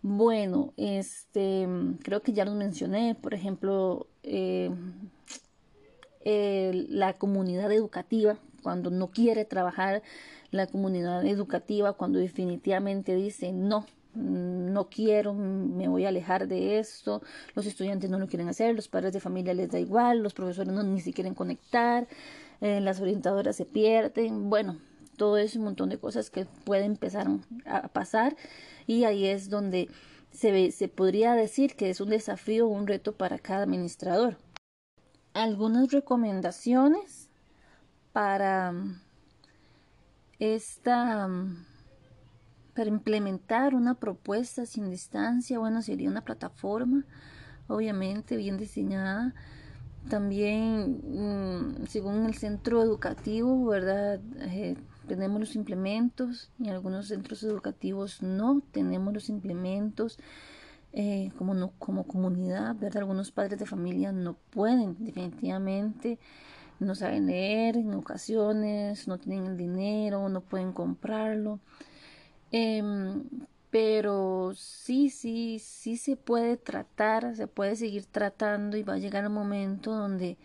Bueno, 0.03 0.75
este, 0.77 1.67
creo 2.03 2.23
que 2.23 2.35
ya 2.35 2.45
los 2.45 2.55
mencioné, 2.55 3.15
por 3.15 3.33
ejemplo, 3.33 4.07
eh, 4.23 4.71
la 6.89 7.15
comunidad 7.15 7.73
educativa, 7.73 8.39
cuando 8.63 8.91
no 8.91 9.11
quiere 9.11 9.45
trabajar 9.45 10.03
la 10.51 10.67
comunidad 10.67 11.25
educativa, 11.27 11.95
cuando 11.95 12.19
definitivamente 12.19 13.15
dice 13.15 13.53
no, 13.53 13.87
no 14.15 14.89
quiero, 14.89 15.35
me 15.35 15.89
voy 15.89 16.05
a 16.05 16.09
alejar 16.09 16.47
de 16.49 16.79
esto, 16.79 17.23
los 17.55 17.67
estudiantes 17.67 18.11
no 18.11 18.19
lo 18.19 18.27
quieren 18.29 18.49
hacer, 18.49 18.75
los 18.75 18.89
padres 18.89 19.13
de 19.13 19.21
familia 19.21 19.55
les 19.55 19.71
da 19.71 19.79
igual, 19.79 20.21
los 20.21 20.35
profesores 20.35 20.73
no 20.73 20.83
ni 20.83 21.01
siquiera 21.01 21.15
quieren 21.15 21.35
conectar, 21.35 22.07
eh, 22.61 22.81
las 22.81 23.01
orientadoras 23.01 23.57
se 23.57 23.65
pierden, 23.65 24.51
bueno, 24.51 24.79
todo 25.17 25.39
es 25.39 25.57
un 25.57 25.65
montón 25.65 25.89
de 25.89 25.99
cosas 25.99 26.31
que 26.31 26.47
pueden 26.65 26.93
empezar 26.93 27.27
a 27.67 27.89
pasar 27.89 28.37
y 28.87 29.05
ahí 29.05 29.27
es 29.27 29.49
donde 29.49 29.89
se, 30.33 30.73
se 30.73 30.89
podría 30.89 31.35
decir 31.35 31.77
que 31.77 31.91
es 31.91 32.01
un 32.01 32.11
desafío 32.11 32.67
un 32.67 32.87
reto 32.87 33.13
para 33.13 33.39
cada 33.39 33.63
administrador. 33.63 34.37
Algunas 35.33 35.91
recomendaciones 35.93 37.29
para 38.13 38.73
mm, 38.73 39.01
esta 40.39 41.29
mm, 41.29 41.67
para 42.75 42.89
implementar 42.89 43.75
una 43.75 43.95
propuesta 43.95 44.67
sin 44.67 44.91
distancia, 44.91 45.59
bueno, 45.59 45.81
sería 45.83 46.11
una 46.11 46.25
plataforma, 46.25 47.05
obviamente 47.69 48.37
bien 48.37 48.57
diseñada. 48.59 49.35
También, 50.09 51.01
mm, 51.03 51.87
según 51.87 52.27
el 52.27 52.35
centro 52.35 52.83
educativo, 52.83 53.67
¿verdad? 53.67 54.21
Eh, 54.41 54.77
tenemos 55.09 55.41
los 55.41 55.55
implementos 55.55 56.51
y 56.59 56.69
algunos 56.69 57.09
centros 57.09 57.43
educativos 57.43 58.23
no 58.23 58.63
tenemos 58.73 59.15
los 59.15 59.29
implementos 59.29 60.19
eh, 60.93 61.33
como, 61.39 61.55
no, 61.55 61.73
como 61.79 62.05
comunidad, 62.05 62.77
¿verdad? 62.77 62.99
Algunos 62.99 63.31
padres 63.31 63.59
de 63.59 63.67
familia 63.67 64.13
no 64.13 64.37
pueden 64.51 64.97
definitivamente, 65.01 66.19
no 66.79 66.95
saben 66.95 67.27
leer 67.27 67.77
en 67.77 67.95
ocasiones, 67.95 69.09
no 69.09 69.19
tienen 69.19 69.47
el 69.47 69.57
dinero, 69.57 70.29
no 70.29 70.41
pueden 70.41 70.73
comprarlo. 70.73 71.61
Em, 72.57 73.25
pero 73.71 74.53
sí, 74.55 75.11
sí, 75.11 75.59
sí 75.59 75.97
se 75.97 76.15
puede 76.15 76.57
tratar, 76.57 77.35
se 77.35 77.49
puede 77.49 77.75
seguir 77.75 78.07
tratando 78.07 78.77
y 78.77 78.85
va 78.85 78.95
a 78.95 78.99
llegar 78.99 79.27
un 79.27 79.35
momento 79.35 79.93
donde 79.93 80.37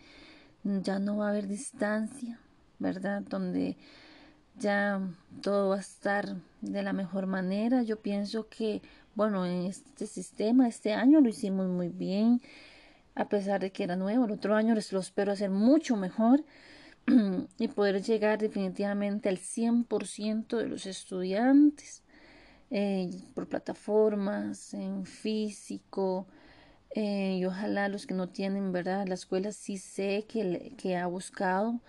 ya 0.64 0.98
no 0.98 1.18
va 1.18 1.28
a 1.28 1.30
haber 1.30 1.46
distancia, 1.46 2.40
¿verdad? 2.80 3.22
Donde 3.22 3.76
ya 4.58 5.00
todo 5.40 5.68
va 5.68 5.76
a 5.76 5.80
estar 5.80 6.34
de 6.62 6.82
la 6.82 6.92
mejor 6.92 7.28
manera. 7.28 7.84
Yo 7.84 8.00
pienso 8.00 8.48
que, 8.48 8.82
bueno, 9.14 9.46
en 9.46 9.66
este 9.66 10.08
sistema, 10.08 10.66
este 10.66 10.94
año 10.94 11.20
lo 11.20 11.28
hicimos 11.28 11.68
muy 11.68 11.90
bien, 11.90 12.40
a 13.14 13.28
pesar 13.28 13.60
de 13.60 13.70
que 13.70 13.84
era 13.84 13.94
nuevo. 13.94 14.24
El 14.24 14.32
otro 14.32 14.56
año 14.56 14.74
lo 14.74 14.98
espero 14.98 15.30
hacer 15.30 15.50
mucho 15.50 15.94
mejor 15.94 16.42
y 17.58 17.68
poder 17.68 18.02
llegar 18.02 18.38
definitivamente 18.38 19.28
al 19.28 19.38
100% 19.38 20.56
de 20.56 20.68
los 20.68 20.86
estudiantes 20.86 22.02
eh, 22.70 23.10
por 23.34 23.48
plataformas, 23.48 24.74
en 24.74 25.04
físico. 25.04 26.26
Eh, 26.94 27.38
y 27.38 27.44
ojalá 27.44 27.88
los 27.88 28.06
que 28.06 28.14
no 28.14 28.28
tienen, 28.28 28.72
¿verdad? 28.72 29.06
La 29.06 29.14
escuela 29.14 29.52
sí 29.52 29.76
sé 29.76 30.24
que, 30.28 30.74
que 30.76 30.96
ha 30.96 31.06
buscado 31.06 31.80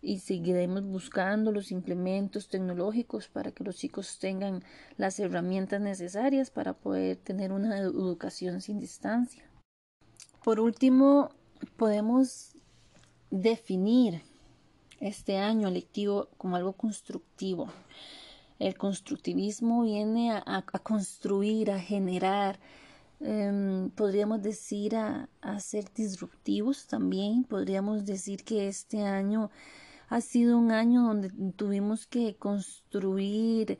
y 0.00 0.20
seguiremos 0.20 0.84
buscando 0.84 1.50
los 1.52 1.72
implementos 1.72 2.48
tecnológicos 2.48 3.28
para 3.28 3.50
que 3.52 3.64
los 3.64 3.76
chicos 3.76 4.18
tengan 4.18 4.62
las 4.96 5.18
herramientas 5.18 5.80
necesarias 5.80 6.50
para 6.50 6.74
poder 6.74 7.16
tener 7.16 7.52
una 7.52 7.78
educación 7.78 8.60
sin 8.60 8.78
distancia. 8.78 9.44
Por 10.44 10.60
último, 10.60 11.30
podemos 11.76 12.56
definir 13.30 14.22
este 15.00 15.38
año 15.38 15.70
lectivo 15.70 16.28
como 16.36 16.56
algo 16.56 16.72
constructivo. 16.72 17.68
El 18.58 18.76
constructivismo 18.76 19.82
viene 19.82 20.32
a, 20.32 20.62
construir, 20.82 21.70
a 21.70 21.78
generar, 21.78 22.58
em, 23.20 23.90
podríamos 23.90 24.42
decir 24.42 24.96
a, 24.96 25.28
a 25.40 25.60
ser 25.60 25.92
disruptivos 25.94 26.86
también. 26.86 27.44
Podríamos 27.44 28.04
decir 28.04 28.44
que 28.44 28.66
este 28.68 29.02
año 29.02 29.50
ha 30.08 30.20
sido 30.20 30.58
un 30.58 30.72
año 30.72 31.02
donde 31.02 31.30
tuvimos 31.52 32.06
que 32.06 32.34
construir 32.36 33.78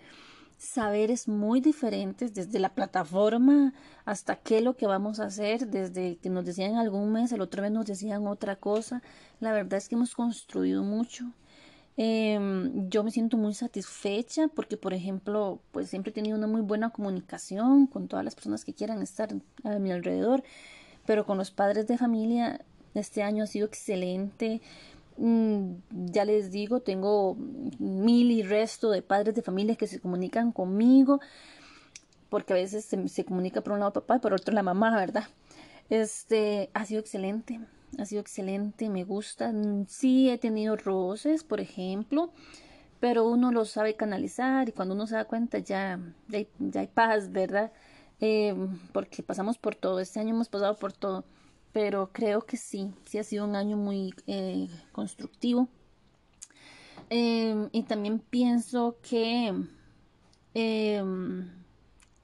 saberes 0.59 1.28
muy 1.28 1.61
diferentes 1.61 2.34
desde 2.34 2.59
la 2.59 2.74
plataforma 2.74 3.72
hasta 4.04 4.36
qué 4.36 4.59
es 4.59 4.64
lo 4.64 4.76
que 4.76 4.86
vamos 4.86 5.20
a 5.20 5.26
hacer, 5.26 5.68
desde 5.68 6.16
que 6.16 6.28
nos 6.30 6.44
decían 6.44 6.76
algún 6.76 7.12
mes, 7.12 7.32
el 7.32 7.40
otro 7.40 7.62
mes 7.62 7.70
nos 7.70 7.86
decían 7.86 8.26
otra 8.26 8.56
cosa. 8.56 9.02
La 9.40 9.52
verdad 9.52 9.78
es 9.78 9.88
que 9.88 9.94
hemos 9.94 10.14
construido 10.14 10.82
mucho. 10.82 11.32
Em, 11.96 12.88
yo 12.88 13.02
me 13.02 13.11
siento 13.11 13.36
muy 13.36 13.54
satisfecha 13.54 14.48
porque, 14.48 14.76
por 14.76 14.94
ejemplo, 14.94 15.61
pues 15.72 15.88
siempre 15.90 16.11
he 16.11 16.14
tenido 16.14 16.36
una 16.36 16.46
muy 16.46 16.61
buena 16.61 16.90
comunicación 16.90 17.86
con 17.86 18.09
todas 18.09 18.24
las 18.24 18.34
personas 18.34 18.64
que 18.64 18.74
quieran 18.74 19.02
estar 19.02 19.30
a 19.64 19.78
mi 19.78 19.90
alrededor, 19.92 20.42
pero 21.06 21.24
con 21.26 21.38
los 21.38 21.50
padres 21.50 21.86
de 21.86 21.98
familia 21.98 22.61
este 22.94 23.22
año 23.22 23.44
ha 23.44 23.46
sido 23.46 23.66
excelente. 23.66 24.61
Mm, 25.18 25.80
ya 26.12 26.24
les 26.24 26.52
digo, 26.52 26.80
tengo 26.80 27.36
mil 27.78 28.30
y 28.30 28.42
resto 28.42 28.90
de 28.90 29.02
padres 29.02 29.34
de 29.34 29.42
familia 29.42 29.74
que 29.74 29.88
se 29.88 30.00
comunican 30.00 30.52
conmigo, 30.52 31.20
porque 32.28 32.52
a 32.52 32.56
veces 32.56 32.84
se, 32.84 33.24
comunica 33.24 33.60
por 33.62 33.72
un 33.72 33.80
lado 33.80 33.92
papá 33.92 34.16
y 34.16 34.20
por 34.20 34.32
otro 34.32 34.54
la 34.54 34.62
mamá, 34.62 34.96
¿verdad? 34.96 35.24
Este 35.90 36.70
ha 36.74 36.84
sido 36.84 37.00
excelente, 37.00 37.60
ha 37.98 38.04
sido 38.04 38.20
excelente, 38.20 38.88
me 38.90 39.04
gusta. 39.04 39.52
Sí 39.88 40.30
he 40.30 40.38
tenido 40.38 40.76
roces, 40.76 41.42
por 41.42 41.60
ejemplo, 41.60 42.32
pero 43.00 43.26
uno 43.28 43.50
lo 43.52 43.64
sabe 43.64 43.96
canalizar 43.96 44.68
y 44.68 44.72
cuando 44.72 44.94
uno 44.94 45.06
se 45.08 45.16
da 45.16 45.24
cuenta 45.24 45.58
ya, 45.58 45.98
ya, 46.28 46.80
hay, 46.80 46.86
paz, 46.88 47.32
¿verdad? 47.32 47.72
Eh, 48.20 48.54
porque 48.92 49.22
pasamos 49.24 49.58
por 49.58 49.74
todo, 49.74 50.00
este 50.00 50.20
año 50.20 50.30
hemos 50.30 50.48
pasado 50.48 50.76
por 50.76 50.92
todo 50.92 51.24
pero 51.72 52.10
creo 52.12 52.42
que 52.42 52.56
sí, 52.56 52.92
sí 53.04 53.18
ha 53.18 53.24
sido 53.24 53.44
un 53.44 53.56
año 53.56 53.76
muy 53.76 54.14
eh, 54.26 54.68
constructivo. 54.92 55.68
Em, 57.10 57.68
y 57.72 57.84
también 57.84 58.18
pienso 58.18 58.96
que 59.02 59.54
em, 60.54 61.48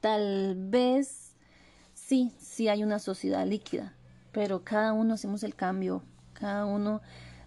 tal 0.01 0.57
vez 0.57 1.37
sí, 1.95 2.33
sí 2.39 2.69
hay 2.69 2.83
una 2.83 2.99
sociedad 2.99 3.47
líquida, 3.47 3.95
pero 4.33 4.65
cada 4.65 4.93
uno 4.93 5.15
hacemos 5.15 5.43
el 5.43 5.55
cambio, 5.55 6.03
cada 6.35 6.67
uno 6.67 7.01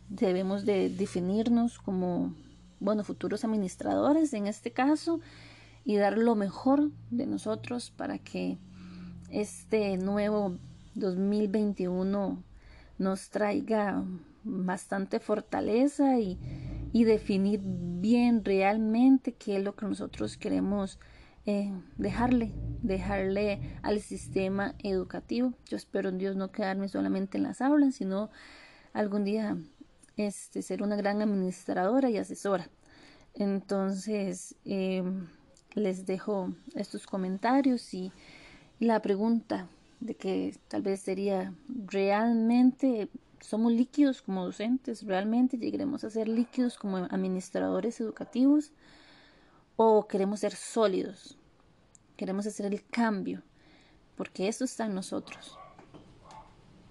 debemos 0.10 0.66
de 0.66 0.90
definirnos 0.90 1.78
como, 1.80 2.34
bueno, 2.80 3.04
futuros 3.04 3.44
administradores 3.44 4.34
en 4.34 4.48
este 4.48 4.72
caso 4.72 5.20
y 5.86 5.98
dar 5.98 6.18
lo 6.18 6.36
mejor 6.36 6.90
de 7.12 7.28
nosotros 7.28 7.92
para 7.96 8.18
que 8.18 8.58
este 9.30 9.98
nuevo 9.98 10.58
2021 11.00 12.44
nos 12.98 13.30
traiga 13.30 14.04
bastante 14.44 15.20
fortaleza 15.20 16.20
y, 16.20 16.38
definir 16.94 17.62
bien 17.64 18.44
realmente 18.44 19.34
qué 19.34 19.58
es 19.58 19.64
lo 19.64 19.76
que 19.76 19.86
nosotros 19.86 20.36
queremos 20.36 21.00
eh, 21.46 21.72
dejarle, 21.96 22.52
dejarle 22.82 23.60
al 23.84 24.00
sistema 24.00 24.74
educativo. 24.80 25.54
Yo 25.68 25.78
espero 25.78 26.10
en 26.10 26.18
Dios 26.18 26.36
no 26.36 26.52
quedarme 26.52 26.88
solamente 26.88 27.38
en 27.38 27.44
las 27.44 27.62
aulas, 27.62 27.94
sino 27.94 28.32
algún 28.94 29.26
día 29.26 29.58
este, 30.18 30.64
ser 30.64 30.82
una 30.82 30.96
gran 30.96 31.22
administradora 31.22 32.10
y 32.10 32.18
asesora. 32.18 32.68
Entonces, 33.36 34.56
eh, 34.66 35.04
les 35.76 36.08
dejo 36.08 36.52
estos 36.74 37.06
comentarios 37.06 37.94
y 37.94 38.12
la 38.80 39.04
pregunta, 39.04 39.68
de 40.00 40.16
que 40.16 40.56
tal 40.68 40.82
vez 40.82 41.02
sería 41.02 41.54
realmente 41.68 43.10
somos 43.40 43.72
líquidos 43.72 44.22
como 44.22 44.46
docentes, 44.46 45.04
realmente 45.04 45.58
llegaremos 45.58 46.04
a 46.04 46.10
ser 46.10 46.28
líquidos 46.28 46.78
como 46.78 46.98
administradores 46.98 48.00
educativos 48.02 48.72
o 49.76 50.08
queremos 50.08 50.40
ser 50.40 50.56
sólidos, 50.56 51.38
queremos 52.16 52.48
hacer 52.48 52.66
el 52.66 52.84
cambio 52.86 53.44
porque 54.16 54.48
eso 54.48 54.66
está 54.66 54.86
en 54.86 54.96
nosotros. 54.96 55.58